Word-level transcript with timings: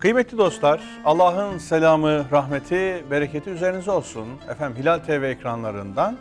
Kıymetli 0.00 0.38
dostlar, 0.38 0.80
Allah'ın 1.04 1.58
selamı, 1.58 2.30
rahmeti, 2.30 3.04
bereketi 3.10 3.50
üzerinize 3.50 3.90
olsun. 3.90 4.28
Efendim 4.50 4.82
Hilal 4.82 4.98
TV 4.98 5.10
ekranlarından 5.10 6.16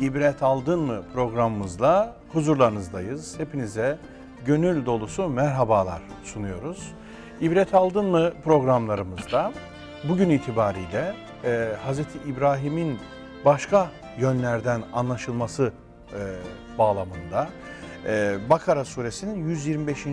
İbret 0.00 0.42
Aldın 0.42 0.80
mı 0.80 1.02
programımızla 1.14 2.16
huzurlarınızdayız. 2.32 3.38
Hepinize 3.38 3.98
gönül 4.46 4.86
dolusu 4.86 5.28
merhabalar 5.28 6.02
sunuyoruz. 6.24 6.92
İbret 7.40 7.74
Aldın 7.74 8.04
mı 8.04 8.32
programlarımızda 8.44 9.52
bugün 10.08 10.30
itibariyle 10.30 11.14
e, 11.44 11.68
Hz. 11.88 12.00
İbrahim'in 12.26 12.98
başka 13.44 13.90
yönlerden 14.18 14.82
anlaşılması 14.92 15.72
e, 16.12 16.78
bağlamında 16.78 17.48
e, 18.06 18.36
Bakara 18.50 18.84
suresinin 18.84 19.48
125. 19.48 20.06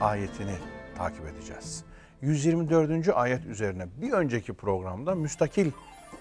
ayetini 0.00 0.54
takip 0.98 1.26
edeceğiz. 1.26 1.84
124. 2.22 3.08
ayet 3.14 3.44
üzerine 3.46 3.86
bir 3.96 4.12
önceki 4.12 4.52
programda 4.52 5.14
müstakil 5.14 5.70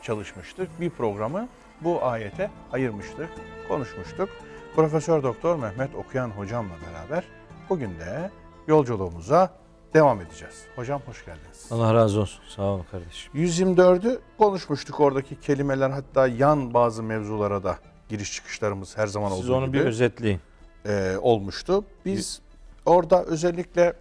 çalışmıştık. 0.02 0.80
Bir 0.82 0.90
programı 0.90 1.48
bu 1.82 2.06
ayete 2.06 2.52
ayırmıştık, 2.72 3.30
konuşmuştuk. 3.68 4.30
Profesör 4.76 5.24
Doktor 5.24 5.56
Mehmet 5.56 5.96
Okuyan 5.96 6.30
hocamla 6.30 6.74
beraber 6.88 7.24
bugün 7.70 8.00
de 8.00 8.32
yolculuğumuza 8.68 9.54
devam 9.94 10.22
edeceğiz. 10.22 10.64
Hocam 10.76 11.02
hoş 11.06 11.26
geldiniz. 11.26 11.68
Allah 11.72 11.94
razı 11.94 12.20
olsun. 12.22 12.44
Sağ 12.56 12.62
olun 12.64 12.86
kardeşim. 12.92 13.34
124'ü 13.36 14.20
konuşmuştuk 14.38 15.00
oradaki 15.00 15.40
kelimeler 15.40 15.90
hatta 15.90 16.28
yan 16.28 16.74
bazı 16.74 17.04
mevzulara 17.04 17.64
da 17.64 17.78
giriş 18.10 18.34
çıkışlarımız 18.34 18.98
her 18.98 19.08
zaman 19.08 19.30
Siz 19.30 19.50
olduğu 19.50 19.58
onu 19.58 19.66
gibi 19.68 19.78
bir 19.78 19.86
özetleyin. 19.86 20.40
e, 20.86 21.16
olmuştu. 21.22 21.86
Biz 22.06 22.42
orada 22.86 23.24
özellikle 23.24 23.94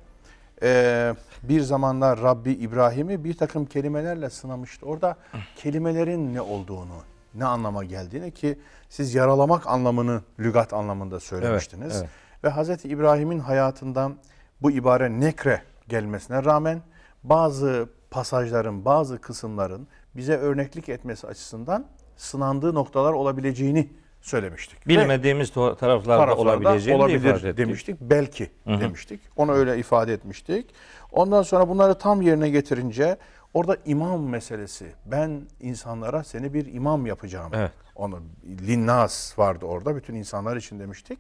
e, 0.63 1.15
bir 1.49 1.61
zamanlar 1.61 2.23
Rabbi 2.23 2.53
İbrahim'i 2.53 3.25
bir 3.25 3.37
takım 3.37 3.67
kelimelerle 3.67 4.31
sınamıştı. 4.31 4.87
Orada 4.87 5.17
kelimelerin 5.57 6.35
ne 6.35 6.41
olduğunu, 6.41 6.97
ne 7.35 7.45
anlama 7.45 7.85
geldiğini 7.85 8.31
ki 8.31 8.59
siz 8.89 9.15
yaralamak 9.15 9.67
anlamını 9.67 10.23
lügat 10.41 10.73
anlamında 10.73 11.21
söylemiştiniz. 11.21 11.97
evet. 11.97 12.09
Ve 12.45 12.49
Hazreti 12.49 12.89
İbrahim'in 12.89 13.39
hayatından 13.39 14.17
bu 14.63 14.71
ibare 14.71 15.21
nekre 15.21 15.63
gelmesine 15.89 16.45
rağmen 16.45 16.83
bazı 17.23 17.89
pasajların, 18.11 18.85
bazı 18.85 19.21
kısımların 19.21 19.89
bize 20.17 20.37
örneklik 20.37 20.89
etmesi 20.89 21.27
açısından 21.27 21.87
sınandığı 22.17 22.75
noktalar 22.75 23.13
olabileceğini 23.13 23.91
söylemiştik. 24.21 24.89
Bilmediğimiz 24.89 25.51
taraflarda 25.51 25.77
taraflarda 25.77 26.37
olabileceğini 26.37 27.01
de 27.01 27.13
ifade 27.13 27.29
olabilir 27.29 27.45
ettik. 27.45 27.59
demiştik. 27.59 28.01
Belki 28.01 28.51
demiştik. 28.67 29.21
Onu 29.37 29.53
öyle 29.53 29.79
ifade 29.79 30.13
etmiştik. 30.13 30.67
Ondan 31.15 31.43
sonra 31.43 31.69
bunları 31.69 31.95
tam 31.95 32.23
yerine 32.23 32.49
getirince 32.49 33.17
orada 33.55 33.77
imam 33.85 34.29
meselesi. 34.29 34.93
Ben 35.07 35.43
insanlara 35.61 36.25
seni 36.25 36.55
bir 36.55 36.75
imam 36.75 37.07
yapacağım. 37.07 37.53
Evet. 37.55 37.71
Onu 37.95 38.23
linnas 38.47 39.39
vardı 39.39 39.67
orada. 39.67 39.97
Bütün 39.97 40.15
insanlar 40.15 40.57
için 40.57 40.81
demiştik. 40.81 41.19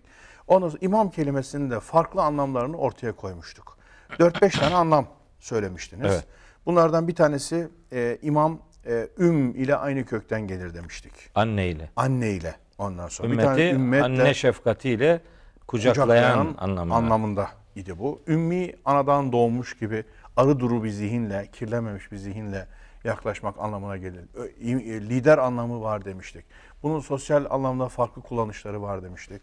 Sonra 0.48 0.72
imam 0.81 1.11
kelimesinin 1.11 1.70
de 1.70 1.81
farklı 1.81 2.22
anlamlarını 2.22 2.77
ortaya 2.77 3.12
koymuştuk. 3.12 3.78
4-5 4.11 4.61
tane 4.61 4.75
anlam 4.75 5.06
söylemiştiniz. 5.39 6.12
Evet. 6.12 6.25
Bunlardan 6.67 7.09
bir 7.09 7.15
tanesi 7.15 7.69
e, 7.92 8.19
imam 8.22 8.59
e, 8.87 9.09
üm 9.19 9.55
ile 9.55 9.77
aynı 9.77 10.05
kökten 10.05 10.47
gelir 10.47 10.75
demiştik. 10.75 11.12
Anne 11.34 11.69
ile. 11.69 11.91
Anne 11.97 12.31
ile 12.31 12.55
ondan 12.78 13.09
sonra. 13.09 13.28
bir 13.28 13.33
Ümmeti 13.33 13.48
tane 13.48 13.70
ümmet 13.70 14.03
anne 14.03 14.34
şefkatiyle 14.34 15.20
kucaklayan, 15.67 16.55
anlamında. 16.59 16.95
anlamında 16.95 17.48
idi 17.77 17.98
bu. 17.98 18.22
Ümmi 18.27 18.72
anadan 18.84 19.33
doğmuş 19.33 19.78
gibi 19.78 20.05
arı 20.36 20.61
duru 20.61 20.84
bir 20.84 20.91
zihinle, 20.91 21.48
kirlenmemiş 21.53 22.12
bir 22.12 22.16
zihinle 22.16 22.66
yaklaşmak 23.05 23.58
anlamına 23.58 23.97
gelir. 23.97 24.25
E, 24.61 25.00
Lider 25.00 25.39
anlamı 25.39 25.83
var 25.83 26.05
demiştik. 26.05 26.44
Bunun 26.82 27.00
sosyal 27.00 27.44
anlamda 27.50 27.88
farklı 27.88 28.22
kullanışları 28.22 28.82
var 28.82 29.03
demiştik. 29.03 29.43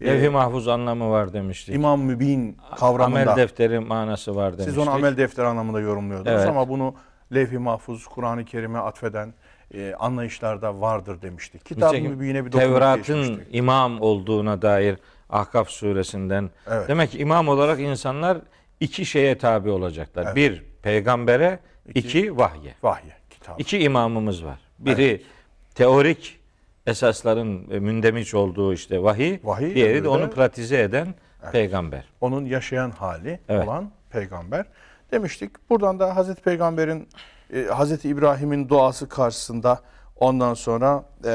Ee, 0.00 0.06
Levh-i 0.06 0.28
mahfuz 0.28 0.68
anlamı 0.68 1.10
var 1.10 1.32
demiştik. 1.32 1.74
İmam 1.74 2.00
Mübin 2.00 2.56
kavramında. 2.76 3.20
Amel 3.20 3.36
defteri 3.36 3.80
manası 3.80 4.36
var 4.36 4.52
demiştik. 4.52 4.74
Siz 4.74 4.78
onu 4.78 4.90
amel 4.90 5.16
defteri 5.16 5.46
anlamında 5.46 5.80
yorumluyordunuz 5.80 6.36
Evet. 6.36 6.48
ama 6.48 6.68
bunu 6.68 6.94
levh-i 7.34 7.58
mahfuz, 7.58 8.06
Kur'an-ı 8.06 8.44
Kerim'e 8.44 8.78
atfeden 8.78 9.34
e, 9.74 9.94
anlayışlarda 9.98 10.80
vardır 10.80 11.22
demiştik. 11.22 11.64
Kitab-ı 11.64 12.00
Mübin'e 12.00 12.44
bir 12.44 12.52
dokunuş 12.52 12.64
Tevrat'ın 12.64 13.42
imam 13.50 14.00
olduğuna 14.00 14.62
dair 14.62 14.98
Ahkaf 15.32 15.68
suresinden. 15.68 16.50
Evet. 16.70 16.88
Demek 16.88 17.10
ki 17.10 17.18
imam 17.18 17.48
olarak 17.48 17.80
insanlar 17.80 18.38
iki 18.80 19.06
şeye 19.06 19.38
tabi 19.38 19.70
olacaklar. 19.70 20.36
Bir 20.36 20.64
peygambere, 20.82 21.58
iki, 21.94 22.36
vahye. 22.36 22.74
Vahye, 22.82 23.12
kitabı. 23.30 23.62
İki 23.62 23.78
imamımız 23.78 24.44
var. 24.44 24.58
Biri 24.78 25.22
teorik 25.74 26.38
esasların 26.86 27.70
e, 27.70 27.78
mündemiş 27.78 28.34
olduğu 28.34 28.72
işte 28.74 29.02
vahiy, 29.02 29.38
Vahiy, 29.44 29.74
diğeri 29.74 29.92
öbürü 29.92 30.04
de 30.04 30.08
onu 30.08 30.22
de- 30.22 30.30
pratize 30.30 30.80
eden 30.82 31.14
peygamber. 31.52 32.04
onun 32.20 32.44
yaşayan 32.44 32.90
hali 32.90 33.40
Evet. 33.48 33.68
olan 33.68 33.90
peygamber 34.10 34.64
demiştik. 35.12 35.70
Buradan 35.70 35.98
da 36.00 36.16
Hazreti 36.16 36.42
Peygamber'in 36.42 37.08
e, 37.54 37.62
Hazreti 37.64 38.08
İbrahim'in 38.08 38.68
duası 38.68 39.08
karşısında 39.08 39.80
ondan 40.16 40.54
sonra 40.54 41.04
e, 41.24 41.32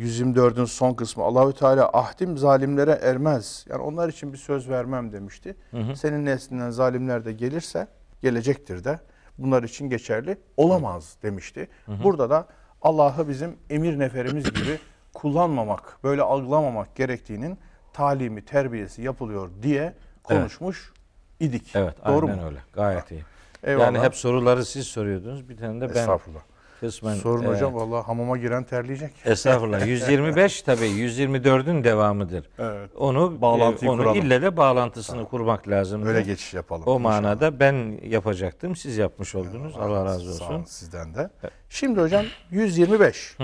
124'ün 0.00 0.64
son 0.64 0.94
kısmı 0.94 1.24
Allahü 1.24 1.52
Teala 1.52 1.88
ahdim 1.92 2.38
zalimlere 2.38 2.90
ermez. 3.02 3.66
Yani 3.68 3.82
onlar 3.82 4.08
için 4.08 4.32
bir 4.32 4.38
söz 4.38 4.68
vermem 4.68 5.12
demişti. 5.12 5.56
Senin 5.94 6.26
neslinden 6.26 6.70
zalimler 6.70 7.24
de 7.24 7.32
gelirse 7.32 7.86
gelecektir 8.22 8.84
de 8.84 9.00
bunlar 9.38 9.62
için 9.62 9.90
geçerli 9.90 10.38
olamaz 10.56 11.16
demişti. 11.22 11.68
Burada 12.04 12.30
da 12.30 12.46
Allah'ı 12.82 13.28
bizim 13.28 13.56
emir 13.70 13.98
neferimiz 13.98 14.44
gibi 14.44 14.78
kullanmamak, 15.14 15.98
böyle 16.04 16.22
algılamamak 16.22 16.96
gerektiğinin 16.96 17.58
talimi, 17.92 18.44
terbiyesi 18.44 19.02
yapılıyor 19.02 19.50
diye 19.62 19.94
konuşmuş 20.22 20.92
idik. 21.40 21.76
Evet, 21.76 21.94
Doğru 22.06 22.26
aynen 22.26 22.38
mu? 22.38 22.46
öyle. 22.46 22.58
Gayet 22.72 23.10
iyi. 23.10 23.24
Eyvallah. 23.64 23.84
Yani 23.84 23.98
hep 23.98 24.14
soruları 24.14 24.64
siz 24.64 24.86
soruyordunuz. 24.86 25.48
Bir 25.48 25.56
tane 25.56 25.80
de 25.80 25.94
ben 25.94 26.00
Estağfurullah. 26.00 26.40
Kısmen 26.80 27.14
Sorun 27.14 27.44
e, 27.44 27.46
hocam 27.46 27.74
vallahi 27.74 28.04
hamama 28.06 28.36
giren 28.38 28.64
terleyecek. 28.64 29.10
Estağfurullah. 29.24 29.86
125 29.86 30.62
tabii 30.66 30.84
124'ün 30.86 31.84
devamıdır. 31.84 32.48
Evet. 32.58 32.90
Onu 32.96 33.40
Bağlantıyı 33.40 33.90
e, 33.90 33.94
onu 33.94 34.02
kuralım. 34.02 34.18
ille 34.18 34.42
de 34.42 34.56
bağlantısını 34.56 35.24
kurmak 35.24 35.68
lazım. 35.68 36.06
Öyle 36.06 36.22
geçiş 36.22 36.54
yapalım. 36.54 36.82
O 36.86 36.98
inşallah. 36.98 37.20
manada 37.20 37.60
ben 37.60 38.00
yapacaktım. 38.04 38.76
Siz 38.76 38.96
yapmış 38.98 39.34
oldunuz. 39.34 39.74
Allah 39.78 40.04
razı 40.04 40.34
Sağ 40.34 40.44
olun 40.44 40.54
olsun. 40.54 40.64
sizden 40.64 41.14
de. 41.14 41.30
Şimdi 41.68 42.00
hocam 42.00 42.24
125. 42.50 43.36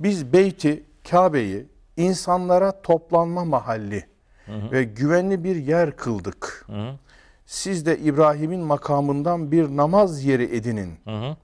Biz 0.00 0.32
beyti, 0.32 0.84
Kabe'yi 1.10 1.66
insanlara 1.96 2.82
toplanma 2.82 3.44
mahalli 3.44 4.06
ve 4.48 4.84
güvenli 4.84 5.44
bir 5.44 5.56
yer 5.56 5.96
kıldık. 5.96 6.66
Siz 7.46 7.86
de 7.86 7.98
İbrahim'in 7.98 8.60
makamından 8.60 9.52
bir 9.52 9.76
namaz 9.76 10.24
yeri 10.24 10.56
edinin. 10.56 10.98
Hı 11.04 11.10
hı. 11.10 11.36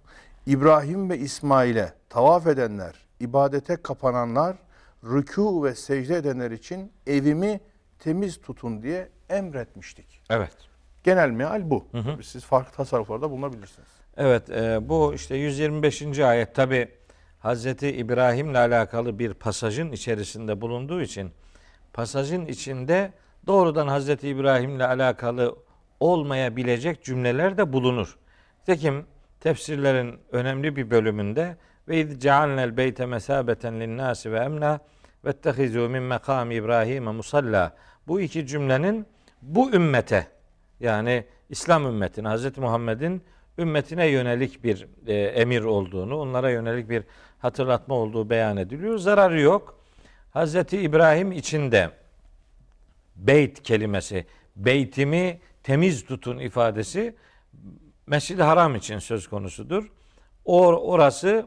İbrahim 0.47 1.11
ve 1.11 1.19
İsmail'e 1.19 1.93
tavaf 2.09 2.47
edenler, 2.47 2.95
ibadete 3.21 3.77
kapananlar, 3.77 4.57
rükû 5.05 5.65
ve 5.65 5.75
secde 5.75 6.17
edenler 6.17 6.51
için 6.51 6.93
evimi 7.07 7.61
temiz 7.99 8.41
tutun 8.41 8.83
diye 8.83 9.09
emretmiştik. 9.29 10.23
Evet. 10.31 10.53
Genel 11.05 11.31
meal 11.31 11.71
bu. 11.71 11.87
Tabii 11.93 12.25
Siz 12.25 12.45
farklı 12.45 12.73
tasarruflarda 12.73 13.31
bulunabilirsiniz. 13.31 13.89
Evet, 14.17 14.51
e, 14.51 14.89
bu 14.89 15.15
işte 15.15 15.37
125. 15.37 16.19
ayet 16.19 16.55
tabi 16.55 16.89
Hazreti 17.39 17.89
İbrahim'le 17.89 18.55
alakalı 18.55 19.19
bir 19.19 19.35
pasajın 19.35 19.93
içerisinde 19.93 20.61
bulunduğu 20.61 21.03
için 21.03 21.31
pasajın 21.93 22.47
içinde 22.47 23.13
doğrudan 23.47 23.89
Hazreti 23.89 24.29
İbrahim'le 24.29 24.81
alakalı 24.81 25.57
olmayabilecek 26.01 27.05
cümleler 27.05 27.57
de 27.57 27.73
bulunur. 27.73 28.19
Tekim 28.67 29.07
tefsirlerin 29.41 30.19
önemli 30.33 30.77
bir 30.77 30.91
bölümünde 30.91 31.57
ve 31.89 32.01
iz 32.01 32.21
cealnel 32.21 32.77
beyte 32.77 33.07
mesabeten 33.07 33.81
linnâsi 33.81 34.33
ve 34.33 34.39
emna 34.39 34.81
ve 35.25 35.31
ettehizû 35.31 35.89
min 35.89 36.03
mekâmi 36.03 36.55
İbrahim'e 36.55 37.11
musalla 37.11 37.77
bu 38.09 38.21
iki 38.21 38.47
cümlenin 38.47 39.07
bu 39.43 39.73
ümmete 39.73 40.27
yani 40.81 41.25
İslam 41.49 41.87
ümmetine, 41.87 42.29
Hz. 42.29 42.59
Muhammed'in 42.59 43.23
ümmetine 43.59 44.07
yönelik 44.07 44.65
bir 44.65 44.87
e, 45.07 45.15
emir 45.15 45.63
olduğunu, 45.63 46.17
onlara 46.17 46.51
yönelik 46.51 46.91
bir 46.91 47.03
hatırlatma 47.39 47.95
olduğu 47.95 48.31
beyan 48.31 48.57
ediliyor. 48.57 48.99
Zararı 48.99 49.41
yok. 49.41 49.81
Hz. 50.35 50.55
İbrahim 50.73 51.33
için 51.33 51.73
de 51.73 51.91
beyt 53.17 53.63
kelimesi, 53.63 54.27
beytimi 54.57 55.41
temiz 55.63 56.05
tutun 56.05 56.39
ifadesi 56.39 57.15
Mescid-i 58.11 58.43
Haram 58.43 58.77
için 58.77 58.99
söz 58.99 59.29
konusudur. 59.29 59.91
O, 60.45 60.67
orası 60.67 61.47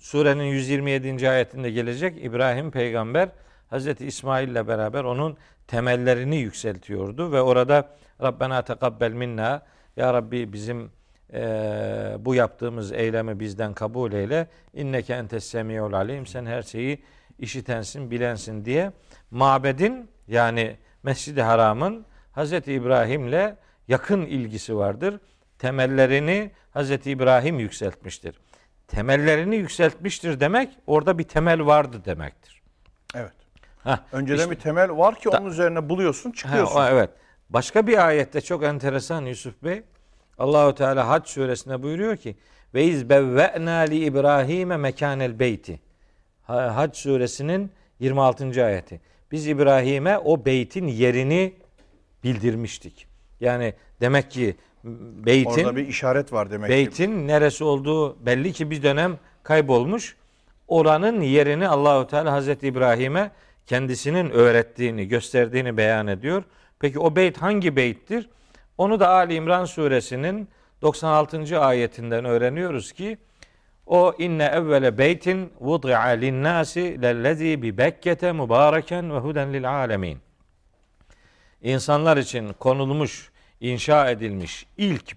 surenin 0.00 0.44
127. 0.44 1.30
ayetinde 1.30 1.70
gelecek 1.70 2.24
İbrahim 2.24 2.70
peygamber 2.70 3.28
Hazreti 3.70 4.06
İsmail 4.06 4.48
ile 4.48 4.68
beraber 4.68 5.04
onun 5.04 5.36
temellerini 5.66 6.36
yükseltiyordu 6.36 7.32
ve 7.32 7.42
orada 7.42 7.88
Rabbena 8.22 8.62
tekabbel 8.62 9.12
minna 9.12 9.62
ya 9.96 10.14
Rabbi 10.14 10.52
bizim 10.52 10.90
eee, 11.32 12.16
bu 12.18 12.34
yaptığımız 12.34 12.92
eylemi 12.92 13.40
bizden 13.40 13.74
kabul 13.74 14.12
eyle. 14.12 14.48
İnneke 14.74 15.14
entes 15.14 15.44
semiyul 15.44 15.92
alim. 15.92 16.26
Sen 16.26 16.46
her 16.46 16.62
şeyi 16.62 17.02
işitensin, 17.38 18.10
bilensin 18.10 18.64
diye 18.64 18.92
mabedin 19.30 20.08
yani 20.28 20.76
Mescid-i 21.02 21.42
Haram'ın 21.42 22.06
Hazreti 22.32 22.72
İbrahim'le 22.72 23.56
yakın 23.88 24.22
ilgisi 24.22 24.76
vardır. 24.76 25.20
Temellerini 25.62 26.50
Hazreti 26.70 27.10
İbrahim 27.10 27.58
yükseltmiştir. 27.58 28.40
Temellerini 28.88 29.56
yükseltmiştir 29.56 30.40
demek 30.40 30.68
orada 30.86 31.18
bir 31.18 31.24
temel 31.24 31.66
vardı 31.66 32.02
demektir. 32.04 32.62
Evet. 33.14 33.32
Hah, 33.84 33.98
Önceden 34.12 34.38
işte- 34.38 34.50
bir 34.50 34.56
temel 34.56 34.90
var 34.96 35.14
ki 35.20 35.28
onun 35.28 35.50
üzerine 35.50 35.88
buluyorsun, 35.88 36.30
çıkıyorsun. 36.32 36.80
o, 36.80 36.84
evet. 36.84 37.10
Başka 37.50 37.86
bir 37.86 38.06
ayette 38.06 38.40
çok 38.40 38.64
enteresan 38.64 39.24
Yusuf 39.24 39.62
Bey. 39.62 39.82
Allahu 40.38 40.74
Teala 40.74 41.08
Hac 41.08 41.28
suresinde 41.28 41.82
buyuruyor 41.82 42.16
ki 42.16 42.36
ve 42.74 42.84
iz 42.84 43.08
bevve'na 43.08 43.78
li 43.78 44.04
İbrahim'e 44.04 44.76
mekanel 44.76 45.38
beyti. 45.38 45.80
Ha- 46.42 46.76
Hac 46.76 46.96
suresinin 46.96 47.72
26. 47.98 48.64
ayeti. 48.64 49.00
Biz 49.32 49.46
İbrahim'e 49.46 50.18
o 50.18 50.44
beytin 50.44 50.86
yerini 50.86 51.54
bildirmiştik. 52.24 53.06
Yani 53.40 53.74
demek 54.00 54.30
ki 54.30 54.56
beytin 54.84 55.64
Orada 55.64 55.76
bir 55.76 55.88
işaret 55.88 56.32
var 56.32 56.50
demek 56.50 56.70
ki. 56.70 56.76
Beytin 56.76 57.28
neresi 57.28 57.64
olduğu 57.64 58.26
belli 58.26 58.52
ki 58.52 58.70
bir 58.70 58.82
dönem 58.82 59.18
kaybolmuş. 59.42 60.16
Oranın 60.68 61.20
yerini 61.20 61.68
Allahu 61.68 62.06
Teala 62.06 62.32
Hazreti 62.32 62.66
İbrahim'e 62.66 63.30
kendisinin 63.66 64.30
öğrettiğini, 64.30 65.08
gösterdiğini 65.08 65.76
beyan 65.76 66.06
ediyor. 66.06 66.42
Peki 66.80 66.98
o 66.98 67.16
beyt 67.16 67.38
hangi 67.38 67.76
beyttir? 67.76 68.30
Onu 68.78 69.00
da 69.00 69.08
Ali 69.08 69.34
İmran 69.34 69.64
suresinin 69.64 70.48
96. 70.82 71.60
ayetinden 71.60 72.24
öğreniyoruz 72.24 72.92
ki 72.92 73.18
o 73.86 74.14
inne 74.18 74.44
evvele 74.44 74.98
beytin 74.98 75.52
vud'a 75.60 76.00
linnâsi 76.00 77.02
lellezî 77.02 77.62
bi 77.62 77.78
Bekke'te 77.78 78.32
mübareken 78.32 79.14
ve 79.14 79.18
huden 79.18 79.52
lil 79.52 79.70
alemin. 79.70 80.18
İnsanlar 81.62 82.16
için 82.16 82.52
konulmuş, 82.52 83.31
inşa 83.62 84.10
edilmiş 84.10 84.66
ilk 84.76 85.16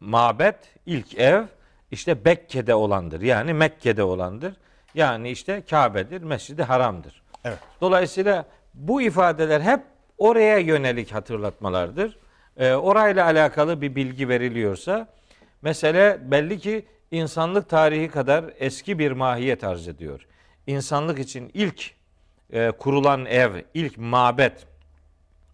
mabet, 0.00 0.56
ilk 0.86 1.18
ev 1.18 1.44
işte 1.90 2.24
Bekke'de 2.24 2.74
olandır. 2.74 3.20
Yani 3.20 3.52
Mekke'de 3.52 4.02
olandır. 4.02 4.54
Yani 4.94 5.30
işte 5.30 5.62
Kabe'dir, 5.70 6.22
Mescid-i 6.22 6.62
Haram'dır. 6.62 7.22
Evet. 7.44 7.58
Dolayısıyla 7.80 8.46
bu 8.74 9.02
ifadeler 9.02 9.60
hep 9.60 9.80
oraya 10.18 10.58
yönelik 10.58 11.12
hatırlatmalardır. 11.12 12.18
Ee, 12.56 12.72
orayla 12.72 13.24
alakalı 13.24 13.80
bir 13.80 13.94
bilgi 13.94 14.28
veriliyorsa 14.28 15.08
mesele 15.62 16.18
belli 16.30 16.58
ki 16.58 16.86
insanlık 17.10 17.68
tarihi 17.68 18.08
kadar 18.08 18.44
eski 18.58 18.98
bir 18.98 19.12
mahiyet 19.12 19.64
arz 19.64 19.88
ediyor. 19.88 20.26
İnsanlık 20.66 21.18
için 21.18 21.50
ilk 21.54 21.90
e, 22.52 22.70
kurulan 22.70 23.26
ev, 23.26 23.62
ilk 23.74 23.98
mabet 23.98 24.66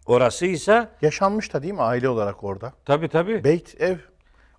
orasıysa 0.07 0.89
Yaşanmış 1.01 1.53
da 1.53 1.63
değil 1.63 1.73
mi 1.73 1.81
aile 1.81 2.09
olarak 2.09 2.43
orada? 2.43 2.73
tabi 2.85 3.07
tabi 3.07 3.43
Beyt, 3.43 3.81
ev. 3.81 3.97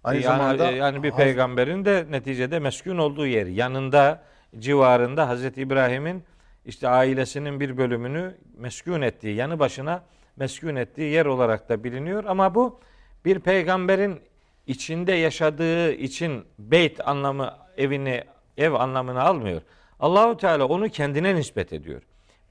Aynı 0.05 0.23
yani, 0.23 0.37
zamanda 0.37 0.71
yani 0.71 1.03
bir 1.03 1.13
peygamberin 1.13 1.85
de 1.85 2.07
neticede 2.11 2.59
meskun 2.59 2.99
olduğu 2.99 3.27
yer. 3.27 3.47
Yanında 3.47 4.23
civarında 4.59 5.29
Hazreti 5.29 5.61
İbrahim'in 5.61 6.25
işte 6.65 6.89
ailesinin 6.89 7.61
bir 7.61 7.77
bölümünü 7.77 8.35
meskun 8.57 9.03
ettiği, 9.03 9.35
yanı 9.35 9.59
başına 9.59 10.03
meskun 10.37 10.77
ettiği 10.77 11.13
yer 11.13 11.27
olarak 11.27 11.69
da 11.69 11.85
biliniyor. 11.85 12.25
Ama 12.25 12.55
bu 12.55 12.81
bir 13.25 13.41
peygamberin 13.41 14.21
içinde 14.67 15.13
yaşadığı 15.13 15.93
için 15.93 16.45
beyt 16.59 17.09
anlamı 17.09 17.55
evini 17.77 18.25
ev 18.57 18.73
anlamını 18.73 19.23
almıyor. 19.23 19.63
Allahu 20.01 20.37
Teala 20.37 20.65
onu 20.69 20.89
kendine 20.89 21.35
nispet 21.35 21.73
ediyor. 21.73 22.03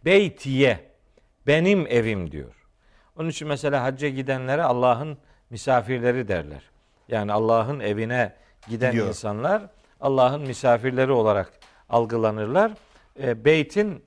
Beytiye 0.06 0.80
benim 1.48 1.88
evim 1.88 2.32
diyor. 2.32 2.57
Onun 3.20 3.30
için 3.30 3.48
mesela 3.48 3.84
hacca 3.84 4.10
gidenlere 4.10 4.64
Allah'ın 4.64 5.18
misafirleri 5.50 6.28
derler. 6.28 6.62
Yani 7.08 7.32
Allah'ın 7.32 7.80
evine 7.80 8.34
giden 8.68 8.92
Gidiyor. 8.92 9.08
insanlar 9.08 9.62
Allah'ın 10.02 10.42
misafirleri 10.42 11.12
olarak 11.12 11.52
algılanırlar. 11.90 12.72
E, 13.24 13.46
beytin 13.46 14.04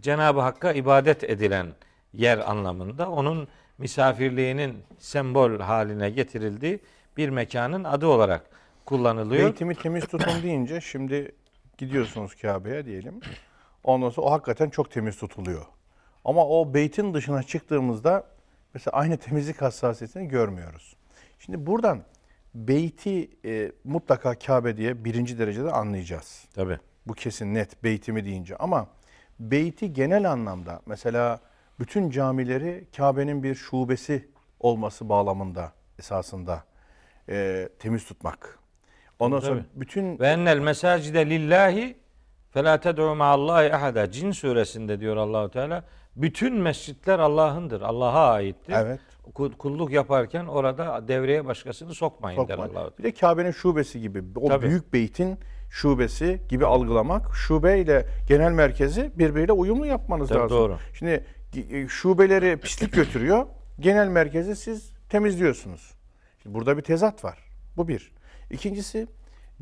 Cenab-ı 0.00 0.40
Hakk'a 0.40 0.72
ibadet 0.72 1.24
edilen 1.24 1.66
yer 2.12 2.50
anlamında 2.50 3.10
onun 3.10 3.48
misafirliğinin 3.78 4.82
sembol 4.98 5.60
haline 5.60 6.10
getirildiği 6.10 6.80
bir 7.16 7.28
mekanın 7.28 7.84
adı 7.84 8.06
olarak 8.06 8.50
kullanılıyor. 8.86 9.44
Beytimi 9.44 9.74
temiz 9.74 10.06
tutun 10.06 10.42
deyince 10.42 10.80
şimdi 10.80 11.32
gidiyorsunuz 11.78 12.34
Kabe'ye 12.34 12.84
diyelim. 12.84 13.20
Ondan 13.84 14.10
sonra 14.10 14.26
o 14.26 14.30
hakikaten 14.30 14.70
çok 14.70 14.90
temiz 14.90 15.18
tutuluyor. 15.18 15.66
Ama 16.24 16.46
o 16.46 16.74
beytin 16.74 17.14
dışına 17.14 17.42
çıktığımızda 17.42 18.26
mesela 18.74 18.96
aynı 18.96 19.16
temizlik 19.16 19.62
hassasiyetini 19.62 20.28
görmüyoruz. 20.28 20.96
Şimdi 21.38 21.66
buradan 21.66 22.02
beyti 22.54 23.30
e, 23.44 23.72
mutlaka 23.84 24.38
Kabe 24.38 24.76
diye 24.76 25.04
birinci 25.04 25.38
derecede 25.38 25.70
anlayacağız. 25.70 26.44
Tabii. 26.54 26.78
Bu 27.06 27.14
kesin 27.14 27.54
net 27.54 27.84
beytimi 27.84 28.24
deyince 28.24 28.56
ama 28.56 28.86
beyti 29.40 29.92
genel 29.92 30.32
anlamda 30.32 30.80
mesela 30.86 31.40
bütün 31.80 32.10
camileri 32.10 32.84
Kabe'nin 32.96 33.42
bir 33.42 33.54
şubesi 33.54 34.28
olması 34.60 35.08
bağlamında 35.08 35.72
esasında 35.98 36.64
e, 37.28 37.68
temiz 37.78 38.04
tutmak. 38.04 38.58
Ondan 39.18 39.40
Tabii, 39.40 39.48
sonra 39.48 39.64
bütün 39.74 40.18
Ve 40.18 40.28
ennel 40.28 40.58
mesacide 40.58 41.30
lillahi 41.30 41.96
felâ 42.50 42.80
ted'u 42.80 43.14
ma'allahi 43.14 43.74
ahada. 43.74 44.10
Cin 44.10 44.32
suresinde 44.32 45.00
diyor 45.00 45.16
Allahu 45.16 45.50
Teala. 45.50 45.84
Bütün 46.16 46.54
mescitler 46.54 47.18
Allah'ındır. 47.18 47.80
Allah'a 47.82 48.32
aittir. 48.32 48.72
evet 48.76 49.00
Kul- 49.34 49.52
Kulluk 49.52 49.90
yaparken 49.92 50.46
orada 50.46 51.08
devreye 51.08 51.44
başkasını 51.44 51.94
sokmayın 51.94 52.38
der 52.38 52.42
sokmak. 52.42 52.58
Allahu 52.58 52.72
Teala. 52.74 52.98
Bir 52.98 53.02
de 53.04 53.12
Kabe'nin 53.14 53.50
şubesi 53.50 54.00
gibi 54.00 54.22
o 54.36 54.48
Tabii. 54.48 54.66
büyük 54.66 54.92
beytin 54.92 55.38
şubesi 55.70 56.40
gibi 56.48 56.66
algılamak, 56.66 57.34
şube 57.34 57.80
ile 57.80 58.06
genel 58.28 58.52
merkezi 58.52 59.12
birbiriyle 59.18 59.52
uyumlu 59.52 59.86
yapmanız 59.86 60.28
Tabii, 60.28 60.38
lazım. 60.38 60.56
doğru. 60.58 60.78
Şimdi 60.94 61.24
e, 61.70 61.88
şubeleri 61.88 62.56
pislik 62.56 62.92
götürüyor, 62.92 63.46
genel 63.80 64.08
merkezi 64.08 64.56
siz 64.56 64.92
temizliyorsunuz. 65.08 65.94
Şimdi 66.42 66.54
burada 66.54 66.76
bir 66.76 66.82
tezat 66.82 67.24
var. 67.24 67.38
Bu 67.76 67.88
bir. 67.88 68.12
İkincisi 68.50 69.06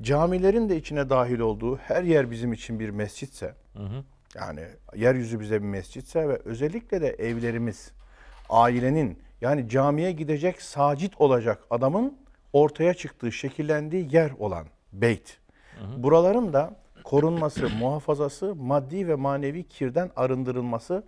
camilerin 0.01 0.69
de 0.69 0.77
içine 0.77 1.11
dahil 1.11 1.39
olduğu 1.39 1.77
her 1.77 2.03
yer 2.03 2.31
bizim 2.31 2.53
için 2.53 2.81
bir 2.81 2.91
mescitse, 2.91 3.55
yani 4.35 4.61
yeryüzü 4.97 5.41
bize 5.41 5.63
bir 5.63 5.67
mescitse 5.67 6.29
ve 6.29 6.37
özellikle 6.45 7.01
de 7.01 7.09
evlerimiz, 7.09 7.93
ailenin 8.51 9.19
yani 9.41 9.69
camiye 9.69 10.13
gidecek 10.13 10.63
sacit 10.63 11.21
olacak 11.21 11.63
adamın 11.71 12.19
ortaya 12.53 12.95
çıktığı, 12.95 13.33
şekillendiği 13.33 14.09
yer 14.15 14.31
olan 14.39 14.67
beyt. 14.93 15.39
Buraların 15.97 16.53
da 16.53 16.77
korunması, 17.05 17.69
muhafazası, 17.79 18.55
maddi 18.55 19.09
ve 19.09 19.15
manevi 19.15 19.65
kirden 19.69 20.11
arındırılması 20.17 21.05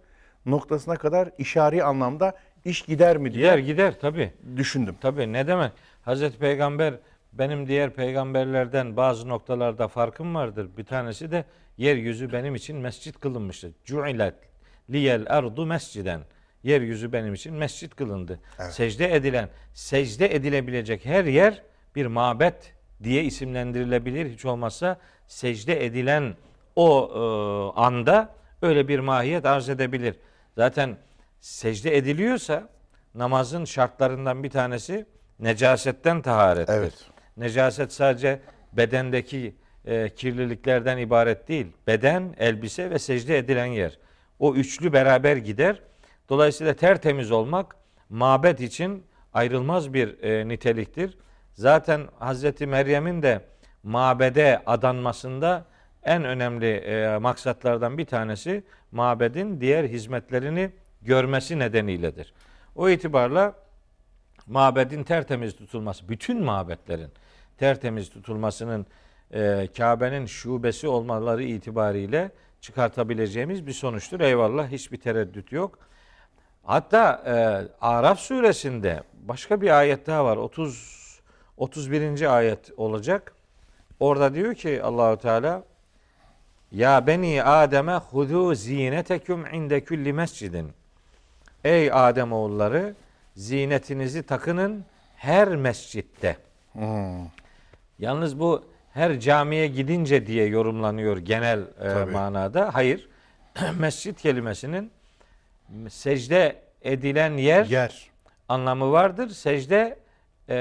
noktasına 0.46 0.96
kadar 0.96 1.30
işari 1.38 1.84
anlamda 1.84 2.32
iş 2.64 2.82
gider 2.82 3.16
mi 3.16 3.32
diye 3.32 3.42
Gider 3.46 3.58
gider 3.58 4.00
tabi. 4.00 4.32
düşündüm. 4.56 4.96
Tabi 5.00 5.32
ne 5.32 5.46
demek? 5.46 5.72
Hazreti 6.02 6.38
Peygamber 6.38 6.94
benim 7.32 7.68
diğer 7.68 7.90
peygamberlerden 7.90 8.96
bazı 8.96 9.28
noktalarda 9.28 9.88
farkım 9.88 10.34
vardır. 10.34 10.68
Bir 10.76 10.84
tanesi 10.84 11.30
de 11.30 11.44
yeryüzü 11.76 12.32
benim 12.32 12.54
için 12.54 12.76
mescit 12.76 13.20
kılınmıştır. 13.20 13.72
Cu'ilet 13.84 14.34
liyel 14.90 15.24
ardu 15.28 15.66
mesciden. 15.66 16.20
Yeryüzü 16.62 17.12
benim 17.12 17.34
için 17.34 17.54
mescit 17.54 17.96
kılındı. 17.96 18.40
Secde 18.70 19.14
edilen, 19.14 19.48
secde 19.74 20.34
edilebilecek 20.34 21.06
her 21.06 21.24
yer 21.24 21.62
bir 21.96 22.06
mabet 22.06 22.74
diye 23.02 23.24
isimlendirilebilir. 23.24 24.30
Hiç 24.30 24.44
olmazsa 24.44 24.98
secde 25.26 25.86
edilen 25.86 26.34
o 26.76 27.10
e, 27.14 27.80
anda 27.80 28.34
öyle 28.62 28.88
bir 28.88 28.98
mahiyet 28.98 29.46
arz 29.46 29.68
edebilir. 29.68 30.16
Zaten 30.56 30.96
secde 31.40 31.96
ediliyorsa 31.96 32.68
namazın 33.14 33.64
şartlarından 33.64 34.42
bir 34.44 34.50
tanesi 34.50 35.06
necasetten 35.40 36.22
taharettir. 36.22 36.74
Evet. 36.74 36.94
Necaset 37.36 37.92
sadece 37.92 38.40
bedendeki 38.72 39.54
e, 39.84 40.08
kirliliklerden 40.08 40.98
ibaret 40.98 41.48
değil. 41.48 41.66
Beden, 41.86 42.34
elbise 42.38 42.90
ve 42.90 42.98
secde 42.98 43.38
edilen 43.38 43.66
yer. 43.66 43.98
O 44.38 44.54
üçlü 44.54 44.92
beraber 44.92 45.36
gider. 45.36 45.80
Dolayısıyla 46.28 46.74
tertemiz 46.74 47.30
olmak 47.30 47.76
mabet 48.08 48.60
için 48.60 49.04
ayrılmaz 49.32 49.94
bir 49.94 50.22
e, 50.22 50.48
niteliktir. 50.48 51.18
Zaten 51.52 52.00
Hazreti 52.18 52.66
Meryem'in 52.66 53.22
de 53.22 53.40
mabede 53.82 54.62
adanmasında 54.66 55.64
en 56.02 56.24
önemli 56.24 56.66
e, 56.66 57.18
maksatlardan 57.18 57.98
bir 57.98 58.04
tanesi 58.06 58.64
mabedin 58.92 59.60
diğer 59.60 59.84
hizmetlerini 59.84 60.70
görmesi 61.02 61.58
nedeniyledir. 61.58 62.34
O 62.74 62.88
itibarla 62.88 63.54
mabedin 64.46 65.04
tertemiz 65.04 65.56
tutulması, 65.56 66.08
bütün 66.08 66.44
mabetlerin 66.44 67.10
tertemiz 67.58 68.10
tutulmasının 68.10 68.86
e, 69.34 69.68
Kabe'nin 69.76 70.26
şubesi 70.26 70.88
olmaları 70.88 71.44
itibariyle 71.44 72.30
çıkartabileceğimiz 72.60 73.66
bir 73.66 73.72
sonuçtur. 73.72 74.20
Eyvallah 74.20 74.68
hiçbir 74.68 74.96
tereddüt 74.96 75.52
yok. 75.52 75.78
Hatta 76.62 77.22
e, 77.26 77.34
Araf 77.80 78.18
suresinde 78.18 79.02
başka 79.22 79.60
bir 79.60 79.78
ayet 79.78 80.06
daha 80.06 80.24
var. 80.24 80.36
30 80.36 81.04
31. 81.56 82.36
ayet 82.36 82.70
olacak. 82.76 83.34
Orada 84.00 84.34
diyor 84.34 84.54
ki 84.54 84.82
Allahu 84.82 85.16
Teala 85.16 85.62
Ya 86.72 87.06
beni 87.06 87.42
Adem'e 87.42 87.94
hudu 87.94 88.54
zineteküm 88.54 89.46
inde 89.54 89.84
kulli 89.84 90.12
mescidin. 90.12 90.72
Ey 91.64 91.92
Adem 91.92 92.32
oğulları 92.32 92.94
zinetinizi 93.36 94.22
takının 94.22 94.84
her 95.16 95.48
mescitte. 95.48 96.36
Yalnız 97.98 98.40
bu 98.40 98.73
her 98.94 99.20
camiye 99.20 99.66
gidince 99.66 100.26
diye 100.26 100.46
yorumlanıyor 100.46 101.16
genel 101.16 101.60
e, 101.80 102.04
manada. 102.04 102.74
Hayır. 102.74 103.08
Mescit 103.78 104.22
kelimesinin 104.22 104.90
secde 105.88 106.62
edilen 106.82 107.36
yer 107.36 107.66
Yer. 107.66 108.10
anlamı 108.48 108.92
vardır. 108.92 109.28
Secde 109.28 109.98
e, 110.48 110.56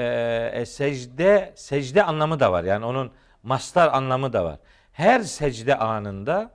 e, 0.54 0.66
secde 0.66 1.52
secde 1.56 2.02
anlamı 2.02 2.40
da 2.40 2.52
var. 2.52 2.64
Yani 2.64 2.84
onun 2.84 3.10
mastar 3.42 3.88
anlamı 3.92 4.32
da 4.32 4.44
var. 4.44 4.58
Her 4.92 5.20
secde 5.20 5.76
anında 5.76 6.50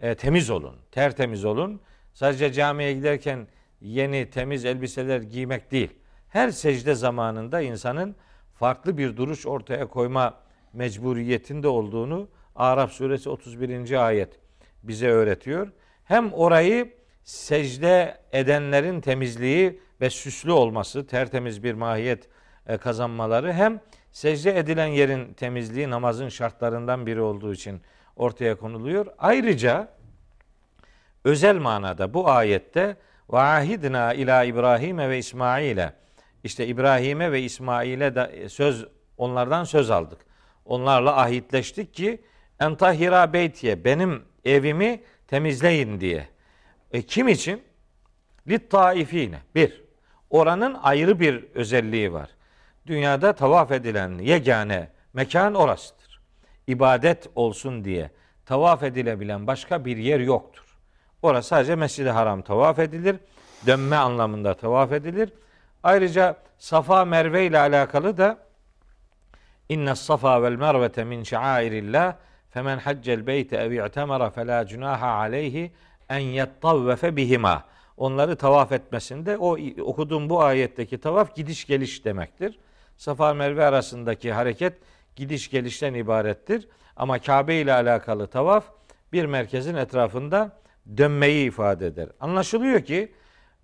e, 0.00 0.14
temiz 0.14 0.50
olun, 0.50 0.76
tertemiz 0.90 1.44
olun. 1.44 1.80
Sadece 2.14 2.52
camiye 2.52 2.92
giderken 2.92 3.46
yeni 3.80 4.30
temiz 4.30 4.64
elbiseler 4.64 5.20
giymek 5.20 5.70
değil. 5.70 5.90
Her 6.28 6.50
secde 6.50 6.94
zamanında 6.94 7.60
insanın 7.60 8.16
farklı 8.54 8.98
bir 8.98 9.16
duruş 9.16 9.46
ortaya 9.46 9.86
koyma 9.86 10.41
mecburiyetinde 10.72 11.68
olduğunu 11.68 12.28
Araf 12.56 12.92
suresi 12.92 13.30
31. 13.30 14.06
ayet 14.06 14.40
bize 14.82 15.08
öğretiyor. 15.08 15.72
Hem 16.04 16.32
orayı 16.32 16.94
secde 17.24 18.18
edenlerin 18.32 19.00
temizliği 19.00 19.80
ve 20.00 20.10
süslü 20.10 20.52
olması, 20.52 21.06
tertemiz 21.06 21.62
bir 21.64 21.74
mahiyet 21.74 22.28
e, 22.66 22.76
kazanmaları 22.76 23.52
hem 23.52 23.80
secde 24.12 24.58
edilen 24.58 24.86
yerin 24.86 25.34
temizliği 25.34 25.90
namazın 25.90 26.28
şartlarından 26.28 27.06
biri 27.06 27.20
olduğu 27.20 27.54
için 27.54 27.80
ortaya 28.16 28.54
konuluyor. 28.54 29.06
Ayrıca 29.18 29.88
özel 31.24 31.56
manada 31.56 32.14
bu 32.14 32.30
ayette 32.30 32.96
ve 33.32 34.14
ila 34.14 34.44
İbrahim'e 34.44 35.08
ve 35.08 35.18
İsmail'e 35.18 35.92
işte 36.44 36.66
İbrahim'e 36.66 37.32
ve 37.32 37.42
İsmail'e 37.42 38.48
söz 38.48 38.86
onlardan 39.16 39.64
söz 39.64 39.90
aldık. 39.90 40.18
Onlarla 40.64 41.16
ahitleştik 41.16 41.94
ki 41.94 42.20
entahira 42.60 43.32
beytiye 43.32 43.84
benim 43.84 44.22
evimi 44.44 45.00
temizleyin 45.26 46.00
diye. 46.00 46.28
E, 46.92 47.02
kim 47.02 47.28
için? 47.28 47.62
Lit 48.48 48.70
taifine. 48.70 49.38
Bir, 49.54 49.82
oranın 50.30 50.76
ayrı 50.82 51.20
bir 51.20 51.44
özelliği 51.54 52.12
var. 52.12 52.30
Dünyada 52.86 53.32
tavaf 53.32 53.72
edilen 53.72 54.18
yegane 54.18 54.88
mekan 55.12 55.54
orasıdır. 55.54 56.20
İbadet 56.66 57.28
olsun 57.34 57.84
diye 57.84 58.10
tavaf 58.46 58.82
edilebilen 58.82 59.46
başka 59.46 59.84
bir 59.84 59.96
yer 59.96 60.20
yoktur. 60.20 60.78
Orası 61.22 61.48
sadece 61.48 61.76
Mescid-i 61.76 62.10
Haram 62.10 62.42
tavaf 62.42 62.78
edilir. 62.78 63.16
Dönme 63.66 63.96
anlamında 63.96 64.54
tavaf 64.54 64.92
edilir. 64.92 65.32
Ayrıca 65.82 66.36
Safa 66.58 67.04
Merve 67.04 67.46
ile 67.46 67.58
alakalı 67.58 68.16
da 68.16 68.38
İnne 69.68 69.94
safa 69.94 70.42
vel 70.42 70.56
mervete 70.56 71.04
min 71.04 71.22
şairillah 71.22 72.16
femen 72.50 72.78
haccel 72.78 73.26
beyte 73.26 73.56
ev 73.56 73.70
i'temara 73.86 74.30
fela 74.30 74.66
cunaha 74.66 75.06
aleyhi 75.06 75.72
en 76.08 76.18
yettavvefe 76.18 77.16
bihima. 77.16 77.64
Onları 77.96 78.36
tavaf 78.36 78.72
etmesinde 78.72 79.36
o 79.36 79.58
okuduğum 79.82 80.30
bu 80.30 80.42
ayetteki 80.42 80.98
tavaf 80.98 81.36
gidiş 81.36 81.66
geliş 81.66 82.04
demektir. 82.04 82.58
Safa 82.96 83.34
Merve 83.34 83.64
arasındaki 83.64 84.32
hareket 84.32 84.74
gidiş 85.16 85.50
gelişten 85.50 85.94
ibarettir. 85.94 86.68
Ama 86.96 87.18
Kabe 87.18 87.54
ile 87.54 87.72
alakalı 87.72 88.26
tavaf 88.26 88.64
bir 89.12 89.24
merkezin 89.24 89.74
etrafında 89.74 90.50
dönmeyi 90.96 91.48
ifade 91.48 91.86
eder. 91.86 92.08
Anlaşılıyor 92.20 92.80
ki 92.80 93.12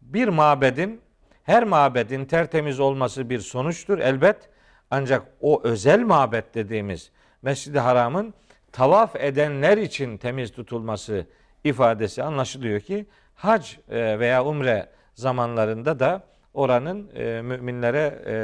bir 0.01 0.29
mabedin 0.29 1.01
her 1.45 1.65
mabedin 1.65 2.25
tertemiz 2.25 2.81
olması 2.81 3.31
bir 3.31 3.41
sonuçtur 3.41 3.99
elbet. 3.99 4.49
Ancak 4.91 5.27
o 5.41 5.63
özel 5.65 6.03
mabet 6.03 6.55
dediğimiz 6.55 7.11
Mescid-i 7.43 7.79
Haram'ın 7.79 8.35
tavaf 8.73 9.17
edenler 9.17 9.79
için 9.79 10.17
temiz 10.17 10.53
tutulması 10.53 11.27
ifadesi 11.65 12.23
anlaşılıyor 12.23 12.81
ki 12.81 13.07
hac 13.35 13.73
e, 13.89 14.19
veya 14.19 14.45
umre 14.45 14.89
zamanlarında 15.15 15.99
da 15.99 16.25
oranın 16.55 17.11
e, 17.15 17.43
müminlere 17.43 18.23
e, 18.27 18.35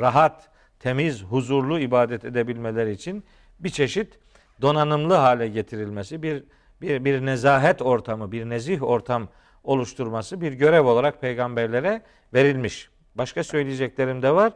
rahat, 0.00 0.48
temiz, 0.80 1.22
huzurlu 1.22 1.78
ibadet 1.78 2.24
edebilmeleri 2.24 2.92
için 2.92 3.24
bir 3.60 3.70
çeşit 3.70 4.18
donanımlı 4.60 5.14
hale 5.14 5.48
getirilmesi, 5.48 6.22
bir 6.22 6.44
bir 6.80 7.04
bir 7.04 7.26
nezahet 7.26 7.82
ortamı, 7.82 8.32
bir 8.32 8.48
nezih 8.48 8.82
ortam 8.82 9.28
oluşturması 9.64 10.40
bir 10.40 10.52
görev 10.52 10.86
olarak 10.86 11.20
peygamberlere 11.20 12.02
verilmiş. 12.34 12.90
Başka 13.14 13.44
söyleyeceklerim 13.44 14.22
de 14.22 14.30
var. 14.34 14.52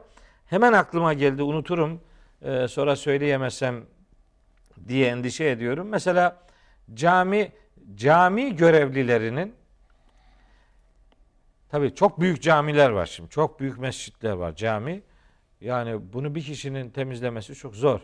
Hemen 0.46 0.72
aklıma 0.72 1.12
geldi 1.12 1.42
unuturum. 1.42 2.00
Ee, 2.42 2.68
sonra 2.68 2.96
söyleyemezsem 2.96 3.84
diye 4.88 5.08
endişe 5.08 5.44
ediyorum. 5.44 5.88
Mesela 5.88 6.42
cami 6.94 7.52
cami 7.94 8.56
görevlilerinin 8.56 9.54
tabii 11.68 11.94
çok 11.94 12.20
büyük 12.20 12.42
camiler 12.42 12.90
var 12.90 13.06
şimdi. 13.06 13.30
Çok 13.30 13.60
büyük 13.60 13.78
mescitler 13.78 14.32
var 14.32 14.56
cami. 14.56 15.02
Yani 15.60 16.12
bunu 16.12 16.34
bir 16.34 16.42
kişinin 16.42 16.90
temizlemesi 16.90 17.54
çok 17.54 17.74
zor. 17.74 18.00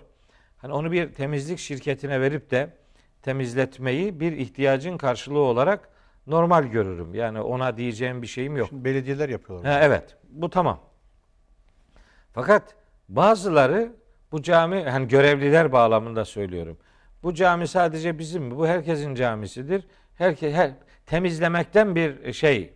Hani 0.56 0.72
onu 0.72 0.92
bir 0.92 1.12
temizlik 1.12 1.58
şirketine 1.58 2.20
verip 2.20 2.50
de 2.50 2.76
temizletmeyi 3.22 4.20
bir 4.20 4.32
ihtiyacın 4.32 4.96
karşılığı 4.99 5.38
olarak 5.38 5.88
normal 6.26 6.64
görürüm. 6.64 7.14
Yani 7.14 7.40
ona 7.40 7.76
diyeceğim 7.76 8.22
bir 8.22 8.26
şeyim 8.26 8.56
yok. 8.56 8.68
Şimdi 8.68 8.84
belediyeler 8.84 9.28
yapıyorlar. 9.28 9.72
Ha, 9.72 9.80
evet. 9.82 10.16
Bu 10.30 10.50
tamam. 10.50 10.80
Fakat 12.32 12.74
bazıları 13.08 13.92
bu 14.32 14.42
cami 14.42 14.82
hani 14.82 15.08
görevliler 15.08 15.72
bağlamında 15.72 16.24
söylüyorum. 16.24 16.78
Bu 17.22 17.34
cami 17.34 17.68
sadece 17.68 18.18
bizim 18.18 18.42
mi? 18.42 18.56
Bu 18.56 18.66
herkesin 18.66 19.14
camisidir. 19.14 19.84
Herke, 20.18 20.52
her, 20.52 20.70
temizlemekten 21.06 21.94
bir 21.94 22.32
şey 22.32 22.72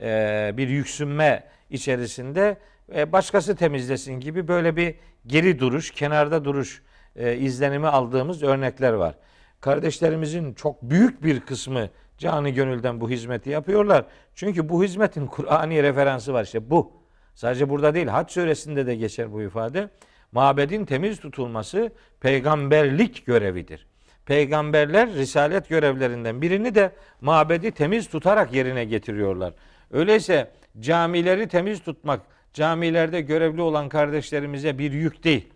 e, 0.00 0.50
bir 0.56 0.68
yüksünme 0.68 1.44
içerisinde 1.70 2.56
e, 2.94 3.12
başkası 3.12 3.56
temizlesin 3.56 4.20
gibi 4.20 4.48
böyle 4.48 4.76
bir 4.76 4.94
geri 5.26 5.58
duruş, 5.58 5.90
kenarda 5.90 6.44
duruş 6.44 6.82
e, 7.16 7.36
izlenimi 7.36 7.88
aldığımız 7.88 8.42
örnekler 8.42 8.92
var. 8.92 9.14
Kardeşlerimizin 9.60 10.54
çok 10.54 10.82
büyük 10.82 11.24
bir 11.24 11.40
kısmı 11.40 11.88
canı 12.18 12.48
gönülden 12.48 13.00
bu 13.00 13.10
hizmeti 13.10 13.50
yapıyorlar. 13.50 14.04
Çünkü 14.34 14.68
bu 14.68 14.84
hizmetin 14.84 15.26
Kur'ani 15.26 15.82
referansı 15.82 16.32
var 16.32 16.44
işte 16.44 16.70
bu. 16.70 17.01
Sadece 17.34 17.68
burada 17.68 17.94
değil 17.94 18.06
Hac 18.06 18.30
suresinde 18.30 18.86
de 18.86 18.94
geçer 18.94 19.32
bu 19.32 19.42
ifade. 19.42 19.88
Mabedin 20.32 20.84
temiz 20.84 21.20
tutulması 21.20 21.92
peygamberlik 22.20 23.26
görevidir. 23.26 23.86
Peygamberler 24.26 25.12
risalet 25.12 25.68
görevlerinden 25.68 26.42
birini 26.42 26.74
de 26.74 26.92
mabedi 27.20 27.70
temiz 27.70 28.08
tutarak 28.08 28.52
yerine 28.52 28.84
getiriyorlar. 28.84 29.54
Öyleyse 29.90 30.50
camileri 30.80 31.48
temiz 31.48 31.82
tutmak 31.82 32.20
camilerde 32.54 33.20
görevli 33.20 33.62
olan 33.62 33.88
kardeşlerimize 33.88 34.78
bir 34.78 34.92
yük 34.92 35.24
değil. 35.24 35.48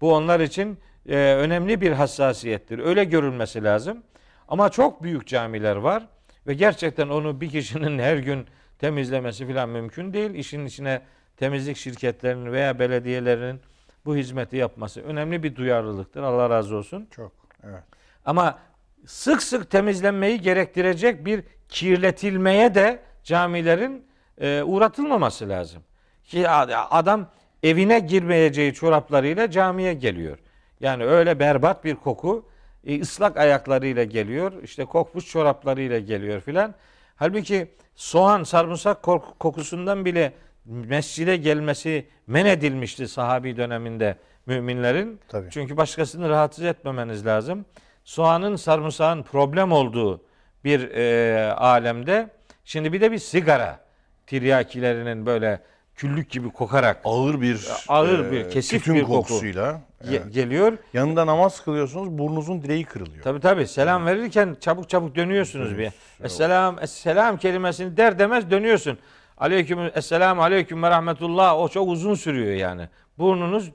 Bu 0.00 0.14
onlar 0.14 0.40
için 0.40 0.78
e, 1.08 1.16
önemli 1.16 1.80
bir 1.80 1.92
hassasiyettir. 1.92 2.78
Öyle 2.78 3.04
görülmesi 3.04 3.64
lazım. 3.64 4.02
Ama 4.48 4.68
çok 4.68 5.02
büyük 5.02 5.26
camiler 5.26 5.76
var 5.76 6.06
ve 6.46 6.54
gerçekten 6.54 7.08
onu 7.08 7.40
bir 7.40 7.50
kişinin 7.50 7.98
her 8.02 8.16
gün 8.16 8.46
temizlemesi 8.78 9.46
falan 9.46 9.68
mümkün 9.68 10.12
değil. 10.12 10.34
İşin 10.34 10.66
içine 10.66 11.00
temizlik 11.36 11.76
şirketlerinin 11.76 12.52
veya 12.52 12.78
belediyelerinin 12.78 13.60
bu 14.04 14.16
hizmeti 14.16 14.56
yapması 14.56 15.00
önemli 15.02 15.42
bir 15.42 15.56
duyarlılıktır. 15.56 16.22
Allah 16.22 16.50
razı 16.50 16.76
olsun. 16.76 17.08
Çok. 17.10 17.32
Evet. 17.64 17.82
Ama 18.24 18.58
sık 19.06 19.42
sık 19.42 19.70
temizlenmeyi 19.70 20.40
gerektirecek 20.40 21.26
bir 21.26 21.44
kirletilmeye 21.68 22.74
de 22.74 23.02
camilerin 23.22 24.06
e, 24.40 24.62
uğratılmaması 24.62 25.48
lazım. 25.48 25.82
Ki 26.24 26.48
adam 26.48 27.26
evine 27.62 27.98
girmeyeceği 27.98 28.74
çoraplarıyla 28.74 29.50
camiye 29.50 29.94
geliyor. 29.94 30.38
Yani 30.80 31.04
öyle 31.04 31.38
berbat 31.38 31.84
bir 31.84 31.94
koku 31.94 32.48
e, 32.86 33.00
ıslak 33.00 33.36
ayaklarıyla 33.36 34.04
geliyor. 34.04 34.62
işte 34.62 34.84
kokmuş 34.84 35.26
çoraplarıyla 35.26 35.98
geliyor 35.98 36.40
filan. 36.40 36.74
Halbuki 37.16 37.68
soğan, 37.94 38.42
sarımsak 38.42 39.02
kokusundan 39.38 40.04
bile 40.04 40.32
mescide 40.64 41.36
gelmesi 41.36 42.06
men 42.26 42.46
edilmişti 42.46 43.08
sahabi 43.08 43.56
döneminde 43.56 44.16
müminlerin. 44.46 45.20
Tabii. 45.28 45.48
Çünkü 45.50 45.76
başkasını 45.76 46.28
rahatsız 46.28 46.64
etmemeniz 46.64 47.26
lazım. 47.26 47.64
Soğanın, 48.04 48.56
sarımsağın 48.56 49.22
problem 49.22 49.72
olduğu 49.72 50.20
bir 50.64 50.90
e, 50.90 51.52
alemde 51.52 52.28
şimdi 52.64 52.92
bir 52.92 53.00
de 53.00 53.12
bir 53.12 53.18
sigara 53.18 53.80
tiryakilerinin 54.26 55.26
böyle 55.26 55.60
küllük 55.94 56.30
gibi 56.30 56.50
kokarak 56.50 57.00
Ağır 57.04 57.40
bir 57.40 57.68
Ağır 57.88 58.18
e, 58.26 58.32
bir, 58.32 58.50
kesif 58.50 58.78
tütün 58.78 58.94
bir 58.94 59.00
koku. 59.02 59.12
kokusuyla. 59.12 59.80
ge- 60.04 60.30
geliyor. 60.30 60.78
Yanında 60.92 61.26
namaz 61.26 61.64
kılıyorsunuz 61.64 62.18
burnunuzun 62.18 62.62
direği 62.62 62.84
kırılıyor. 62.84 63.22
Tabi 63.22 63.40
tabi 63.40 63.66
selam 63.66 64.06
verirken 64.06 64.56
çabuk 64.60 64.88
çabuk 64.88 65.16
dönüyorsunuz 65.16 65.78
bir. 65.78 65.90
Esselam, 66.24 66.78
esselam 66.82 67.36
kelimesini 67.36 67.96
der 67.96 68.18
demez 68.18 68.50
dönüyorsun. 68.50 68.98
Aleyküm, 69.38 69.78
esselamu 69.94 70.42
aleyküm 70.42 70.82
ve 70.82 70.90
rahmetullah. 70.90 71.58
O 71.58 71.68
çok 71.68 71.88
uzun 71.88 72.14
sürüyor 72.14 72.54
yani. 72.54 72.88
Burnunuz 73.18 73.70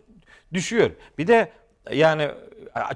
düşüyor. 0.53 0.91
Bir 1.17 1.27
de 1.27 1.51
yani 1.91 2.31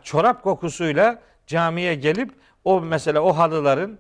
çorap 0.04 0.44
kokusuyla 0.44 1.22
camiye 1.48 1.96
gelip 1.96 2.32
o 2.64 2.82
mesela 2.82 3.20
o 3.22 3.38
halıların 3.38 3.98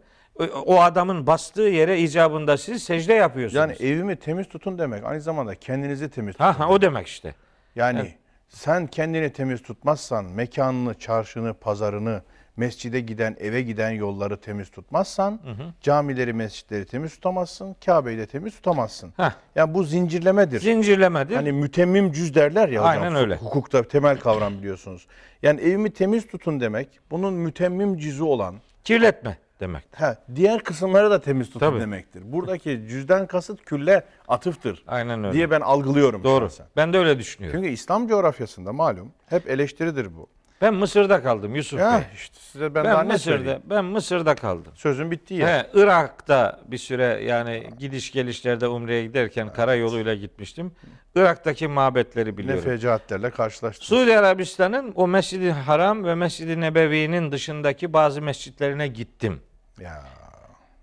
o- 0.65 0.81
adamın 0.81 1.27
bastığı 1.27 1.61
yere 1.61 1.99
icabında 1.99 2.57
siz 2.57 2.83
secde 2.83 3.13
yapıyorsunuz. 3.13 3.59
Yani 3.59 3.73
evimi 3.91 4.15
temiz 4.15 4.49
tutun 4.49 4.77
demek 4.77 5.03
aynı 5.05 5.21
zamanda 5.21 5.55
kendinizi 5.55 6.09
temiz 6.09 6.33
tutun. 6.33 6.45
ha, 6.45 6.59
ha 6.59 6.69
o 6.69 6.81
demek 6.81 7.07
işte. 7.07 7.35
Yani 7.75 8.13
sen 8.49 8.87
kendini 8.87 9.33
temiz 9.33 9.61
tutmazsan, 9.63 10.25
mekanını, 10.25 10.93
çarşını, 10.99 11.53
pazarını, 11.53 12.21
mescide 12.57 12.99
giden, 12.99 13.35
eve 13.39 13.61
giden 13.61 13.91
yolları 13.91 14.41
temiz 14.41 14.69
tutmazsan, 14.71 15.39
camileri, 15.81 16.33
mescitleri 16.33 16.85
temiz 16.85 17.15
tutamazsın, 17.15 17.75
Kabe'yi 17.85 18.17
de 18.17 18.25
temiz 18.25 18.55
tutamazsın. 18.55 19.13
Heh. 19.17 19.31
Yani 19.55 19.73
bu 19.73 19.83
zincirlemedir. 19.83 20.59
Zincirlemedir. 20.59 21.35
Hani 21.35 21.51
mütemmim 21.51 22.11
cüz 22.11 22.35
derler 22.35 22.69
ya 22.69 22.81
hocam. 22.81 23.03
Aynen 23.03 23.15
öyle. 23.15 23.35
Hukukta 23.35 23.83
temel 23.83 24.19
kavram 24.19 24.57
biliyorsunuz. 24.57 25.07
Yani 25.41 25.61
evimi 25.61 25.91
temiz 25.93 26.27
tutun 26.27 26.59
demek, 26.59 26.99
bunun 27.11 27.33
mütemmim 27.33 27.97
cüzü 27.97 28.23
olan, 28.23 28.55
Kirletme 28.83 29.37
demek. 29.59 29.83
ha, 29.95 30.17
diğer 30.35 30.63
kısımları 30.63 31.11
da 31.11 31.21
temiz 31.21 31.47
tutun 31.47 31.59
Tabii. 31.59 31.79
demektir. 31.79 32.21
Buradaki 32.25 32.69
cüzden 32.89 33.27
kasıt 33.27 33.65
külle 33.65 34.03
atıftır 34.27 34.83
Aynen 34.87 35.23
öyle. 35.23 35.33
diye 35.33 35.51
ben 35.51 35.61
algılıyorum. 35.61 36.23
Doğru. 36.23 36.45
şahsen. 36.45 36.65
Ben 36.75 36.93
de 36.93 36.97
öyle 36.97 37.19
düşünüyorum. 37.19 37.59
Çünkü 37.59 37.73
İslam 37.73 38.07
coğrafyasında 38.07 38.73
malum 38.73 39.11
hep 39.25 39.49
eleştiridir 39.49 40.15
bu. 40.17 40.27
Ben 40.63 40.73
Mısır'da 40.73 41.23
kaldım 41.23 41.55
Yusuf 41.55 41.79
Ya 41.79 41.91
Bey. 41.91 42.01
işte 42.15 42.37
size 42.39 42.75
ben, 42.75 42.83
Ben 42.83 42.97
ne 43.09 43.13
Mısır'da 43.13 43.17
söyleyeyim? 43.37 43.61
ben 43.65 43.85
Mısır'da 43.85 44.35
kaldım. 44.35 44.71
Sözün 44.75 45.11
bittiği 45.11 45.39
yer. 45.39 45.59
He, 45.59 45.69
Irak'ta 45.73 46.59
bir 46.67 46.77
süre 46.77 47.03
yani 47.23 47.69
gidiş 47.79 48.11
gelişlerde 48.11 48.67
Umre'ye 48.67 49.03
giderken 49.03 49.53
karayoluyla 49.53 50.13
gitmiştim. 50.15 50.71
Irak'taki 51.15 51.67
mabetleri 51.67 52.29
Ne 52.33 52.37
biliyorum. 52.37 52.63
fecaatlerle 52.63 53.29
karşılaştık. 53.29 53.83
Suudi 53.83 54.17
Arabistan'ın 54.17 54.91
o 54.95 55.07
Mescid-i 55.07 55.51
Haram 55.51 56.03
ve 56.03 56.15
Mescid-i 56.15 56.61
Nebevi'nin 56.61 57.31
dışındaki 57.31 57.93
bazı 57.93 58.21
mescitlerine 58.21 58.87
gittim. 58.87 59.41
Ya 59.79 60.03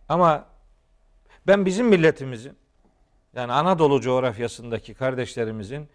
Ama 0.08 0.44
ben 1.46 1.66
bizim 1.66 1.86
milletimizin 1.86 2.56
yani 3.36 3.52
Anadolu 3.52 4.00
coğrafyasındaki 4.00 4.94
kardeşlerimizin 4.94 5.88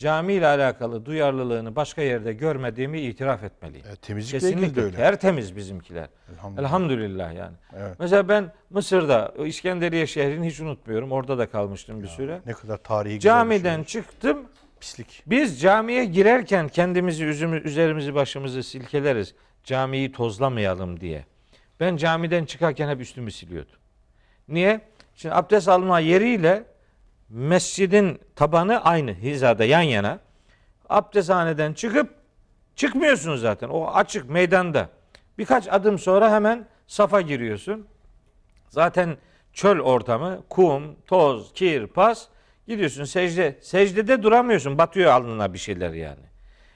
cami 0.00 0.32
ile 0.32 0.46
alakalı 0.46 1.06
duyarlılığını 1.06 1.76
başka 1.76 2.02
yerde 2.02 2.32
görmediğimi 2.32 3.00
itiraf 3.00 3.42
etmeliyim. 3.44 3.86
e, 3.92 3.96
temizlikle 3.96 4.38
ilgili 4.38 4.52
de 4.52 4.56
Kesinlikle 4.60 4.82
öyle. 4.82 4.96
tertemiz 4.96 5.56
bizimkiler. 5.56 6.08
Elhamdülillah. 6.32 6.62
Elhamdülillah 6.68 7.34
yani. 7.34 7.56
Evet. 7.76 7.96
Mesela 7.98 8.28
ben 8.28 8.52
Mısır'da 8.70 9.34
o 9.38 9.46
İskenderiye 9.46 10.06
şehrini 10.06 10.46
hiç 10.46 10.60
unutmuyorum. 10.60 11.12
Orada 11.12 11.38
da 11.38 11.50
kalmıştım 11.50 12.02
bir 12.02 12.08
süre. 12.08 12.40
Ne 12.46 12.52
kadar 12.52 12.76
tarihi 12.76 13.14
güzel 13.14 13.30
Camiden 13.32 13.76
şey. 13.76 13.84
çıktım. 14.02 14.38
pislik. 14.80 15.22
Biz 15.26 15.60
camiye 15.60 16.04
girerken 16.04 16.68
kendimizi 16.68 17.24
üzümü, 17.24 17.60
üzerimizi 17.62 18.14
başımızı 18.14 18.62
silkeleriz. 18.62 19.34
Camiyi 19.64 20.12
tozlamayalım 20.12 21.00
diye. 21.00 21.24
Ben 21.80 21.96
camiden 21.96 22.44
çıkarken 22.44 22.88
hep 22.88 23.00
üstümü 23.00 23.30
siliyordum. 23.32 23.76
Niye? 24.48 24.80
Şimdi 25.14 25.34
abdest 25.34 25.68
alma 25.68 26.00
yeriyle 26.00 26.64
mescidin 27.30 28.20
tabanı 28.36 28.84
aynı 28.84 29.14
hizada 29.14 29.64
yan 29.64 29.80
yana. 29.80 30.18
Abdesthaneden 30.88 31.72
çıkıp 31.72 32.14
çıkmıyorsun 32.76 33.36
zaten. 33.36 33.68
O 33.68 33.86
açık 33.86 34.30
meydanda. 34.30 34.88
Birkaç 35.38 35.68
adım 35.68 35.98
sonra 35.98 36.32
hemen 36.32 36.66
safa 36.86 37.20
giriyorsun. 37.20 37.86
Zaten 38.68 39.16
çöl 39.52 39.78
ortamı, 39.80 40.42
kum, 40.50 40.96
toz, 41.06 41.52
kir, 41.52 41.86
pas. 41.86 42.26
Gidiyorsun 42.68 43.04
secde. 43.04 43.58
Secdede 43.60 44.22
duramıyorsun. 44.22 44.78
Batıyor 44.78 45.12
alnına 45.12 45.52
bir 45.52 45.58
şeyler 45.58 45.92
yani. 45.92 46.30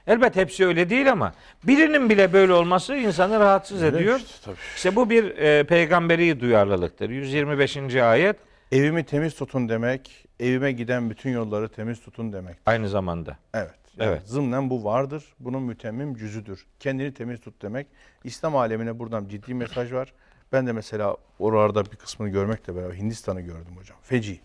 Elbet 0.07 0.35
hepsi 0.35 0.65
öyle 0.65 0.89
değil 0.89 1.11
ama 1.11 1.33
birinin 1.63 2.09
bile 2.09 2.33
böyle 2.33 2.53
olması 2.53 2.95
insanı 2.95 3.39
rahatsız 3.39 3.83
Öyle 3.83 3.97
ediyor. 3.97 4.17
işte, 4.19 4.31
tabii. 4.45 4.55
İşte 4.75 4.95
bu 4.95 5.09
bir 5.09 5.37
e, 5.37 5.63
peygamberi 5.63 6.39
duyarlılıktır. 6.39 7.09
125. 7.09 7.95
ayet 7.95 8.35
Evimi 8.71 9.03
temiz 9.03 9.35
tutun 9.35 9.69
demek, 9.69 10.24
evime 10.39 10.71
giden 10.71 11.09
bütün 11.09 11.29
yolları 11.29 11.69
temiz 11.69 12.01
tutun 12.01 12.33
demek. 12.33 12.57
aynı 12.65 12.89
zamanda. 12.89 13.37
Evet. 13.53 13.75
Yani 13.97 14.09
Evet. 14.09 14.21
Zımnen 14.25 14.69
bu 14.69 14.83
vardır. 14.83 15.25
Bunun 15.39 15.63
mütemmim 15.63 16.15
cüzüdür. 16.15 16.65
Kendini 16.79 17.13
temiz 17.13 17.41
tut 17.41 17.61
demek. 17.61 17.87
İslam 18.23 18.55
alemine 18.55 18.99
buradan 18.99 19.27
ciddi 19.27 19.53
mesaj 19.53 19.93
var. 19.93 20.13
Ben 20.51 20.67
de 20.67 20.71
mesela 20.71 21.17
oralarda 21.39 21.85
bir 21.85 21.95
kısmını 21.95 22.29
görmekle 22.29 22.75
beraber 22.75 22.93
Hindistan'ı 22.95 23.41
gördüm 23.41 23.77
hocam. 23.77 23.97
Feci. 24.01 24.39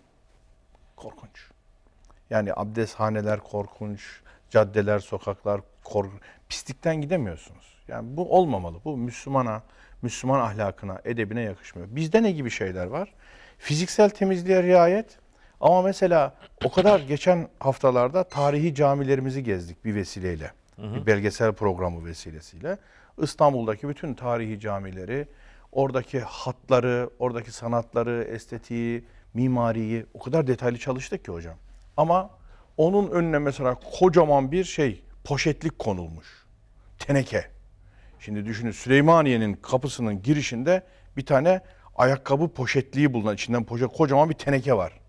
Korkunç. 0.96 1.50
Yani 2.30 2.52
abdesthaneler 2.56 3.40
korkunç, 3.40 4.20
caddeler, 4.50 4.98
sokaklar 4.98 5.60
korkunç. 5.84 6.20
Pislikten 6.48 7.00
gidemiyorsunuz. 7.00 7.78
Yani 7.88 8.16
bu 8.16 8.36
olmamalı. 8.36 8.80
Bu 8.84 8.96
Müslümana, 8.96 9.62
Müslüman 10.02 10.40
ahlakına, 10.40 11.00
edebine 11.04 11.42
yakışmıyor. 11.42 11.88
Bizde 11.90 12.22
ne 12.22 12.30
gibi 12.30 12.50
şeyler 12.50 12.86
var? 12.86 13.14
Fiziksel 13.58 14.10
temizliğe 14.10 14.62
riayet. 14.62 15.18
Ama 15.60 15.82
mesela 15.82 16.34
o 16.64 16.70
kadar 16.70 17.00
geçen 17.00 17.48
haftalarda 17.58 18.24
tarihi 18.24 18.74
camilerimizi 18.74 19.44
gezdik 19.44 19.84
bir 19.84 19.94
vesileyle. 19.94 20.52
Bir 20.78 21.06
belgesel 21.06 21.52
programı 21.52 22.04
vesilesiyle. 22.04 22.78
İstanbul'daki 23.22 23.88
bütün 23.88 24.14
tarihi 24.14 24.60
camileri, 24.60 25.28
oradaki 25.72 26.20
hatları, 26.20 27.10
oradaki 27.18 27.50
sanatları, 27.50 28.22
estetiği, 28.22 29.04
mimariyi 29.34 30.06
o 30.14 30.18
kadar 30.18 30.46
detaylı 30.46 30.78
çalıştık 30.78 31.24
ki 31.24 31.32
hocam. 31.32 31.54
Ama 31.96 32.30
onun 32.76 33.10
önüne 33.10 33.38
mesela 33.38 33.76
kocaman 33.98 34.52
bir 34.52 34.64
şey, 34.64 35.04
poşetlik 35.24 35.78
konulmuş. 35.78 36.46
Teneke. 36.98 37.44
Şimdi 38.20 38.46
düşünün 38.46 38.70
Süleymaniye'nin 38.70 39.54
kapısının 39.54 40.22
girişinde 40.22 40.82
bir 41.16 41.26
tane 41.26 41.60
ayakkabı 41.96 42.48
poşetliği 42.48 43.12
bulunan 43.12 43.34
içinden 43.34 43.64
poşet 43.64 43.88
kocaman 43.88 44.30
bir 44.30 44.34
teneke 44.34 44.74
var. 44.74 44.99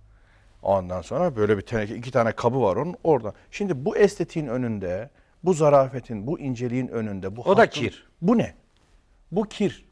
Ondan 0.62 1.02
sonra 1.02 1.36
böyle 1.36 1.58
bir 1.58 1.62
teneke 1.62 1.96
iki 1.96 2.12
tane 2.12 2.32
kabı 2.32 2.62
var 2.62 2.76
onun 2.76 2.96
orada. 3.04 3.34
Şimdi 3.52 3.86
bu 3.86 3.98
estetiğin 3.98 4.48
önünde, 4.48 5.10
bu 5.44 5.54
zarafetin, 5.54 6.28
bu 6.28 6.40
inceliğin 6.40 6.88
önünde 6.88 7.36
bu 7.36 7.42
O 7.42 7.58
da 7.58 7.62
hakkın- 7.62 7.82
kir. 7.82 8.08
Bu 8.22 8.38
ne? 8.38 8.54
Bu 9.32 9.44
kir. 9.44 9.86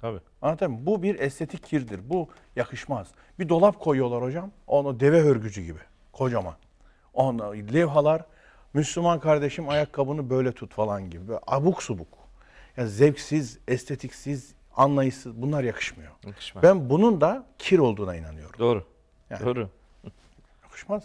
Tabii. 0.00 0.18
Anladın 0.42 0.70
mı? 0.70 0.78
Bu 0.82 1.02
bir 1.02 1.20
estetik 1.20 1.66
kirdir. 1.66 2.00
Bu 2.10 2.28
yakışmaz. 2.56 3.08
Bir 3.38 3.48
dolap 3.48 3.80
koyuyorlar 3.80 4.22
hocam. 4.22 4.50
Onu 4.66 5.00
deve 5.00 5.20
hörgücü 5.20 5.62
gibi. 5.62 5.78
Kocaman. 6.12 6.54
Ona 7.14 7.50
levhalar 7.50 8.24
Müslüman 8.74 9.20
kardeşim 9.20 9.68
ayakkabını 9.68 10.30
böyle 10.30 10.52
tut 10.52 10.74
falan 10.74 11.10
gibi. 11.10 11.28
Böyle 11.28 11.40
abuk 11.46 11.82
subuk. 11.82 12.08
Yani 12.76 12.88
zevksiz, 12.88 13.58
estetiksiz, 13.68 14.54
anlayışsız 14.76 15.42
bunlar 15.42 15.64
yakışmıyor. 15.64 16.10
Yakışmaz. 16.26 16.62
Ben 16.62 16.90
bunun 16.90 17.20
da 17.20 17.46
kir 17.58 17.78
olduğuna 17.78 18.16
inanıyorum. 18.16 18.58
Doğru. 18.58 18.84
Yani. 19.30 19.44
Doğru. 19.44 19.68
Yakışmaz. 20.70 21.02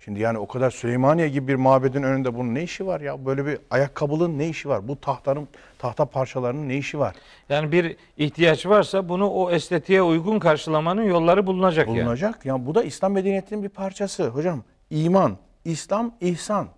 Şimdi 0.00 0.20
yani 0.20 0.38
o 0.38 0.46
kadar 0.46 0.70
Süleymaniye 0.70 1.28
gibi 1.28 1.48
bir 1.48 1.54
mabedin 1.54 2.02
önünde 2.02 2.34
bunun 2.34 2.54
ne 2.54 2.62
işi 2.62 2.86
var 2.86 3.00
ya? 3.00 3.26
Böyle 3.26 3.46
bir 3.46 3.58
ayakkabılığın 3.70 4.38
ne 4.38 4.48
işi 4.48 4.68
var? 4.68 4.88
Bu 4.88 5.00
tahtanın 5.00 5.48
tahta 5.78 6.04
parçalarının 6.04 6.68
ne 6.68 6.76
işi 6.76 6.98
var? 6.98 7.16
Yani 7.48 7.72
bir 7.72 7.96
ihtiyaç 8.16 8.66
varsa 8.66 9.08
bunu 9.08 9.30
o 9.30 9.50
estetiğe 9.50 10.02
uygun 10.02 10.38
karşılamanın 10.38 11.02
yolları 11.02 11.46
bulunacak, 11.46 11.88
yani. 11.88 12.00
bulunacak. 12.00 12.46
Yani 12.46 12.66
bu 12.66 12.74
da 12.74 12.82
İslam 12.82 13.12
medeniyetinin 13.12 13.62
bir 13.62 13.68
parçası. 13.68 14.28
Hocam 14.28 14.62
iman, 14.90 15.36
İslam, 15.64 16.14
ihsan. 16.20 16.68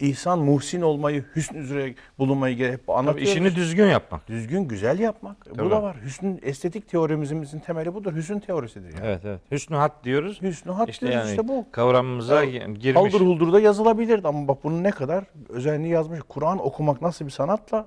İhsan, 0.00 0.38
muhsin 0.38 0.80
olmayı, 0.80 1.24
hüsn 1.36 1.54
üzere 1.54 1.94
bulunmayı 2.18 2.56
gerek 2.56 2.72
hep 2.72 2.86
Tabii 2.86 2.96
anlatıyoruz. 2.96 3.30
işini 3.32 3.54
düzgün 3.54 3.86
yapmak. 3.86 4.28
düzgün, 4.28 4.68
güzel 4.68 4.98
yapmak. 4.98 5.50
Bu 5.50 5.54
Tabii. 5.56 5.70
da 5.70 5.82
var. 5.82 5.96
Hüsnün 6.04 6.38
estetik 6.42 6.88
teorimizin 6.88 7.58
temeli 7.66 7.94
budur. 7.94 8.14
Hüsn 8.14 8.38
teorisidir 8.38 8.92
yani. 8.94 9.06
Evet 9.06 9.20
evet. 9.24 9.40
Hüsnü 9.50 9.76
hat 9.76 10.04
diyoruz. 10.04 10.42
Hüsnü 10.42 10.72
hat 10.72 10.88
İşte 10.88 11.06
diyoruz 11.06 11.28
yani 11.28 11.30
işte 11.30 11.48
bu. 11.48 11.66
kavramımıza 11.72 12.42
Ya, 12.44 12.66
girmiş. 12.66 12.96
Haldır 12.96 13.20
huldurda 13.26 13.60
yazılabilirdi 13.60 14.28
ama 14.28 14.48
bak 14.48 14.64
bunun 14.64 14.84
ne 14.84 14.90
kadar 14.90 15.24
özelliğini 15.48 15.88
yazmış. 15.88 16.20
Kur'an 16.28 16.66
okumak 16.66 17.02
nasıl 17.02 17.24
bir 17.24 17.30
sanatsa 17.30 17.86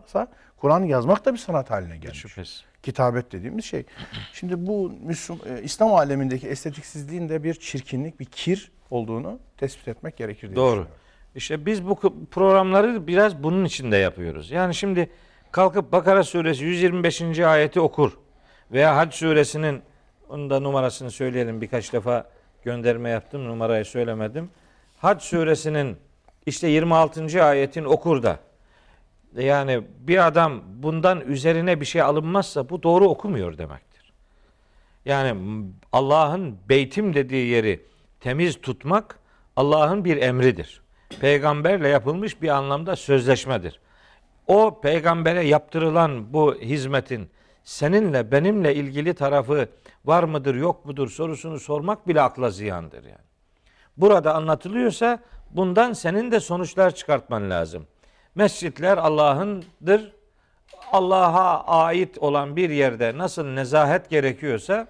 Kur'an 0.57 0.83
yazmak 0.83 1.25
da 1.25 1.33
bir 1.33 1.37
sanat 1.37 1.71
haline 1.71 1.97
gelmiş. 1.97 2.19
Şüphesiz. 2.19 2.63
Kitabet 2.83 3.31
dediğimiz 3.31 3.65
şey. 3.65 3.85
Şimdi 4.33 4.67
bu 4.67 4.91
Müslüm, 5.03 5.37
e, 5.45 5.61
İslam 5.63 5.93
alemindeki 5.93 6.47
estetiksizliğin 6.47 7.29
de 7.29 7.43
bir 7.43 7.53
çirkinlik, 7.53 8.19
bir 8.19 8.25
kir 8.25 8.71
olduğunu 8.91 9.39
tespit 9.57 9.87
etmek 9.87 10.17
gerekir 10.17 10.47
diye 10.47 10.55
Doğru. 10.55 10.87
İşte 11.35 11.65
biz 11.65 11.87
bu 11.87 11.95
programları 12.31 13.07
biraz 13.07 13.43
bunun 13.43 13.65
için 13.65 13.91
de 13.91 13.97
yapıyoruz. 13.97 14.51
Yani 14.51 14.75
şimdi 14.75 15.09
kalkıp 15.51 15.91
Bakara 15.91 16.23
suresi 16.23 16.63
125. 16.63 17.39
ayeti 17.39 17.79
okur 17.79 18.17
veya 18.71 18.95
Hac 18.95 19.13
suresinin 19.13 19.81
onun 20.29 20.49
da 20.49 20.59
numarasını 20.59 21.11
söyleyelim 21.11 21.61
birkaç 21.61 21.93
defa 21.93 22.29
gönderme 22.63 23.09
yaptım 23.09 23.47
numarayı 23.47 23.85
söylemedim. 23.85 24.49
Hac 24.97 25.21
suresinin 25.21 25.97
işte 26.45 26.67
26. 26.67 27.43
ayetin 27.43 27.83
okur 27.83 28.23
da 28.23 28.39
yani 29.35 29.81
bir 29.99 30.27
adam 30.27 30.61
bundan 30.65 31.21
üzerine 31.21 31.81
bir 31.81 31.85
şey 31.85 32.01
alınmazsa 32.01 32.69
bu 32.69 32.83
doğru 32.83 33.05
okumuyor 33.05 33.57
demektir. 33.57 34.13
Yani 35.05 35.63
Allah'ın 35.91 36.57
beytim 36.69 37.13
dediği 37.13 37.47
yeri 37.47 37.85
temiz 38.19 38.61
tutmak 38.61 39.19
Allah'ın 39.55 40.05
bir 40.05 40.17
emridir. 40.17 40.82
Peygamberle 41.21 41.87
yapılmış 41.87 42.41
bir 42.41 42.49
anlamda 42.49 42.95
sözleşmedir. 42.95 43.79
O 44.47 44.81
peygambere 44.81 45.47
yaptırılan 45.47 46.33
bu 46.33 46.55
hizmetin 46.55 47.29
seninle 47.63 48.31
benimle 48.31 48.75
ilgili 48.75 49.13
tarafı 49.13 49.69
var 50.05 50.23
mıdır 50.23 50.55
yok 50.55 50.85
mudur 50.85 51.09
sorusunu 51.09 51.59
sormak 51.59 52.07
bile 52.07 52.21
akla 52.21 52.49
ziyandır 52.49 53.03
yani. 53.03 53.23
Burada 53.97 54.35
anlatılıyorsa 54.35 55.19
bundan 55.51 55.93
senin 55.93 56.31
de 56.31 56.39
sonuçlar 56.39 56.95
çıkartman 56.95 57.49
lazım. 57.49 57.87
Mescitler 58.35 58.97
Allah'ındır. 58.97 60.13
Allah'a 60.91 61.65
ait 61.65 62.17
olan 62.17 62.55
bir 62.55 62.69
yerde 62.69 63.17
nasıl 63.17 63.45
nezahet 63.45 64.09
gerekiyorsa 64.09 64.87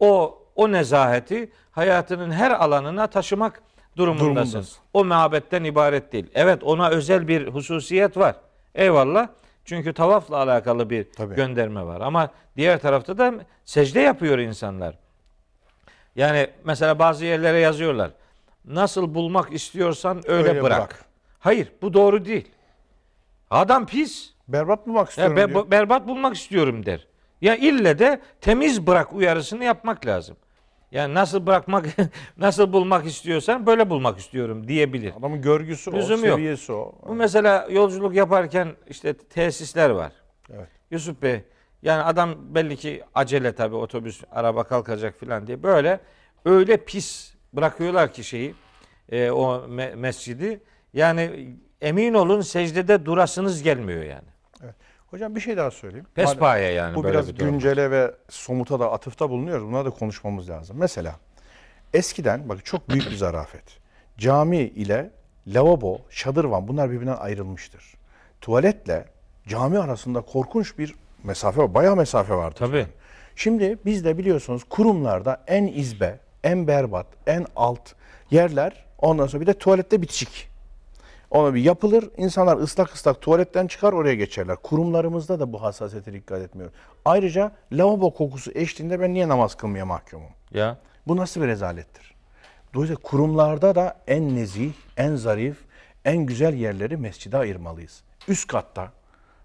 o 0.00 0.42
o 0.56 0.72
nezaheti 0.72 1.52
hayatının 1.70 2.30
her 2.30 2.50
alanına 2.50 3.06
taşımak 3.06 3.62
durumundasın. 3.98 4.34
Durumundasın. 4.52 4.78
O 4.94 5.04
mabetten 5.04 5.64
ibaret 5.64 6.12
değil. 6.12 6.26
Evet 6.34 6.64
ona 6.64 6.88
özel 6.90 7.28
bir 7.28 7.46
hususiyet 7.48 8.16
var. 8.16 8.36
Eyvallah. 8.74 9.28
Çünkü 9.64 9.92
tavafla 9.92 10.36
alakalı 10.36 10.90
bir 10.90 11.06
Tabii. 11.16 11.34
gönderme 11.34 11.86
var. 11.86 12.00
Ama 12.00 12.30
diğer 12.56 12.78
tarafta 12.80 13.18
da 13.18 13.34
secde 13.64 14.00
yapıyor 14.00 14.38
insanlar. 14.38 14.94
Yani 16.16 16.46
mesela 16.64 16.98
bazı 16.98 17.24
yerlere 17.24 17.58
yazıyorlar. 17.58 18.10
Nasıl 18.64 19.14
bulmak 19.14 19.52
istiyorsan 19.52 20.22
öyle, 20.26 20.48
Öyle 20.48 20.62
bırak. 20.62 20.78
bırak. 20.78 21.04
Hayır, 21.38 21.72
bu 21.82 21.94
doğru 21.94 22.24
değil. 22.24 22.48
Adam 23.50 23.86
pis. 23.86 24.30
Berbat 24.48 24.86
bulmak 24.86 25.06
Ya 25.06 25.10
istiyorum 25.10 25.36
be- 25.36 25.48
diyor. 25.54 25.70
berbat 25.70 26.08
bulmak 26.08 26.36
istiyorum 26.36 26.86
der. 26.86 27.06
Ya 27.40 27.56
ille 27.56 27.98
de 27.98 28.20
temiz 28.40 28.86
bırak 28.86 29.12
uyarısını 29.12 29.64
yapmak 29.64 30.06
lazım. 30.06 30.36
Yani 30.92 31.14
nasıl 31.14 31.46
bırakmak, 31.46 31.86
nasıl 32.36 32.72
bulmak 32.72 33.06
istiyorsan 33.06 33.66
böyle 33.66 33.90
bulmak 33.90 34.18
istiyorum 34.18 34.68
diyebilir. 34.68 35.12
Adamın 35.18 35.42
görgüsü 35.42 35.92
Lüzum 35.92 36.22
o, 36.22 36.26
yok. 36.26 36.36
seviyesi 36.38 36.72
o. 36.72 36.94
Bu 37.08 37.14
mesela 37.14 37.66
yolculuk 37.70 38.14
yaparken 38.14 38.68
işte 38.88 39.14
tesisler 39.14 39.90
var. 39.90 40.12
Evet. 40.54 40.68
Yusuf 40.90 41.22
Bey 41.22 41.42
yani 41.82 42.02
adam 42.02 42.54
belli 42.54 42.76
ki 42.76 43.02
acele 43.14 43.54
tabii 43.54 43.76
otobüs 43.76 44.22
araba 44.32 44.64
kalkacak 44.64 45.20
falan 45.20 45.46
diye 45.46 45.62
böyle 45.62 46.00
öyle 46.44 46.76
pis 46.76 47.34
bırakıyorlar 47.52 48.12
ki 48.12 48.24
şeyi 48.24 48.54
e, 49.08 49.30
o 49.30 49.54
me- 49.68 49.96
mescidi 49.96 50.60
yani 50.92 51.54
emin 51.80 52.14
olun 52.14 52.40
secdede 52.40 53.06
durasınız 53.06 53.62
gelmiyor 53.62 54.02
yani. 54.02 54.28
Hocam 55.10 55.34
bir 55.34 55.40
şey 55.40 55.56
daha 55.56 55.70
söyleyeyim. 55.70 56.06
Pespaye 56.14 56.72
yani 56.72 56.94
Bu 56.94 57.04
böyle 57.04 57.14
biraz 57.14 57.28
bir 57.28 57.38
durum. 57.38 57.50
güncele 57.50 57.90
ve 57.90 58.14
somuta 58.28 58.80
da 58.80 58.92
atıfta 58.92 59.30
bulunuyoruz. 59.30 59.64
Buna 59.66 59.84
da 59.84 59.90
konuşmamız 59.90 60.50
lazım. 60.50 60.76
Mesela 60.78 61.16
eskiden 61.94 62.48
bakın 62.48 62.60
çok 62.64 62.88
büyük 62.88 63.10
bir 63.10 63.16
zarafet. 63.16 63.78
Cami 64.18 64.56
ile 64.56 65.10
lavabo, 65.46 66.00
şadırvan 66.10 66.68
bunlar 66.68 66.90
birbirinden 66.90 67.16
ayrılmıştır. 67.16 67.94
Tuvaletle 68.40 69.04
cami 69.48 69.78
arasında 69.78 70.20
korkunç 70.20 70.78
bir 70.78 70.94
mesafe 71.24 71.60
var. 71.62 71.74
Bayağı 71.74 71.96
mesafe 71.96 72.34
vardır. 72.34 72.58
Tabii. 72.58 72.86
Şimdi 73.36 73.78
bizde 73.84 74.18
biliyorsunuz 74.18 74.64
kurumlarda 74.64 75.44
en 75.46 75.66
izbe, 75.66 76.18
en 76.44 76.66
berbat, 76.66 77.06
en 77.26 77.46
alt 77.56 77.92
yerler 78.30 78.84
ondan 78.98 79.26
sonra 79.26 79.40
bir 79.40 79.46
de 79.46 79.54
tuvalette 79.54 80.02
bitişik. 80.02 80.48
Ona 81.30 81.54
bir 81.54 81.62
yapılır. 81.62 82.10
insanlar 82.16 82.56
ıslak 82.56 82.94
ıslak 82.94 83.20
tuvaletten 83.20 83.66
çıkar 83.66 83.92
oraya 83.92 84.14
geçerler. 84.14 84.56
Kurumlarımızda 84.56 85.40
da 85.40 85.52
bu 85.52 85.62
hassasiyete 85.62 86.12
dikkat 86.12 86.40
etmiyor. 86.42 86.70
Ayrıca 87.04 87.52
lavabo 87.72 88.14
kokusu 88.14 88.50
eşliğinde 88.54 89.00
ben 89.00 89.14
niye 89.14 89.28
namaz 89.28 89.54
kılmaya 89.54 89.86
mahkumum? 89.86 90.28
Ya 90.54 90.76
Bu 91.06 91.16
nasıl 91.16 91.42
bir 91.42 91.46
rezalettir? 91.46 92.14
Dolayısıyla 92.74 93.02
kurumlarda 93.02 93.74
da 93.74 93.96
en 94.06 94.36
nezih, 94.36 94.72
en 94.96 95.14
zarif, 95.16 95.56
en 96.04 96.16
güzel 96.18 96.54
yerleri 96.54 96.96
mescide 96.96 97.36
ayırmalıyız. 97.38 98.02
Üst 98.28 98.46
katta, 98.48 98.88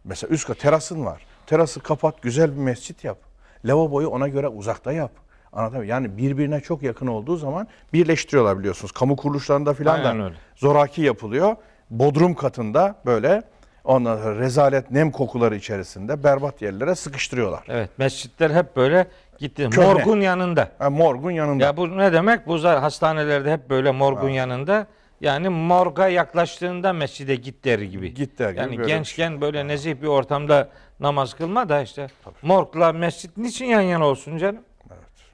mesela 0.04 0.34
üst 0.34 0.48
kat 0.48 0.60
terasın 0.60 1.06
var. 1.06 1.26
Terası 1.48 1.80
kapat, 1.80 2.22
güzel 2.22 2.52
bir 2.52 2.62
mescit 2.62 3.04
yap. 3.04 3.17
Lavaboyu 3.65 4.08
ona 4.08 4.28
göre 4.28 4.48
uzakta 4.48 4.91
yap. 4.91 5.12
Anlatabiliyor? 5.54 5.96
Yani 5.96 6.17
birbirine 6.17 6.60
çok 6.60 6.84
yakın 6.84 7.08
olduğu 7.08 7.38
zaman 7.38 7.67
birleştiriyorlar 7.93 8.60
biliyorsunuz. 8.60 8.91
Kamu 8.91 9.15
kuruluşlarında 9.15 9.74
filan 9.74 9.96
Aynen 10.00 10.19
da 10.19 10.24
öyle. 10.26 10.36
zoraki 10.56 11.02
yapılıyor. 11.02 11.56
Bodrum 11.93 12.36
katında 12.36 12.95
böyle 13.06 13.43
ondan 13.84 14.17
sonra 14.17 14.39
rezalet 14.39 14.91
nem 14.91 15.12
kokuları 15.12 15.56
içerisinde 15.56 16.23
berbat 16.23 16.62
yerlere 16.62 16.95
sıkıştırıyorlar. 16.95 17.63
evet 17.67 17.89
mescitler 17.97 18.51
hep 18.51 18.75
böyle 18.75 19.08
gitti. 19.39 19.69
Köhne. 19.69 19.93
Morgun 19.93 20.21
yanında. 20.21 20.69
Ha, 20.79 20.89
morgun 20.89 21.32
yanında. 21.32 21.63
Ya 21.63 21.77
bu 21.77 21.97
ne 21.97 22.13
demek? 22.13 22.47
Bu 22.47 22.63
hastanelerde 22.63 23.51
hep 23.51 23.69
böyle 23.69 23.91
morgun 23.91 24.29
yanında. 24.29 24.88
Yani 25.21 25.49
morga 25.49 26.08
yaklaştığında 26.08 26.93
mescide 26.93 27.36
git 27.36 27.65
der 27.65 27.79
gibi. 27.79 28.13
Git 28.13 28.39
der 28.39 28.49
gibi 28.49 28.60
Yani 28.60 28.77
böyle 28.77 28.88
gençken 28.88 29.41
böyle 29.41 29.67
nezih 29.67 30.01
bir 30.01 30.08
ortamda 30.08 30.69
namaz 30.99 31.34
kılma 31.34 31.69
da 31.69 31.82
işte 31.82 32.08
morgla 32.41 32.93
mescit 32.93 33.38
niçin 33.38 33.65
yan 33.65 33.82
yana 33.82 34.06
olsun 34.08 34.38
canım? 34.38 34.62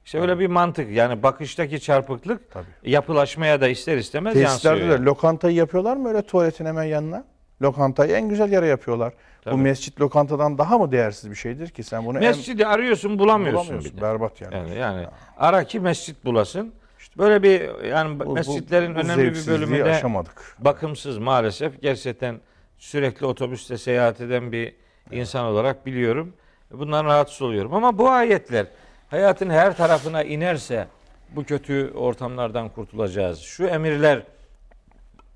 İşte 0.10 0.19
öyle 0.22 0.39
bir 0.39 0.48
mantık. 0.48 0.91
Yani 0.91 1.24
bakıştaki 1.24 1.80
çarpıklık 1.80 2.52
Tabii. 2.52 2.65
yapılaşmaya 2.84 3.62
da 3.62 3.67
ister 3.67 3.98
istemez 3.98 4.34
Tesislerde 4.34 4.80
yansıyor. 4.80 5.00
de 5.00 5.04
lokantayı 5.06 5.56
yapıyorlar 5.56 5.98
mı 5.98 6.08
öyle 6.10 6.22
tuvaletin 6.22 6.65
hemen 6.65 6.84
yanına? 6.84 7.24
Lokantayı 7.62 8.12
en 8.12 8.30
güzel 8.30 8.52
yere 8.52 8.67
yapıyorlar. 8.67 9.13
Tabii. 9.41 9.54
Bu 9.54 9.58
mescit 9.58 10.02
lokantadan 10.02 10.58
daha 10.58 10.78
mı 10.78 10.91
değersiz 10.91 11.30
bir 11.32 11.36
şeydir 11.36 11.69
ki 11.69 11.84
sen 11.84 12.06
bunu 12.06 12.17
en 12.17 12.24
Mescidi 12.24 12.65
arıyorsun 12.65 13.19
bulamıyorsun, 13.19 13.60
bulamıyorsun. 13.63 13.91
bir 13.91 13.98
de. 13.98 14.02
Berbat 14.02 14.41
yani. 14.41 14.56
Yani, 14.56 14.76
yani 14.76 15.08
ara 15.38 15.63
ki 15.63 15.80
mescit 15.80 16.26
bulasın. 16.26 16.74
Böyle 17.17 17.43
bir 17.43 17.84
yani 17.86 18.19
Bu- 18.19 18.26
bu- 18.26 18.34
mescitlerin 18.34 18.95
bu 18.95 19.00
önemli 19.00 19.17
bir 19.17 19.24
zevksizliği 19.24 19.58
bölümü 19.60 19.80
de 19.80 19.84
aşamadık. 19.91 20.56
bakımsız 20.60 21.17
maalesef. 21.17 21.82
Gerçekten 21.82 22.39
sürekli 22.78 23.26
otobüste 23.26 23.78
seyahat 23.78 24.22
eden 24.22 24.52
bir 24.52 24.76
insan 25.12 25.45
olarak 25.45 25.86
biliyorum. 25.86 26.34
Bundan 26.72 27.06
rahatsız 27.06 27.41
oluyorum. 27.41 27.74
Ama 27.74 27.98
bu 27.98 28.10
ayetler 28.10 28.65
hayatın 29.10 29.50
her 29.50 29.78
tarafına 29.78 30.24
inerse 30.24 30.88
bu 31.36 31.43
kötü 31.43 31.91
ortamlardan 31.95 32.69
kurtulacağız. 32.69 33.39
Şu 33.39 33.65
emirler 33.65 34.24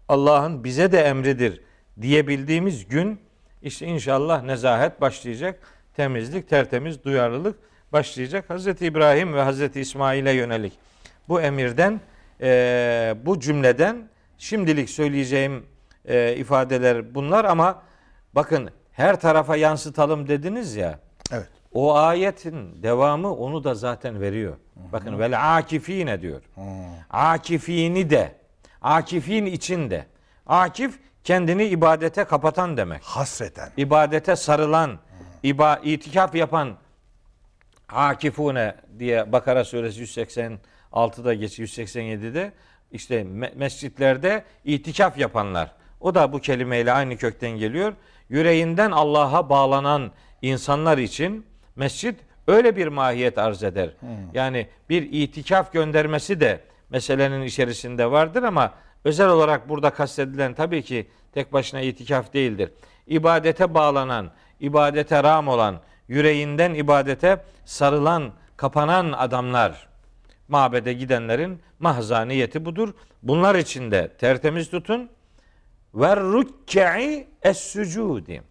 Allah'ın 0.10 0.64
bize 0.64 0.92
de 0.92 1.02
emridir 1.02 1.62
diyebildiğimiz 2.02 2.88
gün 2.88 3.20
işte 3.62 3.86
inşallah 3.86 4.44
nezahet 4.44 5.02
başlayacak. 5.02 5.60
Temizlik, 5.96 6.50
tertemiz, 6.50 7.04
duyarlılık 7.04 7.60
başlayacak. 7.94 8.50
Hazreti 8.50 8.86
İbrahim 8.86 9.34
ve 9.34 9.42
Hazreti 9.42 9.82
İsmail'e 9.82 10.32
yönelik 10.32 10.74
bu 11.30 11.42
emirden, 11.42 12.02
eee, 12.42 13.16
bu 13.26 13.40
cümleden 13.40 14.10
şimdilik 14.38 14.90
söyleyeceğim 14.90 15.66
eee, 16.08 16.38
ifadeler 16.38 17.16
bunlar 17.16 17.46
ama 17.46 17.82
bakın 18.36 18.70
her 18.92 19.20
tarafa 19.20 19.56
yansıtalım 19.56 20.28
dediniz 20.28 20.76
ya. 20.76 21.00
O 21.74 21.96
ayetin 21.96 22.84
devamı 22.84 23.36
onu 23.36 23.64
da 23.64 23.76
zaten 23.76 24.22
veriyor. 24.22 24.58
Bakın 24.92 25.20
vel 25.20 25.58
akifine 25.58 26.22
diyor. 26.22 26.42
Akifini 27.10 28.10
de. 28.10 28.36
Akifin 28.82 29.46
içinde. 29.46 30.06
Akif 30.48 31.00
kendini 31.24 31.64
ibadete 31.66 32.24
kapatan 32.24 32.78
demek. 32.78 33.04
Hasreten. 33.04 33.70
İbadete 33.78 34.36
sarılan, 34.36 35.00
iba, 35.44 35.80
itikaf 35.84 36.36
yapan 36.36 36.78
akifune 37.90 38.76
diye 39.00 39.32
Bakara 39.32 39.66
suresi 39.66 40.02
186'da 40.04 41.34
geçiyor 41.34 41.70
187'de 41.70 42.52
işte 42.92 43.22
me- 43.22 43.56
mescitlerde 43.56 44.44
itikaf 44.66 45.18
yapanlar. 45.18 45.72
O 46.00 46.16
da 46.16 46.34
bu 46.34 46.40
kelimeyle 46.40 46.92
aynı 46.92 47.18
kökten 47.18 47.52
geliyor. 47.52 47.94
Yüreğinden 48.30 48.92
Allah'a 48.92 49.50
bağlanan 49.50 50.12
insanlar 50.42 50.98
için 50.98 51.46
mescit 51.76 52.20
öyle 52.48 52.76
bir 52.76 52.88
mahiyet 52.88 53.38
arz 53.38 53.64
eder. 53.64 53.90
Yani 54.34 54.68
bir 54.90 55.10
itikaf 55.12 55.74
göndermesi 55.74 56.40
de 56.40 56.62
meselenin 56.90 57.42
içerisinde 57.42 58.12
vardır 58.12 58.44
ama 58.44 58.74
özel 59.04 59.30
olarak 59.30 59.70
burada 59.70 59.90
kastedilen 59.90 60.54
tabii 60.54 60.82
ki 60.84 61.08
tek 61.34 61.54
başına 61.54 61.82
itikaf 61.82 62.34
değildir. 62.34 62.72
İbadete 63.08 63.74
bağlanan, 63.74 64.32
ibadete 64.60 65.24
ram 65.24 65.48
olan, 65.48 65.82
yüreğinden 66.08 66.74
ibadete 66.74 67.44
sarılan, 67.66 68.32
kapanan 68.58 69.12
adamlar 69.12 69.88
mabede 70.48 70.94
gidenlerin 70.94 71.62
mahzaniyeti 71.80 72.66
budur. 72.66 72.94
Bunlar 73.24 73.56
için 73.56 73.92
de 73.92 74.12
tertemiz 74.18 74.70
tutun. 74.70 75.10
Ve 75.96 76.16
rükke'i 76.16 77.28
es-sücudi. 77.42 78.42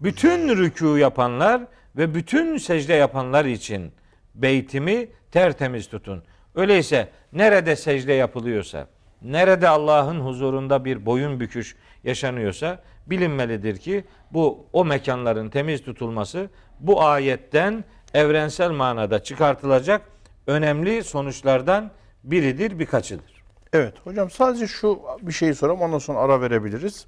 Bütün 0.00 0.48
rükû 0.48 0.98
yapanlar 0.98 1.62
ve 1.96 2.14
bütün 2.14 2.56
secde 2.56 2.94
yapanlar 2.94 3.44
için 3.44 3.92
beytimi 4.34 5.08
tertemiz 5.32 5.88
tutun. 5.88 6.22
Öyleyse 6.54 7.08
nerede 7.32 7.76
secde 7.76 8.12
yapılıyorsa, 8.12 8.86
nerede 9.22 9.68
Allah'ın 9.68 10.20
huzurunda 10.20 10.84
bir 10.84 11.06
boyun 11.06 11.40
büküş 11.40 11.76
yaşanıyorsa 12.04 12.82
bilinmelidir 13.06 13.76
ki 13.76 14.04
bu 14.30 14.66
o 14.72 14.84
mekanların 14.84 15.48
temiz 15.48 15.84
tutulması 15.84 16.50
bu 16.80 17.02
ayetten 17.02 17.84
evrensel 18.14 18.70
manada 18.70 19.22
çıkartılacak 19.22 20.02
önemli 20.46 21.04
sonuçlardan 21.04 21.90
biridir, 22.24 22.78
birkaçıdır. 22.78 23.44
Evet 23.72 23.94
hocam 24.04 24.30
sadece 24.30 24.66
şu 24.66 25.00
bir 25.22 25.32
şeyi 25.32 25.54
sorayım 25.54 25.82
ondan 25.82 25.98
sonra 25.98 26.18
ara 26.18 26.40
verebiliriz. 26.40 27.06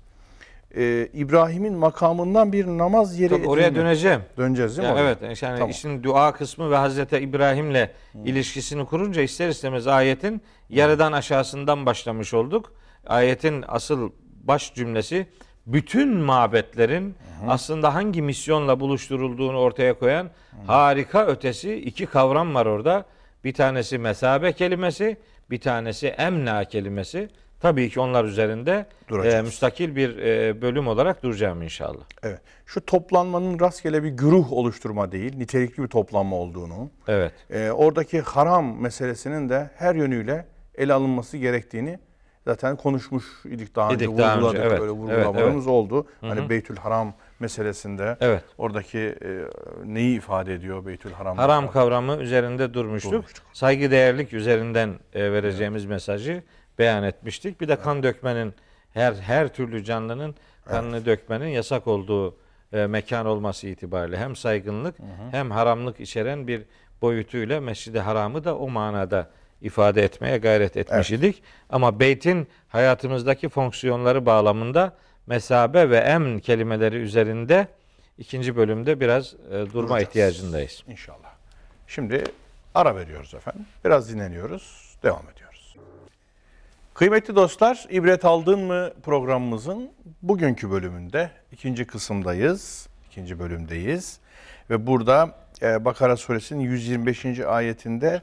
Ee, 0.77 1.09
İbrahim'in 1.13 1.75
makamından 1.75 2.53
bir 2.53 2.67
namaz 2.67 3.21
yeri 3.21 3.37
Tabii 3.37 3.49
oraya 3.49 3.75
döneceğim. 3.75 4.21
Döneceğiz 4.37 4.79
değil 4.79 4.89
mi? 4.89 4.99
Ya 4.99 5.05
evet 5.05 5.43
yani 5.43 5.57
Tamam. 5.57 5.71
işin 5.71 6.03
dua 6.03 6.33
kısmı 6.33 6.71
ve 6.71 6.77
Hazreti 6.77 7.19
İbrahim'le 7.19 7.89
ilişkisini 8.25 8.87
kurunca 8.87 9.23
ister 9.23 9.49
istemez 9.49 9.87
ayetin 9.87 10.43
yarıdan 10.69 11.13
aşağısından 11.13 11.87
başlamış 11.87 12.35
olduk. 12.35 12.73
Ayetin 13.07 13.65
asıl 13.69 14.11
baş 14.45 14.75
cümlesi 14.75 15.27
bütün 15.67 16.17
mabetlerin 16.17 17.15
aslında 17.49 17.95
hangi 17.95 18.23
misyonla 18.23 18.81
buluşturulduğunu 18.81 19.59
ortaya 19.59 19.99
koyan 19.99 20.31
harika 20.67 21.27
ötesi 21.27 21.75
iki 21.75 22.07
kavram 22.07 22.55
var 22.55 22.67
orada. 22.67 23.05
Bir 23.45 23.55
tanesi 23.55 23.99
mesabe 23.99 24.53
kelimesi, 24.53 25.17
bir 25.51 25.61
tanesi 25.61 26.07
emna 26.07 26.65
kelimesi. 26.65 27.29
Tabii 27.61 27.91
ki 27.91 28.01
onlar 28.01 28.25
üzerinde 28.25 28.87
Duracağız. 29.09 29.35
e, 29.35 29.43
müstakil 29.43 29.97
bir 29.97 30.17
e, 30.19 30.63
bölüm 30.63 30.89
olarak 30.89 31.23
duracağım 31.23 31.63
inşallah. 31.63 32.05
Evet. 32.23 32.41
Şu 32.67 32.87
toplanmanın 32.87 33.61
rastgele 33.61 34.03
bir 34.03 34.09
güruh 34.09 34.53
oluşturma 34.53 35.13
değil, 35.13 35.37
nitelikli 35.37 35.83
bir 35.83 35.89
toplanma 35.89 36.37
olduğunu, 36.37 36.91
Evet. 37.09 37.33
e, 37.51 37.71
oradaki 37.71 38.21
haram 38.21 38.81
meselesinin 38.81 39.49
de 39.49 39.71
her 39.77 39.95
yönüyle 39.95 40.47
ele 40.75 40.93
alınması 40.93 41.37
gerektiğini 41.37 41.99
zaten 42.45 42.77
konuşmuş 42.77 43.25
idik 43.45 43.77
daha 43.77 43.91
önce, 43.91 44.05
İdik 44.05 44.19
daha 44.19 44.33
önce, 44.37 44.41
vurguladık. 44.47 44.61
evet. 44.61 44.73
Öyle 44.81 44.85
Evet, 44.85 44.93
vurgulamalarımız 45.01 45.67
oldu. 45.67 46.07
Hani 46.21 46.49
Beytül 46.51 46.77
Haram 46.77 47.15
meselesinde 47.41 48.17
Evet. 48.21 48.45
oradaki 48.59 48.99
e, 48.99 49.29
neyi 49.85 50.17
ifade 50.17 50.55
ediyor 50.55 50.87
Beytül 50.87 51.13
Haram? 51.13 51.37
Haram 51.37 51.71
kavramı 51.71 52.17
üzerinde 52.17 52.75
durmuştuk. 52.75 53.13
Durmuştuk. 53.13 53.45
Saygı 53.53 53.91
değerlik 53.91 54.33
üzerinden 54.33 54.91
e, 55.15 55.33
vereceğimiz 55.33 55.85
mesajı 55.85 56.43
beyan 56.81 57.03
etmiştik. 57.05 57.61
Bir 57.61 57.69
de 57.69 57.77
kan 57.77 58.03
dökmenin 58.03 58.55
her 58.95 59.13
her 59.15 59.49
türlü 59.49 59.85
canlının 59.85 60.35
kanını 60.65 61.07
dökmenin 61.07 61.49
yasak 61.49 61.87
olduğu 61.87 62.37
e, 62.73 62.87
mekan 62.87 63.27
olması 63.27 63.67
itibariyle 63.67 64.19
hem 64.19 64.37
saygınlık 64.37 64.95
hem 65.31 65.51
haramlık 65.51 66.01
içeren 66.01 66.47
bir 66.47 66.63
boyutuyla 67.03 67.61
Mescid-i 67.61 68.01
Haram'ı 68.01 68.45
da 68.45 68.57
o 68.57 68.69
manada 68.69 69.31
ifade 69.63 70.03
etmeye 70.03 70.39
gayret 70.39 70.77
etmiş 70.77 71.11
idik. 71.11 71.43
Ama 71.71 72.01
beytin 72.01 72.49
hayatımızdaki 72.69 73.49
fonksiyonları 73.49 74.27
bağlamında 74.27 74.97
mesabe 75.27 75.91
ve 75.91 75.97
emn 75.97 76.39
kelimeleri 76.39 76.97
üzerinde 76.97 77.67
ikinci 78.19 78.57
bölümde 78.57 79.01
biraz 79.01 79.35
e, 79.35 79.53
durma 79.53 79.73
Duracağız. 79.73 80.03
ihtiyacındayız. 80.03 80.83
İnşallah. 80.89 81.31
Şimdi 81.87 82.25
ara 82.75 82.97
veriyoruz 82.97 83.35
efendim. 83.35 83.67
Biraz 83.85 84.13
dinleniyoruz. 84.15 84.97
Devam 85.03 85.23
ediyoruz. 85.23 85.40
Kıymetli 86.95 87.37
dostlar, 87.37 87.87
ibret 87.91 88.25
aldın 88.25 88.61
mı 88.61 88.91
programımızın 89.03 89.91
bugünkü 90.23 90.71
bölümünde 90.71 91.31
ikinci 91.53 91.87
kısımdayız. 91.87 92.89
ikinci 93.11 93.39
bölümdeyiz. 93.39 94.19
Ve 94.71 94.87
burada 94.87 95.35
e, 95.63 95.85
Bakara 95.85 96.17
suresinin 96.17 96.61
125. 96.61 97.41
ayetinde 97.41 98.23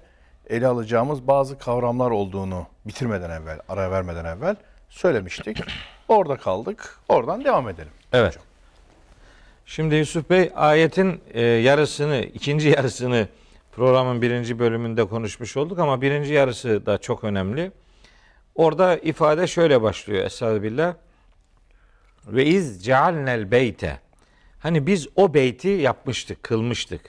ele 0.50 0.68
alacağımız 0.68 1.28
bazı 1.28 1.58
kavramlar 1.58 2.12
olduğunu 2.12 2.68
bitirmeden 2.86 3.30
evvel, 3.30 3.60
ara 3.70 3.92
vermeden 3.92 4.26
evvel 4.26 4.56
söylemiştik. 4.90 5.58
Orada 6.08 6.38
kaldık. 6.38 7.00
Oradan 7.10 7.44
devam 7.44 7.70
edelim. 7.70 7.92
Evet. 8.14 8.40
Şimdi 9.66 9.96
Yusuf 9.96 10.30
Bey 10.30 10.52
ayetin 10.56 11.22
e, 11.34 11.42
yarısını, 11.42 12.18
ikinci 12.18 12.70
yarısını 12.70 13.28
programın 13.72 14.22
birinci 14.22 14.60
bölümünde 14.60 15.06
konuşmuş 15.06 15.58
olduk 15.58 15.80
ama 15.80 16.02
birinci 16.02 16.34
yarısı 16.34 16.86
da 16.86 16.98
çok 16.98 17.24
önemli. 17.24 17.72
Orada 18.58 18.98
ifade 18.98 19.48
şöyle 19.48 19.82
başlıyor 19.82 20.26
Estağfirullah. 20.26 20.94
Ve 22.28 22.46
iz 22.46 22.86
cealnel 22.86 23.52
beyte. 23.52 24.00
Hani 24.60 24.88
biz 24.88 25.08
o 25.16 25.34
beyti 25.34 25.68
yapmıştık, 25.70 26.44
kılmıştık. 26.44 27.02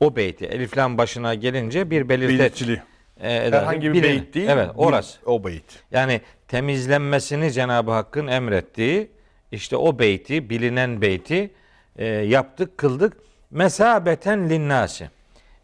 O 0.00 0.16
beyti. 0.16 0.44
Eliflam 0.46 0.98
başına 0.98 1.34
gelince 1.34 1.90
bir 1.90 2.08
belirteç. 2.08 2.38
Belirtili. 2.40 2.82
e, 3.20 3.36
eder. 3.46 3.58
Herhangi 3.60 3.82
bir 3.82 3.92
Bilin- 3.94 4.02
beyit 4.02 4.34
değil. 4.34 4.48
Evet, 4.48 4.68
bir- 4.74 4.78
orası. 4.78 5.18
O 5.26 5.44
beyit. 5.44 5.82
Yani 5.90 6.20
temizlenmesini 6.48 7.52
Cenab-ı 7.52 7.90
Hakk'ın 7.90 8.26
emrettiği 8.26 9.10
işte 9.52 9.76
o 9.76 9.98
beyti, 9.98 10.50
bilinen 10.50 11.00
beyti 11.00 11.50
e, 11.96 12.04
yaptık, 12.06 12.78
kıldık. 12.78 13.16
Mesabeten 13.50 14.50
linnasi. 14.50 15.10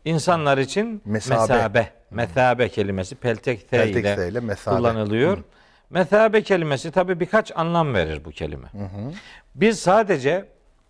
İnsanlar 0.04 0.58
için 0.58 1.02
Mesabe. 1.04 1.40
mesabe. 1.40 1.90
Mesabe 2.10 2.68
kelimesi 2.68 3.14
peltek 3.14 3.70
T 3.70 3.76
Peltek 3.76 4.04
ile 4.04 4.28
ile 4.28 4.40
kullanılıyor. 4.64 5.38
Mesabe 5.90 6.42
kelimesi 6.42 6.90
tabi 6.90 7.20
birkaç 7.20 7.52
anlam 7.56 7.94
verir 7.94 8.24
bu 8.24 8.30
kelime. 8.30 8.68
Biz 9.54 9.80
sadece 9.80 10.44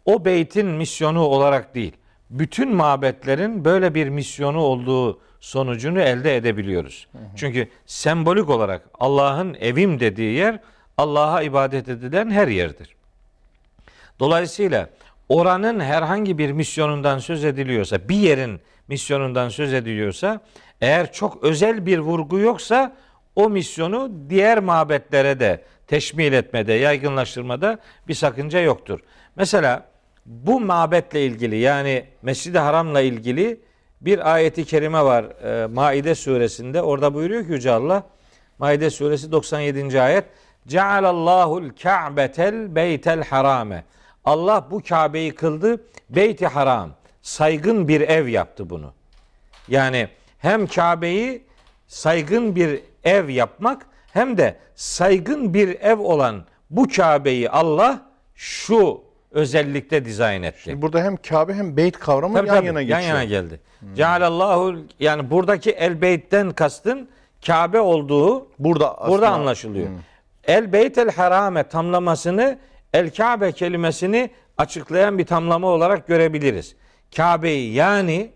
o 0.04 0.24
beytin 0.24 0.66
misyonu 0.66 1.20
olarak 1.20 1.74
değil, 1.74 1.92
bütün 2.30 2.74
mabetlerin 2.74 3.64
böyle 3.64 3.94
bir 3.94 4.08
misyonu 4.08 4.58
olduğu 4.60 5.20
sonucunu 5.40 6.00
elde 6.00 6.36
edebiliyoruz. 6.36 7.08
Çünkü 7.36 7.68
sembolik 7.86 8.50
olarak 8.50 8.82
Allah'ın 8.94 9.54
evim 9.54 10.00
dediği 10.00 10.34
yer 10.34 10.60
Allah'a 10.96 11.42
ibadet 11.42 11.88
edilen 11.88 12.30
her 12.30 12.48
yerdir. 12.48 12.96
Dolayısıyla 14.20 14.88
oranın 15.28 15.80
herhangi 15.80 16.38
bir 16.38 16.52
misyonundan 16.52 17.18
söz 17.18 17.44
ediliyorsa, 17.44 18.08
bir 18.08 18.16
yerin 18.16 18.60
misyonundan 18.88 19.48
söz 19.48 19.72
ediliyorsa, 19.74 20.40
eğer 20.80 21.12
çok 21.12 21.44
özel 21.44 21.86
bir 21.86 21.98
vurgu 21.98 22.38
yoksa 22.38 22.96
o 23.36 23.50
misyonu 23.50 24.10
diğer 24.30 24.58
mabetlere 24.58 25.40
de 25.40 25.64
teşmil 25.86 26.32
etmede, 26.32 26.72
yaygınlaştırmada 26.72 27.78
bir 28.08 28.14
sakınca 28.14 28.60
yoktur. 28.60 29.00
Mesela 29.36 29.84
bu 30.26 30.60
mabetle 30.60 31.24
ilgili 31.24 31.56
yani 31.56 32.04
Mescid-i 32.22 32.58
Haram'la 32.58 33.00
ilgili 33.00 33.60
bir 34.00 34.34
ayeti 34.34 34.64
kerime 34.64 35.04
var 35.04 35.24
e, 35.24 35.66
Maide 35.66 36.14
suresinde. 36.14 36.82
Orada 36.82 37.14
buyuruyor 37.14 37.46
ki 37.46 37.52
Yüce 37.52 37.70
Allah 37.70 38.02
Maide 38.58 38.90
suresi 38.90 39.32
97. 39.32 40.00
ayet 40.00 40.24
Cealallahu'l 40.66 41.70
Ka'betel 41.82 42.74
beytel 42.74 43.24
harame. 43.24 43.84
Allah 44.24 44.66
bu 44.70 44.82
Kabe'yi 44.82 45.34
kıldı 45.34 45.84
beyti 46.10 46.46
haram. 46.46 46.90
Saygın 47.22 47.88
bir 47.88 48.00
ev 48.00 48.26
yaptı 48.28 48.70
bunu. 48.70 48.92
Yani 49.68 50.08
hem 50.38 50.66
Kabe'yi 50.66 51.42
saygın 51.86 52.56
bir 52.56 52.80
ev 53.04 53.28
yapmak 53.28 53.86
hem 54.12 54.38
de 54.38 54.56
saygın 54.74 55.54
bir 55.54 55.80
ev 55.80 55.98
olan 55.98 56.44
bu 56.70 56.88
Kabe'yi 56.96 57.50
Allah 57.50 58.02
şu 58.34 59.00
özellikle 59.30 60.04
dizayn 60.04 60.42
etti. 60.42 60.60
Şimdi 60.62 60.82
burada 60.82 61.02
hem 61.02 61.16
Kabe 61.16 61.54
hem 61.54 61.76
beyt 61.76 61.98
kavramı 61.98 62.34
Tabii, 62.34 62.48
yan 62.48 62.56
tabii, 62.56 62.66
yana 62.66 62.80
yan 62.80 63.00
geçiyor. 63.00 63.16
yana 63.16 63.24
geldi. 63.24 63.60
Cealallahu 63.96 64.76
yani 65.00 65.30
buradaki 65.30 65.70
el 65.70 66.00
beytten 66.00 66.50
kastın 66.50 67.08
Kabe 67.46 67.80
olduğu 67.80 68.48
Burada 68.58 68.98
aslında, 68.98 69.10
burada 69.10 69.30
anlaşılıyor. 69.30 69.88
El 70.44 70.72
beytel 70.72 71.10
harame 71.10 71.62
tamlamasını 71.62 72.58
el 72.92 73.10
Kabe 73.14 73.52
kelimesini 73.52 74.30
açıklayan 74.58 75.18
bir 75.18 75.26
tamlama 75.26 75.68
olarak 75.68 76.06
görebiliriz. 76.06 76.76
Kabe'yi 77.16 77.74
yani 77.74 78.32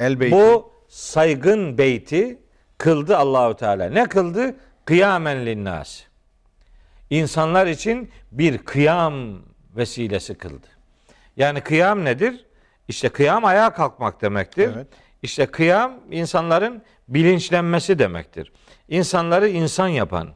el 0.00 0.20
beyti. 0.20 0.32
bu 0.32 0.72
saygın 0.88 1.78
beyti 1.78 2.38
kıldı 2.78 3.16
Allahu 3.16 3.56
Teala. 3.56 3.90
Ne 3.90 4.04
kıldı? 4.08 4.54
Kıyamen 4.84 5.46
linnas. 5.46 6.00
insanlar 7.10 7.66
için 7.66 8.10
bir 8.32 8.58
kıyam 8.58 9.38
vesilesi 9.76 10.34
kıldı. 10.34 10.66
Yani 11.36 11.60
kıyam 11.60 12.04
nedir? 12.04 12.46
İşte 12.88 13.08
kıyam 13.08 13.44
ayağa 13.44 13.70
kalkmak 13.70 14.22
demektir. 14.22 14.70
Evet. 14.74 14.86
İşte 15.22 15.46
kıyam 15.46 15.92
insanların 16.10 16.82
bilinçlenmesi 17.08 17.98
demektir. 17.98 18.52
İnsanları 18.88 19.48
insan 19.48 19.88
yapan, 19.88 20.28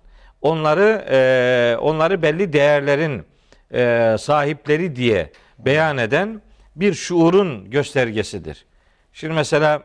onları 0.42 1.04
e, 1.10 1.76
onları 1.80 2.22
belli 2.22 2.52
değerlerin 2.52 3.26
e, 3.74 4.16
sahipleri 4.18 4.96
diye 4.96 5.32
beyan 5.58 5.98
eden 5.98 6.42
bir 6.76 6.94
şuurun 6.94 7.70
göstergesidir. 7.70 8.64
Şimdi 9.12 9.34
mesela 9.34 9.82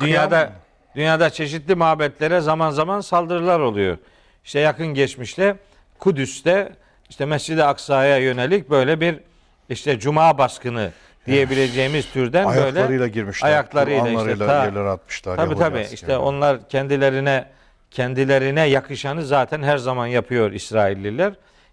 dünyada 0.00 0.36
Kıyam. 0.46 0.52
dünyada 0.96 1.30
çeşitli 1.30 1.74
mabetlere 1.74 2.40
zaman 2.40 2.70
zaman 2.70 3.00
saldırılar 3.00 3.60
oluyor. 3.60 3.98
İşte 4.44 4.60
yakın 4.60 4.86
geçmişte 4.86 5.56
Kudüs'te 5.98 6.72
işte 7.10 7.26
Mescid-i 7.26 7.64
Aksa'ya 7.64 8.18
yönelik 8.18 8.70
böyle 8.70 9.00
bir 9.00 9.20
işte 9.68 9.98
cuma 9.98 10.38
baskını 10.38 10.90
diyebileceğimiz 11.26 12.12
türden 12.12 12.48
böyle 12.48 12.60
Ayaklarıyla 12.60 13.06
girmişler. 13.08 13.48
ayaklarıyla 13.48 14.08
işte 14.08 14.46
ta- 14.46 14.64
yerlere 14.64 14.88
atmışlar. 14.88 15.36
Tabii 15.36 15.44
Yahudi 15.50 15.58
tabii. 15.64 15.78
askerleri. 15.78 15.94
İşte 15.94 16.16
onlar 16.18 16.68
kendilerine 16.68 17.48
kendilerine 17.90 18.60
yakışanı 18.66 19.24
zaten 19.24 19.62
her 19.62 19.76
zaman 19.78 20.06
yapıyor 20.06 20.52
İsrailliler. 20.52 21.32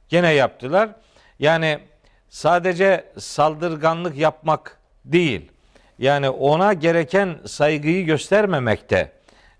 Gene 0.09 0.33
yaptılar. 0.33 0.89
Yani 1.39 1.79
sadece 2.31 3.05
saldırganlık 3.17 4.17
yapmak 4.17 4.77
değil. 5.05 5.51
Yani 5.99 6.29
ona 6.29 6.73
gereken 6.73 7.37
saygıyı 7.45 8.05
göstermemekte. 8.05 9.11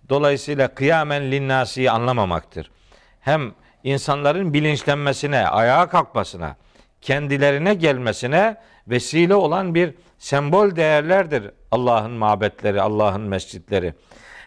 Dolayısıyla 0.10 0.68
kıyamen 0.68 1.32
linnasiyi 1.32 1.92
anlamamaktır. 1.92 2.72
Hem 3.20 3.52
insanların 3.84 4.54
bilinçlenmesine, 4.54 5.48
ayağa 5.48 5.90
kalkmasına, 5.90 6.56
kendilerine 7.02 7.74
gelmesine 7.74 8.58
vesile 8.88 9.36
olan 9.36 9.76
bir 9.76 9.94
sembol 10.18 10.76
değerlerdir 10.76 11.52
Allah'ın 11.72 12.12
mabetleri, 12.12 12.82
Allah'ın 12.82 13.22
mescitleri. 13.22 13.94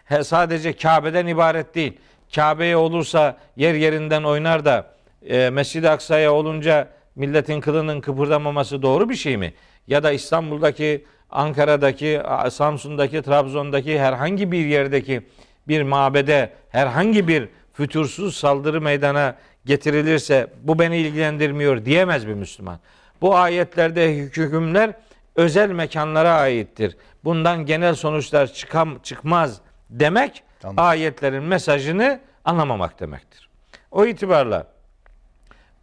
He, 0.05 0.23
sadece 0.23 0.73
Kabe'den 0.73 1.27
ibaret 1.27 1.75
değil. 1.75 1.97
Kabe'ye 2.35 2.77
olursa 2.77 3.37
yer 3.55 3.73
yerinden 3.73 4.23
oynar 4.23 4.65
da 4.65 4.95
e, 5.29 5.49
Mescid-i 5.49 5.89
Aksa'ya 5.89 6.33
olunca 6.33 6.94
milletin 7.15 7.61
kılının 7.61 8.01
kıpırdamaması 8.01 8.81
doğru 8.81 9.09
bir 9.09 9.15
şey 9.15 9.37
mi? 9.37 9.53
Ya 9.87 10.03
da 10.03 10.11
İstanbul'daki, 10.11 11.05
Ankara'daki, 11.29 12.21
Samsun'daki, 12.51 13.21
Trabzon'daki 13.21 13.99
herhangi 13.99 14.51
bir 14.51 14.65
yerdeki 14.65 15.21
bir 15.67 15.81
mabede 15.83 16.53
herhangi 16.69 17.27
bir 17.27 17.49
fütursuz 17.73 18.35
saldırı 18.35 18.81
meydana 18.81 19.35
getirilirse 19.65 20.47
bu 20.63 20.79
beni 20.79 20.97
ilgilendirmiyor 20.97 21.85
diyemez 21.85 22.27
bir 22.27 22.33
Müslüman. 22.33 22.79
Bu 23.21 23.35
ayetlerde 23.35 24.15
hükümler 24.15 24.93
özel 25.35 25.69
mekanlara 25.69 26.31
aittir. 26.33 26.97
Bundan 27.23 27.65
genel 27.65 27.95
sonuçlar 27.95 28.53
çıkam, 28.53 28.99
çıkmaz 29.03 29.61
demek 29.89 30.43
Anladım. 30.63 30.83
ayetlerin 30.83 31.43
mesajını 31.43 32.19
anlamamak 32.45 32.99
demektir. 32.99 33.49
O 33.91 34.05
itibarla 34.05 34.67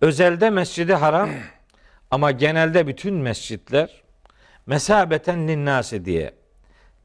özelde 0.02 0.50
mescidi 0.50 0.94
haram 0.94 1.30
ama 2.10 2.30
genelde 2.30 2.86
bütün 2.86 3.14
mescitler 3.14 4.02
mesabeten 4.66 5.48
linnasi 5.48 6.04
diye 6.04 6.34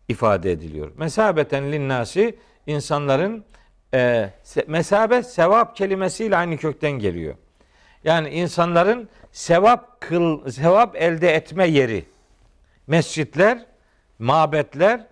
ifade 0.08 0.52
ediliyor. 0.52 0.92
Mesabeten 0.98 1.72
linnasi 1.72 2.38
insanların 2.68 3.46
e, 3.94 4.30
mesabet 4.68 5.26
sevap 5.26 5.76
kelimesiyle 5.76 6.38
aynı 6.38 6.58
kökten 6.58 6.92
geliyor. 6.92 7.36
Yani 8.04 8.30
insanların 8.30 9.10
sevap 9.32 10.02
kıl 10.02 10.50
sevap 10.50 10.96
elde 10.96 11.36
etme 11.36 11.68
yeri. 11.68 12.06
Mescitler, 12.88 13.66
mabetler 14.20 15.08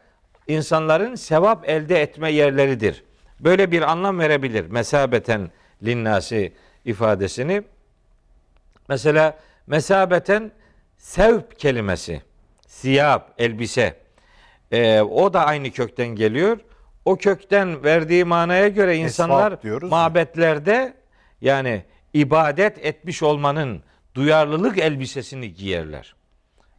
insanların 0.48 1.16
sevap 1.16 1.70
elde 1.70 2.02
etme 2.02 2.32
yerleridir. 2.32 3.04
Böyle 3.40 3.72
bir 3.72 3.82
anlam 3.82 4.20
verebilir. 4.20 4.66
Mesabeten 4.70 5.52
linnasi 5.86 6.54
ifadesini. 6.86 7.64
Mesela 8.90 9.38
mesabeten 9.68 10.52
sevp 10.98 11.60
kelimesi, 11.60 12.22
siyab, 12.68 13.22
elbise. 13.38 13.98
Ee, 14.72 15.02
o 15.02 15.34
da 15.34 15.46
aynı 15.46 15.72
kökten 15.72 16.08
geliyor. 16.08 16.58
O 17.06 17.16
kökten 17.16 17.84
verdiği 17.84 18.26
manaya 18.26 18.68
göre 18.68 18.98
insanlar 18.98 19.62
diyoruz 19.62 19.92
ya. 19.92 19.98
mabetlerde 19.98 20.94
yani 21.42 21.84
ibadet 22.14 22.86
etmiş 22.86 23.24
olmanın 23.24 23.84
duyarlılık 24.16 24.78
elbisesini 24.78 25.54
giyerler. 25.54 26.16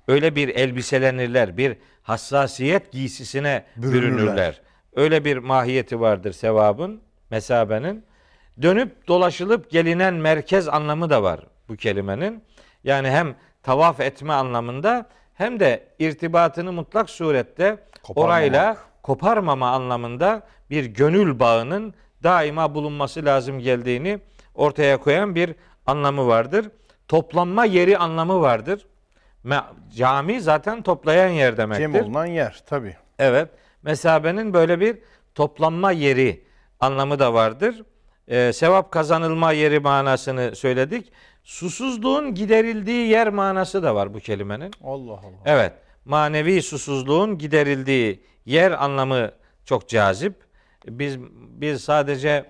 Öyle 0.09 0.37
bir 0.37 0.49
elbiselenirler, 0.49 1.57
bir 1.57 1.77
hassasiyet 2.03 2.92
giysisine 2.92 3.64
Bürünürler. 3.77 4.03
bürünürler. 4.03 4.61
Öyle 4.97 5.25
bir 5.25 5.37
mahiyeti 5.37 6.01
vardır 6.01 6.33
sevabın, 6.33 7.01
mesabenin. 7.31 8.05
Dönüp 8.62 9.09
dolaşılıp 9.09 9.71
gelinen 9.71 10.14
merkez 10.14 10.69
anlamı 10.69 11.11
da 11.11 11.23
var 11.23 11.40
bu 11.69 11.77
kelimenin. 11.77 12.45
Yani 12.85 13.11
hem 13.11 13.35
tavaf 13.63 14.01
etme 14.01 14.33
anlamında 14.33 15.07
hem 15.35 15.61
de 15.61 15.89
irtibatını 15.99 16.73
mutlak 16.73 17.11
surette 17.11 17.77
Koparmamak. 18.03 18.29
orayla 18.37 18.77
koparmama 19.03 19.71
anlamında 19.71 20.43
bir 20.71 20.85
gönül 20.85 21.39
bağının 21.39 21.95
daima 22.23 22.75
bulunması 22.75 23.25
lazım 23.25 23.59
geldiğini 23.59 24.19
ortaya 24.55 24.97
koyan 24.97 25.35
bir 25.35 25.55
anlamı 25.87 26.27
vardır. 26.27 26.71
Toplanma 27.09 27.65
yeri 27.65 27.99
anlamı 27.99 28.41
vardır. 28.41 28.87
Cami 29.97 30.41
zaten 30.41 30.83
toplayan 30.83 31.29
yer 31.29 31.57
demektir. 31.57 31.93
Cem 31.93 32.05
olunan 32.05 32.27
yer 32.27 32.63
tabii. 32.67 32.97
Evet. 33.19 33.49
Mesabenin 33.83 34.55
böyle 34.55 34.81
bir 34.81 34.99
toplanma 35.35 35.93
yeri 35.93 36.45
anlamı 36.81 37.19
da 37.19 37.35
vardır. 37.35 37.83
Ee, 38.29 38.53
sevap 38.53 38.91
kazanılma 38.91 39.53
yeri 39.53 39.81
manasını 39.81 40.57
söyledik. 40.57 41.13
Susuzluğun 41.47 42.35
giderildiği 42.35 43.09
yer 43.09 43.29
manası 43.29 43.83
da 43.83 43.95
var 43.95 44.15
bu 44.15 44.21
kelimenin. 44.21 44.71
Allah 44.85 45.13
Allah. 45.13 45.43
Evet. 45.45 45.73
Manevi 46.05 46.63
susuzluğun 46.63 47.39
giderildiği 47.39 48.21
yer 48.47 48.85
anlamı 48.85 49.31
çok 49.65 49.89
cazip. 49.89 50.35
Biz 50.87 51.19
biz 51.61 51.85
sadece 51.85 52.45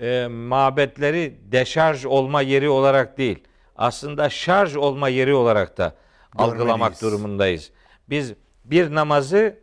e, 0.00 0.26
mabetleri 0.26 1.38
deşarj 1.52 2.04
olma 2.04 2.42
yeri 2.42 2.68
olarak 2.68 3.18
değil, 3.18 3.44
aslında 3.76 4.30
şarj 4.30 4.76
olma 4.76 5.08
yeri 5.08 5.34
olarak 5.34 5.78
da 5.78 5.94
algılamak 6.36 7.00
Görmeliyiz. 7.00 7.02
durumundayız. 7.02 7.70
Biz 8.10 8.34
bir 8.64 8.94
namazı 8.94 9.58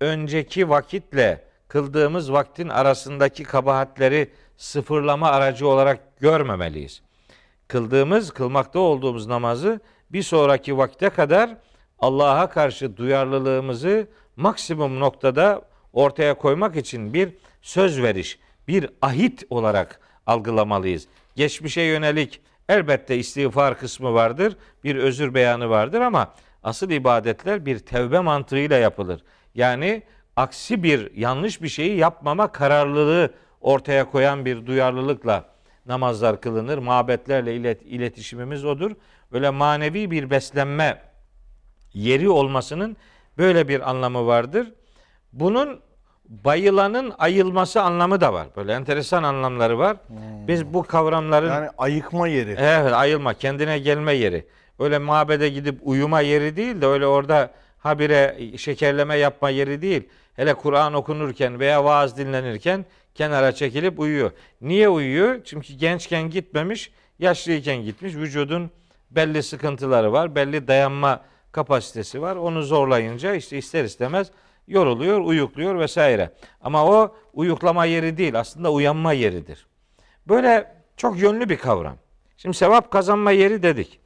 önceki 0.00 0.68
vakitle 0.68 1.44
kıldığımız 1.68 2.32
vaktin 2.32 2.68
arasındaki 2.68 3.44
kabahatleri 3.44 4.30
sıfırlama 4.56 5.30
aracı 5.30 5.68
olarak 5.68 6.20
görmemeliyiz 6.20 7.07
kıldığımız, 7.68 8.30
kılmakta 8.30 8.78
olduğumuz 8.78 9.26
namazı 9.26 9.80
bir 10.10 10.22
sonraki 10.22 10.78
vakte 10.78 11.08
kadar 11.08 11.56
Allah'a 11.98 12.50
karşı 12.50 12.96
duyarlılığımızı 12.96 14.08
maksimum 14.36 15.00
noktada 15.00 15.62
ortaya 15.92 16.34
koymak 16.34 16.76
için 16.76 17.14
bir 17.14 17.32
söz 17.62 18.02
veriş, 18.02 18.38
bir 18.68 18.90
ahit 19.02 19.44
olarak 19.50 20.00
algılamalıyız. 20.26 21.08
Geçmişe 21.36 21.80
yönelik 21.82 22.40
elbette 22.68 23.16
istiğfar 23.16 23.78
kısmı 23.78 24.14
vardır, 24.14 24.56
bir 24.84 24.96
özür 24.96 25.34
beyanı 25.34 25.70
vardır 25.70 26.00
ama 26.00 26.34
asıl 26.62 26.90
ibadetler 26.90 27.66
bir 27.66 27.78
tevbe 27.78 28.20
mantığıyla 28.20 28.78
yapılır. 28.78 29.24
Yani 29.54 30.02
aksi 30.36 30.82
bir 30.82 31.16
yanlış 31.16 31.62
bir 31.62 31.68
şeyi 31.68 31.96
yapmama 31.96 32.52
kararlılığı 32.52 33.34
ortaya 33.60 34.10
koyan 34.10 34.44
bir 34.44 34.66
duyarlılıkla 34.66 35.44
namazlar 35.88 36.40
kılınır. 36.40 36.78
Mabetlerle 36.78 37.54
ilet, 37.54 37.82
iletişimimiz 37.82 38.64
odur. 38.64 38.90
Böyle 39.32 39.50
manevi 39.50 40.10
bir 40.10 40.30
beslenme 40.30 41.02
yeri 41.94 42.28
olmasının 42.28 42.96
böyle 43.38 43.68
bir 43.68 43.90
anlamı 43.90 44.26
vardır. 44.26 44.72
Bunun 45.32 45.80
bayılanın 46.28 47.12
ayılması 47.18 47.82
anlamı 47.82 48.20
da 48.20 48.32
var. 48.32 48.46
Böyle 48.56 48.72
enteresan 48.72 49.22
anlamları 49.22 49.78
var. 49.78 49.96
Biz 50.48 50.74
bu 50.74 50.82
kavramların 50.82 51.48
Yani 51.48 51.68
ayıkma 51.78 52.28
yeri. 52.28 52.56
Evet 52.58 52.92
ayılma, 52.92 53.34
kendine 53.34 53.78
gelme 53.78 54.12
yeri. 54.12 54.46
Öyle 54.78 54.98
mabede 54.98 55.48
gidip 55.48 55.78
uyuma 55.82 56.20
yeri 56.20 56.56
değil 56.56 56.80
de 56.80 56.86
öyle 56.86 57.06
orada 57.06 57.50
habire 57.78 58.36
şekerleme 58.56 59.16
yapma 59.16 59.50
yeri 59.50 59.82
değil. 59.82 60.08
Hele 60.36 60.54
Kur'an 60.54 60.94
okunurken 60.94 61.60
veya 61.60 61.84
vaaz 61.84 62.18
dinlenirken 62.18 62.84
kenara 63.18 63.52
çekilip 63.52 64.00
uyuyor. 64.00 64.30
Niye 64.60 64.88
uyuyor? 64.88 65.40
Çünkü 65.44 65.74
gençken 65.74 66.30
gitmemiş, 66.30 66.92
yaşlıyken 67.18 67.76
gitmiş. 67.76 68.14
Vücudun 68.14 68.70
belli 69.10 69.42
sıkıntıları 69.42 70.12
var, 70.12 70.34
belli 70.34 70.68
dayanma 70.68 71.20
kapasitesi 71.52 72.22
var. 72.22 72.36
Onu 72.36 72.62
zorlayınca 72.62 73.34
işte 73.34 73.58
ister 73.58 73.84
istemez 73.84 74.30
yoruluyor, 74.68 75.20
uyukluyor 75.20 75.78
vesaire. 75.78 76.30
Ama 76.60 76.86
o 76.86 77.16
uyuklama 77.32 77.84
yeri 77.84 78.16
değil, 78.16 78.38
aslında 78.40 78.72
uyanma 78.72 79.12
yeridir. 79.12 79.66
Böyle 80.28 80.72
çok 80.96 81.18
yönlü 81.18 81.48
bir 81.48 81.56
kavram. 81.56 81.96
Şimdi 82.36 82.56
sevap 82.56 82.90
kazanma 82.90 83.30
yeri 83.30 83.62
dedik. 83.62 84.00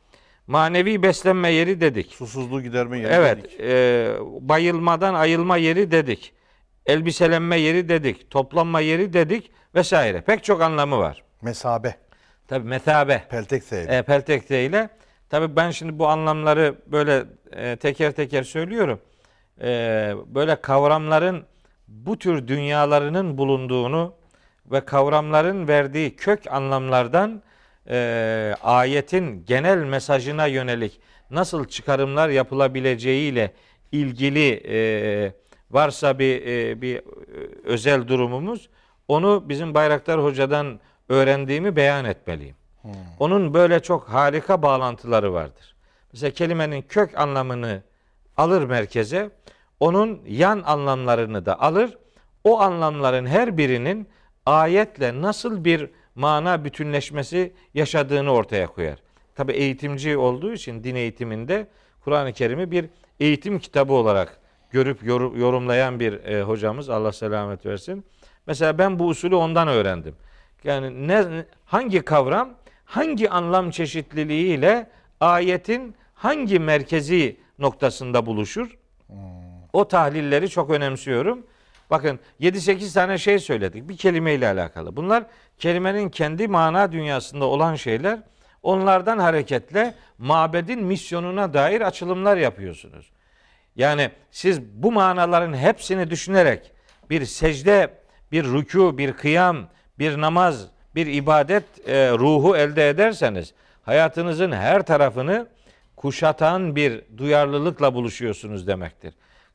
Manevi 0.47 1.03
beslenme 1.03 1.51
yeri 1.53 1.81
dedik. 1.81 2.13
Susuzluğu 2.13 2.63
giderme 2.63 2.99
yeri 2.99 3.13
Evet, 3.13 3.45
dedik. 3.45 3.61
e, 3.61 4.17
bayılmadan 4.41 5.15
ayılma 5.15 5.57
yeri 5.57 5.91
dedik. 5.91 6.33
Elbiselenme 6.87 7.57
yeri 7.57 7.89
dedik. 7.89 8.31
Toplanma 8.31 8.81
yeri 8.81 9.13
dedik 9.13 9.51
vesaire. 9.75 10.21
Pek 10.21 10.45
çok 10.45 10.63
anlamı 10.63 10.99
var. 10.99 11.23
Mesabe. 11.43 11.97
Tabi 12.49 12.69
metabe. 12.69 13.23
Peltek 13.31 13.65
seyri. 13.65 13.93
E, 13.93 14.03
peltekte 14.03 14.65
ile. 14.65 14.89
Tabi 15.31 15.57
ben 15.57 15.71
şimdi 15.71 15.99
bu 15.99 16.09
anlamları 16.09 16.75
böyle 16.87 17.25
e, 17.53 17.77
teker 17.77 18.13
teker 18.13 18.43
söylüyorum. 18.43 19.01
E, 19.61 19.69
böyle 20.27 20.57
kavramların 20.61 21.45
bu 21.89 22.19
tür 22.19 22.49
dünyalarının 22.49 23.39
bulunduğunu 23.39 24.15
ve 24.67 24.81
kavramların 24.81 25.69
verdiği 25.69 26.17
kök 26.17 26.53
anlamlardan 26.53 27.43
e, 27.89 28.55
ayetin 28.63 29.45
genel 29.47 29.79
mesajına 29.79 30.47
yönelik 30.47 31.01
nasıl 31.31 31.65
çıkarımlar 31.65 32.29
yapılabileceğiyle 32.29 33.53
ilgili 33.93 34.63
e, 34.69 35.33
varsa 35.73 36.19
bir 36.19 36.47
e, 36.47 36.83
bir 36.83 36.97
e, 36.97 37.03
özel 37.65 38.09
durumumuz 38.09 38.69
onu 39.09 39.45
bizim 39.49 39.75
Bayraktar 39.75 40.25
Hoca'dan 40.25 40.81
öğrendiğimi 41.09 41.77
beyan 41.77 42.05
etmeliyim. 42.05 42.57
Onun 43.19 43.55
böyle 43.55 43.81
çok 43.81 44.09
harika 44.09 44.63
bağlantıları 44.63 45.33
vardır. 45.33 45.77
Mesela 46.13 46.31
kelimenin 46.31 46.83
kök 46.83 47.19
anlamını 47.19 47.83
alır 48.37 48.63
merkeze, 48.65 49.31
onun 49.81 50.21
yan 50.27 50.63
anlamlarını 50.67 51.47
da 51.47 51.61
alır. 51.61 51.99
O 52.45 52.61
anlamların 52.61 53.27
her 53.27 53.59
birinin 53.59 54.09
ayetle 54.47 55.23
nasıl 55.23 55.65
bir 55.65 55.91
mana 56.15 56.65
bütünleşmesi 56.65 57.53
yaşadığını 57.75 58.33
ortaya 58.33 58.67
koyar. 58.67 58.99
Tabi 59.35 59.53
eğitimci 59.53 60.17
olduğu 60.17 60.53
için 60.53 60.85
din 60.85 60.95
eğitiminde 60.95 61.67
Kur'an-ı 62.05 62.33
Kerim'i 62.33 62.71
bir 62.71 62.87
eğitim 63.21 63.59
kitabı 63.59 63.93
olarak 63.93 64.41
görüp 64.73 65.03
yor- 65.05 65.37
yorumlayan 65.37 66.01
bir 66.01 66.13
e, 66.25 66.43
hocamız 66.43 66.91
Allah 66.91 67.13
selamet 67.13 67.67
versin. 67.67 68.05
Mesela 68.47 68.79
ben 68.79 68.99
bu 68.99 69.07
usulü 69.07 69.35
ondan 69.35 69.69
öğrendim. 69.69 70.15
Yani 70.65 71.09
ne 71.09 71.45
hangi 71.65 72.03
kavram 72.03 72.51
hangi 72.85 73.31
anlam 73.31 73.71
çeşitliliğiyle 73.71 74.91
ayetin 75.21 75.95
hangi 76.15 76.59
merkezi 76.59 77.37
noktasında 77.59 78.27
buluşur? 78.27 78.79
O 79.73 79.89
tahlilleri 79.89 80.49
çok 80.49 80.71
önemsiyorum. 80.71 81.47
Bakın 81.91 82.19
7-8 82.41 82.95
tane 82.95 83.19
şey 83.19 83.39
söyledik 83.39 83.89
bir 83.89 83.97
kelimeyle 83.97 84.49
alakalı. 84.49 84.97
Bunlar 84.97 85.25
kelimenin 85.59 86.09
kendi 86.09 86.49
mana 86.49 86.93
dünyasında 86.93 87.45
olan 87.45 87.75
şeyler. 87.75 88.21
Onlardan 88.63 89.19
hareketle 89.19 89.95
mabedin 90.19 90.85
misyonuna 90.85 91.55
dair 91.55 91.81
açılımlar 91.81 92.37
yapıyorsunuz. 92.37 93.11
Yani 93.77 94.11
siz 94.31 94.63
bu 94.63 94.93
manaların 94.93 95.55
hepsini 95.55 96.11
düşünerek 96.11 96.73
bir 97.11 97.25
secde, 97.25 97.91
bir 98.33 98.45
rükû, 98.45 98.99
bir 98.99 99.13
kıyam, 99.13 99.69
bir 99.99 100.21
namaz, 100.21 100.67
bir 100.95 101.07
ibadet 101.07 101.65
e, 101.89 102.11
ruhu 102.11 102.57
elde 102.57 102.89
ederseniz 102.89 103.55
hayatınızın 103.83 104.53
her 104.53 104.83
tarafını 104.83 105.47
kuşatan 105.97 106.77
bir 106.77 107.03
duyarlılıkla 107.19 107.95
buluşuyorsunuz 107.95 108.67
demektir. 108.67 109.15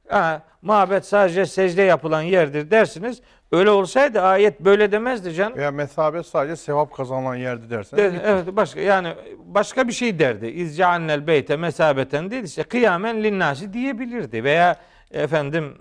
Ha, 0.09 0.41
mabet 0.61 1.05
sadece 1.05 1.45
secde 1.45 1.81
yapılan 1.81 2.21
yerdir 2.21 2.71
dersiniz. 2.71 3.21
Öyle 3.51 3.69
olsaydı 3.69 4.21
ayet 4.21 4.59
böyle 4.59 4.91
demezdi 4.91 5.33
canım. 5.33 5.57
Veya 5.57 5.71
mesabe 5.71 6.23
sadece 6.23 6.55
sevap 6.55 6.93
kazanılan 6.93 7.35
yerdi 7.35 7.69
dersen. 7.69 7.99
De- 7.99 8.21
evet 8.25 8.45
başka 8.51 8.79
yani 8.79 9.13
başka 9.45 9.87
bir 9.87 9.93
şey 9.93 10.19
derdi. 10.19 10.47
İzcaannel 10.47 11.27
beyte 11.27 11.57
mesabeten 11.57 12.31
değil 12.31 12.43
işte 12.43 12.63
kıyamen 12.63 13.23
linnasi 13.23 13.73
diyebilirdi 13.73 14.43
veya 14.43 14.75
efendim 15.11 15.77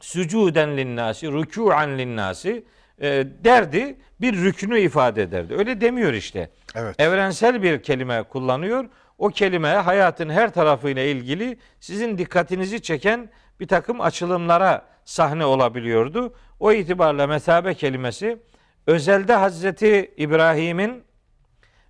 sücuden 0.00 0.76
linnasi, 0.76 1.26
rükûan 1.26 1.98
linnasi 1.98 2.64
e, 3.00 3.26
derdi 3.44 3.96
bir 4.20 4.36
rükünü 4.36 4.80
ifade 4.80 5.22
ederdi. 5.22 5.54
Öyle 5.58 5.80
demiyor 5.80 6.12
işte. 6.12 6.50
Evet. 6.74 7.00
Evrensel 7.00 7.62
bir 7.62 7.82
kelime 7.82 8.22
kullanıyor. 8.22 8.84
O 9.18 9.28
kelime 9.28 9.68
hayatın 9.68 10.28
her 10.30 10.52
tarafıyla 10.52 11.02
ilgili 11.02 11.58
sizin 11.80 12.18
dikkatinizi 12.18 12.82
çeken 12.82 13.30
bir 13.60 13.66
takım 13.66 14.00
açılımlara 14.00 14.86
sahne 15.04 15.44
olabiliyordu. 15.44 16.34
O 16.60 16.72
itibarla 16.72 17.26
mesabe 17.26 17.74
kelimesi 17.74 18.38
özelde 18.86 19.34
Hazreti 19.34 20.14
İbrahim'in 20.16 21.04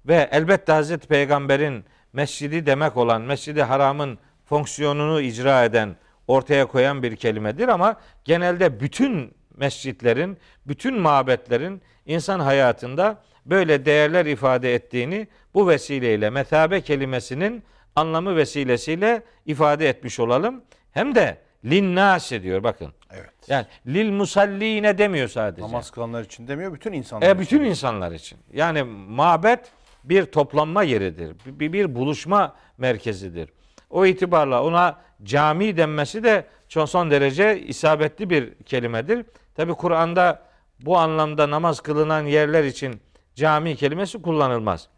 ve 0.06 0.28
elbette 0.32 0.72
Hazreti 0.72 1.08
Peygamber'in 1.08 1.84
mescidi 2.12 2.66
demek 2.66 2.96
olan 2.96 3.22
Mescid-i 3.22 3.62
Haram'ın 3.62 4.18
fonksiyonunu 4.44 5.20
icra 5.20 5.64
eden, 5.64 5.96
ortaya 6.26 6.66
koyan 6.66 7.02
bir 7.02 7.16
kelimedir 7.16 7.68
ama 7.68 7.96
genelde 8.24 8.80
bütün 8.80 9.34
mescitlerin, 9.56 10.38
bütün 10.66 10.98
mabetlerin 10.98 11.82
insan 12.06 12.40
hayatında 12.40 13.22
böyle 13.48 13.84
değerler 13.84 14.26
ifade 14.26 14.74
ettiğini 14.74 15.28
bu 15.54 15.68
vesileyle 15.68 16.30
metabe 16.30 16.80
kelimesinin 16.80 17.62
anlamı 17.96 18.36
vesilesiyle 18.36 19.22
ifade 19.46 19.88
etmiş 19.88 20.20
olalım. 20.20 20.62
Hem 20.92 21.14
de 21.14 21.38
linnâsi 21.64 22.42
diyor 22.42 22.62
bakın. 22.62 22.92
Evet. 23.12 23.30
Yani 23.48 23.66
lil 23.86 24.10
musalline 24.10 24.98
demiyor 24.98 25.28
sadece. 25.28 25.62
Namaz 25.62 25.90
kılanlar 25.90 26.24
için 26.24 26.48
demiyor, 26.48 26.74
bütün 26.74 26.92
insanlar 26.92 27.26
E, 27.26 27.30
için. 27.30 27.40
bütün 27.40 27.64
insanlar 27.64 28.12
için. 28.12 28.38
Yani 28.52 28.82
mabet 29.08 29.60
bir 30.04 30.24
toplanma 30.24 30.82
yeridir. 30.82 31.36
Bir, 31.46 31.72
bir 31.72 31.94
buluşma 31.94 32.54
merkezidir. 32.78 33.48
O 33.90 34.06
itibarla 34.06 34.64
ona 34.64 34.96
cami 35.22 35.76
denmesi 35.76 36.24
de 36.24 36.44
çok 36.68 36.88
son 36.88 37.10
derece 37.10 37.60
isabetli 37.60 38.30
bir 38.30 38.54
kelimedir. 38.54 39.26
Tabi 39.54 39.72
Kur'an'da 39.74 40.42
bu 40.80 40.98
anlamda 40.98 41.50
namaz 41.50 41.80
kılınan 41.80 42.26
yerler 42.26 42.64
için 42.64 43.00
cami 43.38 43.76
kelimesi 43.76 44.22
kullanılmaz. 44.22 44.88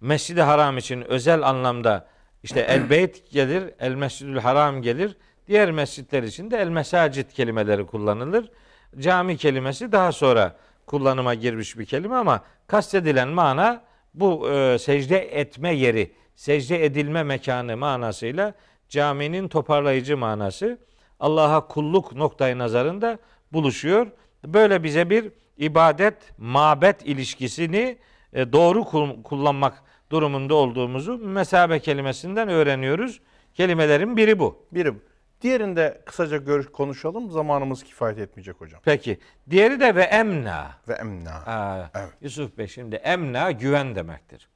Mescid-i 0.00 0.42
Haram 0.42 0.78
için 0.78 1.02
özel 1.02 1.42
anlamda 1.42 2.06
işte 2.42 2.60
el 2.60 2.90
beyt 2.90 3.30
gelir, 3.30 3.74
el 3.78 3.94
mescidül 3.94 4.38
haram 4.38 4.82
gelir. 4.82 5.16
Diğer 5.46 5.70
mescitler 5.70 6.22
için 6.22 6.50
de 6.50 6.56
el 6.56 6.68
mesacit 6.68 7.32
kelimeleri 7.32 7.86
kullanılır. 7.86 8.50
Cami 8.98 9.36
kelimesi 9.36 9.92
daha 9.92 10.12
sonra 10.12 10.56
kullanıma 10.86 11.34
girmiş 11.34 11.78
bir 11.78 11.86
kelime 11.86 12.14
ama 12.14 12.42
kastedilen 12.66 13.28
mana 13.28 13.82
bu 14.14 14.50
e, 14.50 14.78
secde 14.78 15.40
etme 15.40 15.74
yeri, 15.74 16.12
secde 16.36 16.84
edilme 16.84 17.22
mekanı 17.22 17.76
manasıyla 17.76 18.54
caminin 18.88 19.48
toparlayıcı 19.48 20.16
manası 20.16 20.78
Allah'a 21.20 21.66
kulluk 21.66 22.14
noktayı 22.14 22.58
nazarında 22.58 23.18
buluşuyor. 23.52 24.06
Böyle 24.44 24.82
bize 24.82 25.10
bir 25.10 25.32
ibadet 25.58 26.38
mabet 26.38 27.06
ilişkisini 27.06 27.98
e, 28.32 28.52
doğru 28.52 28.84
kul- 28.84 29.22
kullanmak 29.22 29.82
durumunda 30.10 30.54
olduğumuzu 30.54 31.18
mesabe 31.18 31.78
kelimesinden 31.78 32.48
öğreniyoruz. 32.48 33.20
Kelimelerin 33.54 34.16
biri 34.16 34.38
bu. 34.38 34.66
Biri. 34.72 34.94
bu. 34.94 34.98
Diğerinde 35.42 36.02
kısaca 36.06 36.36
görüş 36.36 36.66
konuşalım. 36.72 37.30
Zamanımız 37.30 37.84
kifayet 37.84 38.18
etmeyecek 38.18 38.60
hocam. 38.60 38.80
Peki. 38.84 39.18
Diğeri 39.50 39.80
de 39.80 39.94
ve 39.94 40.02
emna. 40.02 40.70
Ve 40.88 40.94
emna. 40.94 41.30
Aa, 41.30 41.90
Evet. 41.94 42.12
Yusuf 42.20 42.58
Bey 42.58 42.66
şimdi 42.66 42.96
emna 42.96 43.50
güven 43.50 43.94
demektir. 43.94 44.48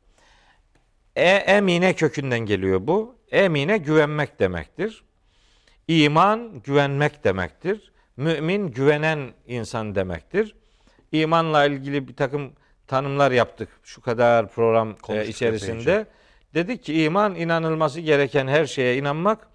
E, 1.16 1.24
emine 1.30 1.92
kökünden 1.94 2.38
geliyor 2.40 2.86
bu. 2.86 3.16
Emine 3.30 3.78
güvenmek 3.78 4.40
demektir. 4.40 5.04
İman 5.88 6.60
güvenmek 6.64 7.24
demektir. 7.24 7.92
Mümin 8.16 8.70
güvenen 8.70 9.30
insan 9.46 9.94
demektir. 9.94 10.54
İmanla 11.12 11.64
ilgili 11.66 12.08
bir 12.08 12.16
takım 12.16 12.52
tanımlar 12.86 13.30
yaptık 13.30 13.68
şu 13.82 14.00
kadar 14.00 14.48
program 14.48 14.90
e, 14.90 14.94
Konuştuk 14.94 15.34
içerisinde. 15.34 15.72
epeyce. 15.72 16.06
Dedik 16.54 16.84
ki 16.84 17.02
iman 17.02 17.34
inanılması 17.34 18.00
gereken 18.00 18.48
her 18.48 18.66
şeye 18.66 18.96
inanmak, 18.96 19.46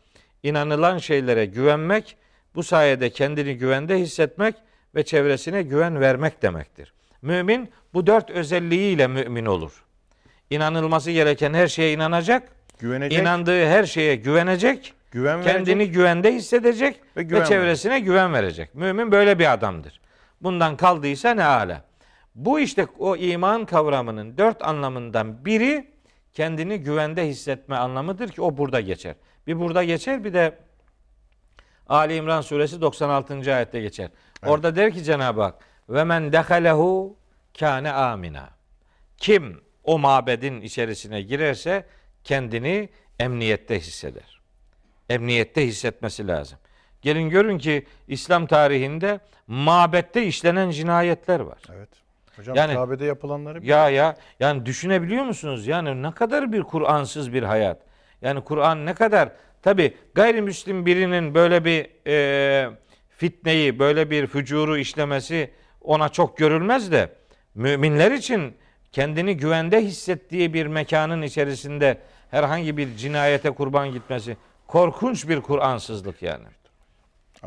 inanılan 0.44 0.98
şeylere 0.98 1.46
güvenmek, 1.46 2.18
bu 2.56 2.64
sayede 2.64 3.10
kendini 3.10 3.58
güvende 3.58 4.00
hissetmek 4.00 4.56
ve 4.96 5.04
çevresine 5.04 5.62
güven 5.62 6.00
vermek 6.00 6.42
demektir. 6.42 6.94
Mümin 7.22 7.70
bu 7.94 8.08
dört 8.08 8.30
özelliğiyle 8.30 9.08
mümin 9.08 9.46
olur. 9.46 9.84
İnanılması 10.50 11.12
gereken 11.12 11.54
her 11.54 11.68
şeye 11.68 11.94
inanacak, 11.94 12.44
Güvenecek, 12.80 13.20
inandığı 13.22 13.66
her 13.66 13.84
şeye 13.86 14.16
güvenecek, 14.16 14.94
güven 15.12 15.44
kendini 15.44 15.80
verecek. 15.80 15.94
güvende 15.96 16.34
hissedecek 16.34 16.96
Ve 17.18 17.20
ve, 17.20 17.24
güven 17.24 17.44
çevresine 17.44 18.00
güven 18.00 18.34
verecek. 18.34 18.76
Mümin 18.76 19.12
böyle 19.12 19.40
bir 19.40 19.54
adamdır. 19.54 20.00
Bundan 20.42 20.78
kaldıysa 20.78 21.34
ne 21.34 21.44
ala. 21.44 21.84
Bu 22.36 22.60
işte 22.60 22.88
o 23.00 23.16
iman 23.16 23.66
kavramının 23.66 24.38
dört 24.38 24.62
anlamından 24.62 25.46
biri 25.46 25.92
kendini 26.34 26.78
güvende 26.80 27.28
hissetme 27.28 27.76
anlamıdır 27.76 28.30
ki 28.30 28.42
o 28.42 28.58
burada 28.58 28.82
geçer. 28.82 29.16
Bir 29.48 29.60
burada 29.60 29.84
geçer 29.84 30.24
bir 30.24 30.34
de 30.34 30.58
Ali 31.90 32.16
İmran 32.16 32.42
suresi 32.42 32.82
96. 32.82 33.56
ayette 33.56 33.82
geçer. 33.82 34.10
Orada 34.46 34.76
der 34.76 34.94
ki 34.94 35.04
Cenab-ı 35.04 35.42
Hak 35.42 35.56
ve 35.90 36.04
men 36.04 36.32
dehalehu 36.32 37.18
kâne 37.60 37.92
amina. 37.92 38.50
Kim 39.18 39.62
o 39.84 40.00
mabedin 40.00 40.62
içerisine 40.62 41.22
girerse 41.22 41.86
kendini 42.24 42.90
emniyette 43.20 43.80
hisseder. 43.80 44.42
Emniyette 45.10 45.68
hissetmesi 45.68 46.28
lazım. 46.28 46.60
Gelin 47.08 47.30
görün 47.30 47.58
ki 47.58 47.86
İslam 48.08 48.48
tarihinde 48.48 49.20
mabette 49.48 50.26
işlenen 50.26 50.70
cinayetler 50.70 51.40
var. 51.40 51.58
Evet. 51.76 51.90
Hocam 52.36 52.56
Yani- 52.56 52.74
Kabe'de 52.74 53.06
yapılanları 53.06 53.66
Ya 53.66 53.90
ya 53.90 54.16
yani 54.40 54.66
düşünebiliyor 54.66 55.24
musunuz? 55.24 55.68
Yani 55.68 56.04
ne 56.04 56.12
kadar 56.12 56.52
bir 56.52 56.64
Kur'ansız 56.64 57.34
bir 57.34 57.44
hayat. 57.44 57.82
Yani 58.22 58.42
Kur'an 58.42 58.86
ne 58.86 58.94
kadar 58.94 59.30
tabi 59.62 59.98
gayrimüslim 60.16 60.86
birinin 60.86 61.36
böyle 61.36 61.66
bir 61.66 61.90
e, 62.08 62.70
fitneyi, 63.10 63.80
böyle 63.80 64.12
bir 64.12 64.28
fücuru 64.28 64.78
işlemesi 64.78 65.52
ona 65.82 66.10
çok 66.10 66.38
görülmez 66.38 66.92
de 66.92 67.10
müminler 67.56 68.12
için 68.12 68.54
kendini 68.92 69.38
güvende 69.38 69.82
hissettiği 69.82 70.54
bir 70.54 70.68
mekanın 70.68 71.22
içerisinde 71.22 71.98
herhangi 72.32 72.78
bir 72.78 72.96
cinayete 72.96 73.50
kurban 73.50 73.92
gitmesi 73.92 74.38
korkunç 74.68 75.30
bir 75.30 75.42
Kur'ansızlık 75.42 76.22
yani. 76.22 76.46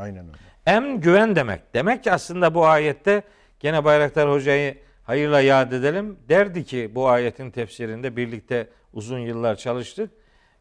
Aynen 0.01 0.25
öyle. 0.27 0.37
Em 0.65 1.01
güven 1.01 1.35
demek. 1.35 1.61
Demek 1.73 2.03
ki 2.03 2.11
aslında 2.11 2.55
bu 2.55 2.65
ayette 2.65 3.23
gene 3.59 3.83
Bayraktar 3.83 4.31
Hoca'yı 4.31 4.77
hayırla 5.03 5.41
yad 5.41 5.71
edelim. 5.71 6.17
Derdi 6.29 6.63
ki 6.65 6.91
bu 6.95 7.07
ayetin 7.09 7.51
tefsirinde 7.51 8.15
birlikte 8.17 8.67
uzun 8.93 9.19
yıllar 9.19 9.55
çalıştık. 9.55 10.11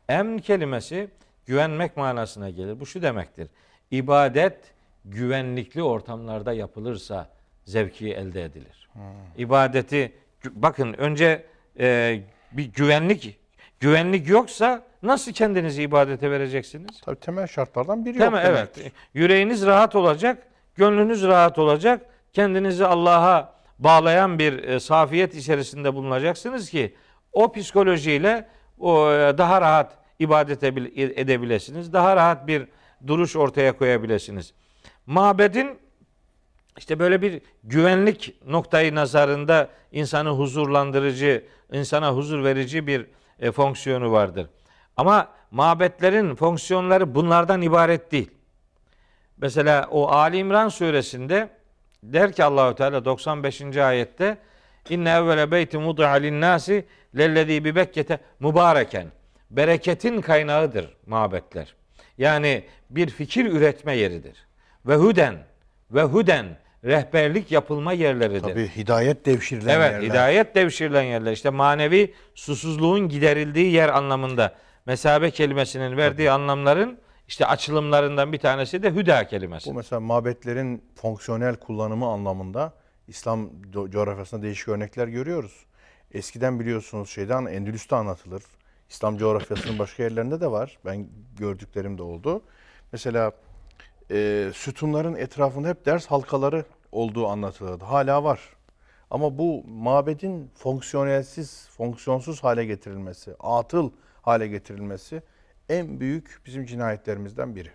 Emn 0.09 0.39
kelimesi 0.39 1.09
güvenmek 1.47 1.97
manasına 1.97 2.51
gelir. 2.51 2.81
Bu 2.81 2.87
şu 2.87 3.03
demektir. 3.03 3.49
İbadet 3.91 4.59
güvenlikli 5.05 5.83
ortamlarda 5.83 6.53
yapılırsa 6.53 7.29
zevki 7.65 8.15
elde 8.15 8.45
edilir. 8.45 8.89
İbadeti 9.37 10.13
gü- 10.43 10.53
bakın 10.55 10.93
önce 10.93 11.47
e, 11.81 12.21
bir 12.53 12.65
güvenlik 12.65 13.41
güvenlik 13.81 14.29
yoksa 14.29 14.83
nasıl 15.03 15.33
kendinizi 15.33 15.83
ibadete 15.83 16.31
vereceksiniz? 16.31 17.01
Tabii 17.05 17.21
temel 17.21 17.47
şartlardan 17.47 18.05
biri 18.05 18.15
Değil 18.15 18.25
yok 18.25 18.33
mi? 18.33 18.41
Evet. 18.45 18.57
demektir. 18.77 18.93
Yüreğiniz 19.15 19.67
rahat 19.67 19.97
olacak, 19.97 20.47
gönlünüz 20.75 21.23
rahat 21.23 21.59
olacak. 21.59 22.07
Kendinizi 22.33 22.87
Allah'a 22.87 23.55
bağlayan 23.79 24.39
bir 24.39 24.63
e, 24.65 24.81
safiyet 24.81 25.35
içerisinde 25.35 25.95
bulunacaksınız 25.95 26.71
ki 26.71 26.95
o 27.33 27.53
psikolojiyle 27.53 28.49
o 28.79 29.13
e, 29.13 29.39
daha 29.39 29.61
rahat 29.61 29.99
ibadet 30.19 30.63
edebil- 30.63 31.13
edebilesiniz. 31.21 31.93
Daha 31.93 32.17
rahat 32.17 32.47
bir 32.47 32.67
duruş 33.07 33.37
ortaya 33.37 33.77
koyabilirsiniz. 33.77 34.53
Mabedin 35.07 35.79
işte 36.79 36.99
böyle 36.99 37.23
bir 37.23 37.43
güvenlik 37.65 38.35
noktayı 38.47 38.95
nazarında 38.95 39.69
insanı 39.93 40.29
huzurlandırıcı, 40.31 41.45
insana 41.73 42.13
huzur 42.13 42.45
verici 42.45 42.87
bir 42.87 43.07
e, 43.41 43.53
fonksiyonu 43.53 44.13
vardır. 44.13 44.47
Ama 45.01 45.29
mabetlerin 45.51 46.35
fonksiyonları 46.35 47.15
bunlardan 47.15 47.63
ibaret 47.63 48.13
değil. 48.13 48.31
Mesela 49.37 49.89
o 49.91 50.09
Ali 50.09 50.37
İmran 50.37 50.69
suresinde 50.69 51.49
der 52.03 52.33
ki 52.33 52.45
Allahu 52.45 52.75
Teala 52.75 53.05
95. 53.05 53.77
ayette 53.77 54.39
İnne 54.89 55.11
evvele 55.11 55.51
beyti 55.51 55.79
mudi'a 55.79 56.11
linnâsi 56.11 56.85
lellezî 57.19 57.65
bi 57.65 57.77
Bekke'te 57.77 58.19
mübareken. 58.41 59.07
Bereketin 59.51 60.21
kaynağıdır 60.21 60.97
mabetler. 61.07 61.75
Yani 62.19 62.65
bir 62.91 63.11
fikir 63.11 63.47
üretme 63.47 63.97
yeridir. 63.97 64.47
Ve 64.87 64.95
huden 64.97 65.35
ve 65.91 66.03
huden 66.03 66.47
rehberlik 66.85 67.53
yapılma 67.53 67.93
yerleridir. 67.93 68.41
Tabii 68.41 68.69
hidayet 68.77 69.27
devşirilen 69.27 69.75
Evet, 69.75 69.93
yerler. 69.93 70.09
hidayet 70.09 70.55
devşirilen 70.55 71.03
yerler. 71.03 71.33
İşte 71.33 71.51
manevi 71.51 72.15
susuzluğun 72.35 73.09
giderildiği 73.09 73.73
yer 73.73 73.89
anlamında 73.89 74.55
mesabe 74.91 75.31
kelimesinin 75.31 75.97
verdiği 75.97 76.31
anlamların 76.31 76.99
işte 77.29 77.47
açılımlarından 77.47 78.33
bir 78.33 78.39
tanesi 78.39 78.83
de 78.83 78.91
hüda 78.91 79.27
kelimesi. 79.27 79.71
Bu 79.71 79.75
mesela 79.75 80.01
mabetlerin 80.01 80.85
fonksiyonel 80.95 81.57
kullanımı 81.57 82.07
anlamında 82.07 82.73
İslam 83.09 83.51
co- 83.73 83.91
coğrafyasında 83.91 84.43
değişik 84.43 84.69
örnekler 84.69 85.09
görüyoruz. 85.09 85.53
Eskiden 86.13 86.61
biliyorsunuz 86.61 87.11
şeyden 87.11 87.47
Endülüs'te 87.47 87.97
anlatılır. 87.97 88.43
İslam 88.89 89.19
coğrafyasının 89.19 89.79
başka 89.79 90.03
yerlerinde 90.03 90.41
de 90.41 90.51
var. 90.51 90.79
Ben 90.85 91.09
gördüklerim 91.39 91.99
de 91.99 92.03
oldu. 92.03 92.43
Mesela 92.93 93.33
e, 94.11 94.51
sütunların 94.55 95.15
etrafında 95.15 95.69
hep 95.69 95.87
ders 95.87 96.07
halkaları 96.07 96.65
olduğu 96.93 97.27
anlatılırdı. 97.27 97.85
Hala 97.85 98.25
var. 98.25 98.41
Ama 99.11 99.39
bu 99.39 99.65
mabedin 99.65 100.51
fonksiyonelsiz, 100.55 101.69
fonksiyonsuz 101.77 102.45
hale 102.45 102.65
getirilmesi, 102.65 103.35
atıl 103.41 103.91
hale 104.23 104.49
getirilmesi 104.49 105.23
en 105.69 106.01
büyük 106.01 106.41
bizim 106.47 106.65
cinayetlerimizden 106.67 107.57
biri 107.57 107.71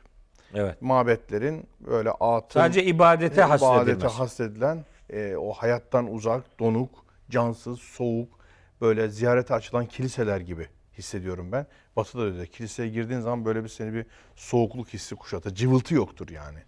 Evet. 0.53 0.81
mabetlerin 0.81 1.67
böyle 1.79 2.09
atıl 2.11 2.59
Sadece 2.59 2.83
ibadete 2.83 3.25
ibadete 3.35 3.41
hasredilmesi. 3.41 4.17
hasredilen 4.17 4.85
e, 5.09 5.35
o 5.35 5.51
hayattan 5.53 6.13
uzak, 6.13 6.59
donuk, 6.59 7.05
cansız, 7.29 7.79
soğuk 7.79 8.39
böyle 8.81 9.09
ziyarete 9.09 9.53
açılan 9.53 9.85
kiliseler 9.85 10.39
gibi 10.39 10.67
hissediyorum 10.97 11.51
ben. 11.51 11.67
Batı'da 11.95 12.21
da 12.21 12.25
öyle. 12.25 12.45
Kiliseye 12.45 12.89
girdiğin 12.89 13.19
zaman 13.19 13.45
böyle 13.45 13.63
bir 13.63 13.69
seni 13.69 13.93
bir 13.93 14.05
soğukluk 14.35 14.87
hissi 14.89 15.15
kuşatır. 15.15 15.55
Cıvıltı 15.55 15.95
yoktur 15.95 16.29
yani. 16.29 16.59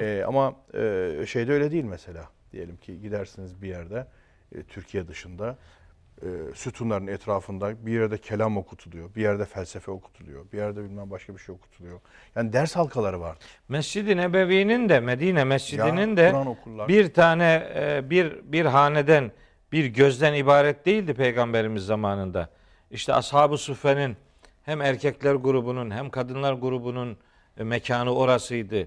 E, 0.00 0.24
ama 0.26 0.56
e, 0.74 1.24
şeyde 1.26 1.52
öyle 1.52 1.70
değil 1.70 1.84
mesela. 1.84 2.28
Diyelim 2.52 2.76
ki 2.76 3.00
gidersiniz 3.00 3.62
bir 3.62 3.68
yerde 3.68 4.06
e, 4.54 4.62
Türkiye 4.62 5.08
dışında 5.08 5.56
e, 6.22 6.26
sütunların 6.54 7.06
etrafında 7.06 7.86
bir 7.86 7.92
yerde 7.92 8.18
kelam 8.18 8.56
okutuluyor, 8.56 9.14
bir 9.14 9.22
yerde 9.22 9.44
felsefe 9.44 9.90
okutuluyor, 9.90 10.44
bir 10.52 10.58
yerde 10.58 10.84
bilmem 10.84 11.10
başka 11.10 11.34
bir 11.34 11.38
şey 11.38 11.54
okutuluyor. 11.54 12.00
Yani 12.36 12.52
ders 12.52 12.76
halkaları 12.76 13.20
var. 13.20 13.36
Mescid-i 13.68 14.16
Nebevi'nin 14.16 14.88
de 14.88 15.00
Medine 15.00 15.44
Mescidi'nin 15.44 16.16
de 16.16 16.30
Kur'an 16.30 16.46
okurlar. 16.46 16.88
bir 16.88 17.14
tane 17.14 17.68
e, 17.74 18.10
bir 18.10 18.40
bir 18.52 18.64
haneden 18.64 19.32
bir 19.72 19.86
gözden 19.86 20.34
ibaret 20.34 20.86
değildi 20.86 21.14
peygamberimiz 21.14 21.86
zamanında. 21.86 22.48
İşte 22.90 23.14
ashab-ı 23.14 23.58
suffenin 23.58 24.16
hem 24.62 24.82
erkekler 24.82 25.34
grubunun 25.34 25.90
hem 25.90 26.10
kadınlar 26.10 26.52
grubunun 26.52 27.16
e, 27.58 27.64
mekanı 27.64 28.14
orasıydı. 28.14 28.76
Ya. 28.78 28.86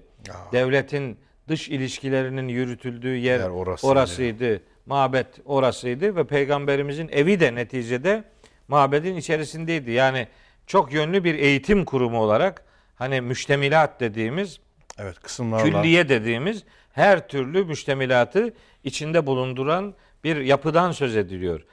Devletin 0.52 1.18
dış 1.48 1.68
ilişkilerinin 1.68 2.48
yürütüldüğü 2.48 3.16
yer, 3.16 3.40
Yer 3.40 3.48
orasıydı. 3.48 3.92
orasıydı. 3.92 4.62
Mabet 4.88 5.26
orasıydı 5.44 6.16
ve 6.16 6.24
peygamberimizin 6.24 7.08
evi 7.08 7.40
de 7.40 7.54
neticede 7.54 8.24
mabedin 8.68 9.16
içerisindeydi. 9.16 9.90
Yani 9.90 10.28
çok 10.66 10.92
yönlü 10.92 11.24
bir 11.24 11.34
eğitim 11.34 11.84
kurumu 11.84 12.20
olarak 12.22 12.64
hani 12.94 13.20
müştemilat 13.20 14.00
dediğimiz 14.00 14.58
Evet 14.98 15.20
kısımlarla. 15.20 15.64
külliye 15.64 16.08
dediğimiz 16.08 16.62
her 16.92 17.28
türlü 17.28 17.64
müştemilatı 17.64 18.54
içinde 18.84 19.26
bulunduran 19.26 19.94
bir 20.24 20.36
yapıdan 20.36 20.92
söz 20.92 21.16
ediliyor. 21.16 21.64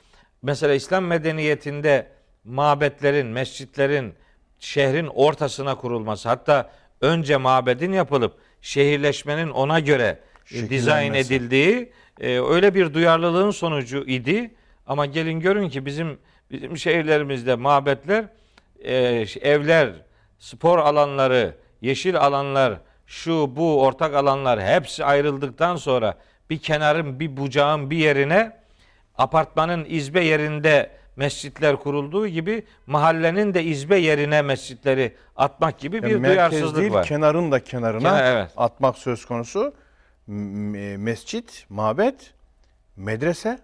Mesela 0.41 0.74
İslam 0.74 1.05
medeniyetinde 1.05 2.07
mabetlerin, 2.43 3.28
mescitlerin 3.28 4.13
şehrin 4.59 5.07
ortasına 5.07 5.76
kurulması 5.76 6.30
hatta 6.30 6.72
önce 7.01 7.38
mabedin 7.38 7.93
yapılıp 7.93 8.34
şehirleşmenin 8.61 9.49
ona 9.49 9.80
göre 9.80 10.20
dizayn 10.70 11.13
edildiği 11.13 11.91
e, 12.20 12.39
öyle 12.39 12.76
bir 12.76 12.93
duyarlılığın 12.93 13.51
sonucu 13.51 13.97
idi. 13.97 14.51
Ama 14.88 15.05
gelin 15.05 15.39
görün 15.39 15.70
ki 15.70 15.86
bizim 15.86 16.18
bizim 16.51 16.78
şehirlerimizde 16.78 17.55
mabetler, 17.55 18.26
e, 18.84 18.93
evler, 19.41 19.89
spor 20.39 20.80
alanları, 20.80 21.55
yeşil 21.82 22.18
alanlar, 22.18 22.74
şu 23.07 23.55
bu 23.55 23.82
ortak 23.84 24.16
alanlar 24.16 24.61
hepsi 24.61 25.05
ayrıldıktan 25.05 25.76
sonra 25.76 26.13
bir 26.49 26.57
kenarın 26.57 27.20
bir 27.20 27.38
bucağın 27.38 27.89
bir 27.89 27.97
yerine 27.97 28.57
apartmanın 29.18 29.86
izbe 29.89 30.24
yerinde 30.24 30.89
mescitler 31.16 31.76
kurulduğu 31.76 32.28
gibi 32.28 32.63
mahallenin 32.88 33.53
de 33.53 33.63
izbe 33.63 33.97
yerine 33.97 34.41
mescitleri 34.41 35.16
atmak 35.36 35.80
gibi 35.80 36.03
bir 36.03 36.07
Yani 36.07 36.20
merkez 36.20 36.51
duyarsızlık 36.51 36.82
değil, 36.82 36.93
var. 36.93 37.05
kenarın 37.05 37.51
da 37.51 37.63
kenarına 37.63 37.99
Kenar, 37.99 38.36
evet. 38.36 38.51
atmak 38.57 38.97
söz 38.97 39.26
konusu. 39.26 39.74
Mescit, 40.28 41.65
mabet, 41.69 42.34
medrese, 42.95 43.59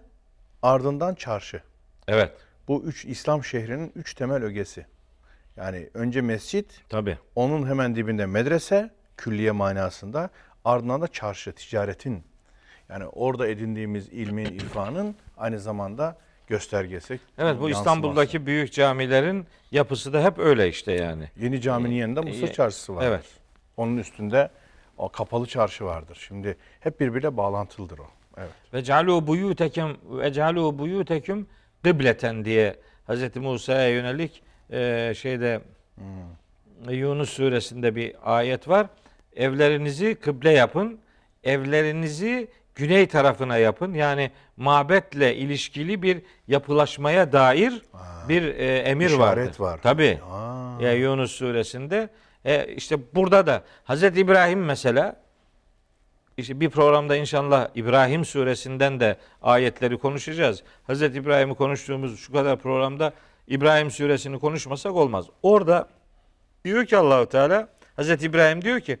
ardından 0.62 1.14
çarşı. 1.14 1.62
Evet. 2.08 2.32
Bu 2.68 2.82
üç 2.82 3.04
İslam 3.04 3.44
şehrinin 3.44 3.92
üç 3.94 4.14
temel 4.14 4.42
ögesi. 4.42 4.86
Yani 5.56 5.88
önce 5.94 6.20
mescit, 6.20 6.80
Tabii. 6.88 7.18
onun 7.34 7.68
hemen 7.68 7.96
dibinde 7.96 8.26
medrese, 8.26 8.90
külliye 9.16 9.50
manasında, 9.50 10.30
ardından 10.64 11.02
da 11.02 11.08
çarşı, 11.08 11.52
ticaretin. 11.52 12.24
Yani 12.88 13.06
orada 13.06 13.48
edindiğimiz 13.48 14.08
ilmin, 14.08 14.44
irfanın 14.46 15.16
aynı 15.36 15.60
zamanda 15.60 16.16
göstergesi. 16.46 17.12
Evet 17.14 17.20
bu 17.38 17.44
yansıması. 17.44 17.70
İstanbul'daki 17.70 18.46
büyük 18.46 18.72
camilerin 18.72 19.46
yapısı 19.70 20.12
da 20.12 20.24
hep 20.24 20.38
öyle 20.38 20.68
işte 20.68 20.92
yani. 20.92 21.30
Yeni 21.36 21.60
caminin 21.60 21.94
yanında 21.94 22.22
Mısır 22.22 22.48
e, 22.48 22.52
çarşısı 22.52 22.96
var. 22.96 23.04
evet. 23.06 23.24
Onun 23.76 23.96
üstünde 23.96 24.50
o 25.02 25.08
kapalı 25.08 25.46
çarşı 25.46 25.84
vardır. 25.84 26.18
Şimdi 26.28 26.56
hep 26.80 27.00
birbiriyle 27.00 27.36
bağlantılıdır 27.36 27.98
o. 27.98 28.06
Evet. 28.38 28.50
Ve 28.74 28.84
calu 28.84 29.26
buyutekum 29.26 29.96
ve 30.10 30.32
calu 30.32 30.78
buyutekum 30.78 31.46
kıbleten 31.84 32.44
diye 32.44 32.76
Hz. 33.08 33.36
Musa'ya 33.36 33.88
yönelik 33.88 34.42
e, 34.72 35.12
şeyde 35.16 35.60
Yunus 36.90 37.30
suresinde 37.30 37.96
bir 37.96 38.14
ayet 38.36 38.68
var. 38.68 38.86
Evlerinizi 39.36 40.14
kıble 40.14 40.50
yapın. 40.50 40.98
Evlerinizi 41.44 42.48
güney 42.74 43.08
tarafına 43.08 43.56
yapın. 43.56 43.94
Yani 43.94 44.30
mabetle 44.56 45.36
ilişkili 45.36 46.02
bir 46.02 46.22
yapılaşmaya 46.48 47.32
dair 47.32 47.82
bir 48.28 48.42
e, 48.42 48.76
emir 48.78 49.06
İşaret 49.06 49.20
vardır. 49.20 49.60
var. 49.60 49.80
Tabii. 49.82 50.18
Aa. 50.30 50.82
Ya 50.82 50.92
Yunus 50.92 51.32
suresinde 51.32 52.08
e, 52.44 52.74
işte 52.74 52.96
burada 53.14 53.46
da 53.46 53.62
Hazreti 53.84 54.20
İbrahim 54.20 54.64
mesela 54.64 55.16
işte 56.36 56.60
bir 56.60 56.70
programda 56.70 57.16
inşallah 57.16 57.68
İbrahim 57.74 58.24
suresinden 58.24 59.00
de 59.00 59.16
ayetleri 59.42 59.98
konuşacağız. 59.98 60.62
Hazreti 60.86 61.18
İbrahim'i 61.18 61.54
konuştuğumuz 61.54 62.20
şu 62.20 62.32
kadar 62.32 62.58
programda 62.58 63.12
İbrahim 63.46 63.90
suresini 63.90 64.38
konuşmasak 64.38 64.92
olmaz. 64.92 65.26
Orada 65.42 65.88
diyor 66.64 66.86
ki 66.86 66.96
Allahu 66.96 67.26
Teala 67.26 67.68
Hazreti 67.96 68.26
İbrahim 68.26 68.62
diyor 68.62 68.80
ki 68.80 68.98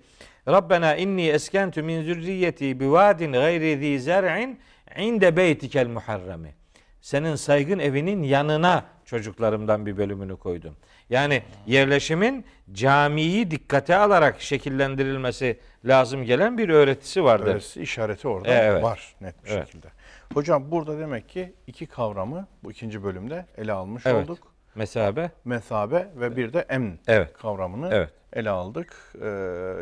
Rabbena 0.48 0.96
inni 0.96 1.28
eskentu 1.28 1.82
min 1.82 2.02
zürriyeti 2.02 2.80
bivadin 2.80 3.32
gayri 3.32 3.78
zi 3.78 4.00
zer'in 4.00 4.58
inde 4.96 5.36
beytikel 5.36 5.86
muharremi. 5.86 6.54
Senin 7.00 7.34
saygın 7.34 7.78
evinin 7.78 8.22
yanına 8.22 8.84
çocuklarımdan 9.04 9.86
bir 9.86 9.96
bölümünü 9.96 10.36
koydum. 10.36 10.76
Yani 11.12 11.42
yerleşimin 11.66 12.44
camiyi 12.72 13.50
dikkate 13.50 13.96
alarak 13.96 14.40
şekillendirilmesi 14.40 15.60
lazım 15.84 16.24
gelen 16.24 16.58
bir 16.58 16.68
öğretisi 16.68 17.24
vardır. 17.24 17.46
Öylesi 17.46 17.82
işareti 17.82 18.28
orada 18.28 18.48
Evet. 18.48 18.82
var 18.82 19.14
net 19.20 19.44
bir 19.44 19.50
Evet. 19.50 19.66
şekilde. 19.66 19.86
Hocam 20.34 20.70
burada 20.70 20.98
demek 20.98 21.28
ki 21.28 21.52
iki 21.66 21.86
kavramı 21.86 22.46
bu 22.64 22.70
ikinci 22.72 23.04
bölümde 23.04 23.46
ele 23.56 23.72
almış 23.72 24.06
Evet. 24.06 24.30
olduk. 24.30 24.52
Mesabe. 24.74 25.30
Mesabe 25.44 26.08
ve 26.16 26.36
bir 26.36 26.52
de 26.52 26.66
emn 26.68 26.98
Evet. 27.06 27.32
kavramını 27.32 27.88
Evet. 27.92 28.10
ele 28.32 28.50
aldık. 28.50 29.12
Ee, 29.22 29.26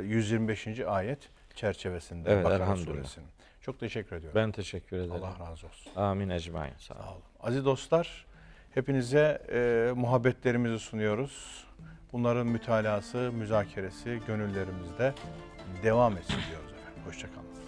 125. 0.03 0.67
ayet 0.87 1.19
çerçevesinde 1.55 2.33
Evet, 2.33 2.45
Bakara 2.45 2.77
suresinin. 2.77 3.29
Çok 3.61 3.81
teşekkür 3.81 4.17
ediyorum. 4.17 4.41
Ben 4.41 4.53
teşekkür 4.53 4.97
ederim. 4.97 5.13
Allah 5.13 5.51
razı 5.51 5.67
olsun. 5.67 5.93
Amin 5.97 6.31
ecmain. 6.31 6.73
Sağ. 6.79 6.95
Sağ 6.95 7.13
olun. 7.13 7.23
Aziz 7.41 7.65
dostlar, 7.65 8.27
hepinize 8.75 9.43
e, 9.53 9.93
muhabbetlerimizi 9.97 10.79
sunuyoruz. 10.79 11.65
Bunların 12.13 12.47
mütalası, 12.47 13.33
müzakeresi 13.33 14.21
gönüllerimizde 14.27 15.15
devam 15.83 16.17
etsin 16.17 16.37
diyoruz 16.51 16.73
efendim. 16.73 17.03
Hoşçakalın. 17.07 17.60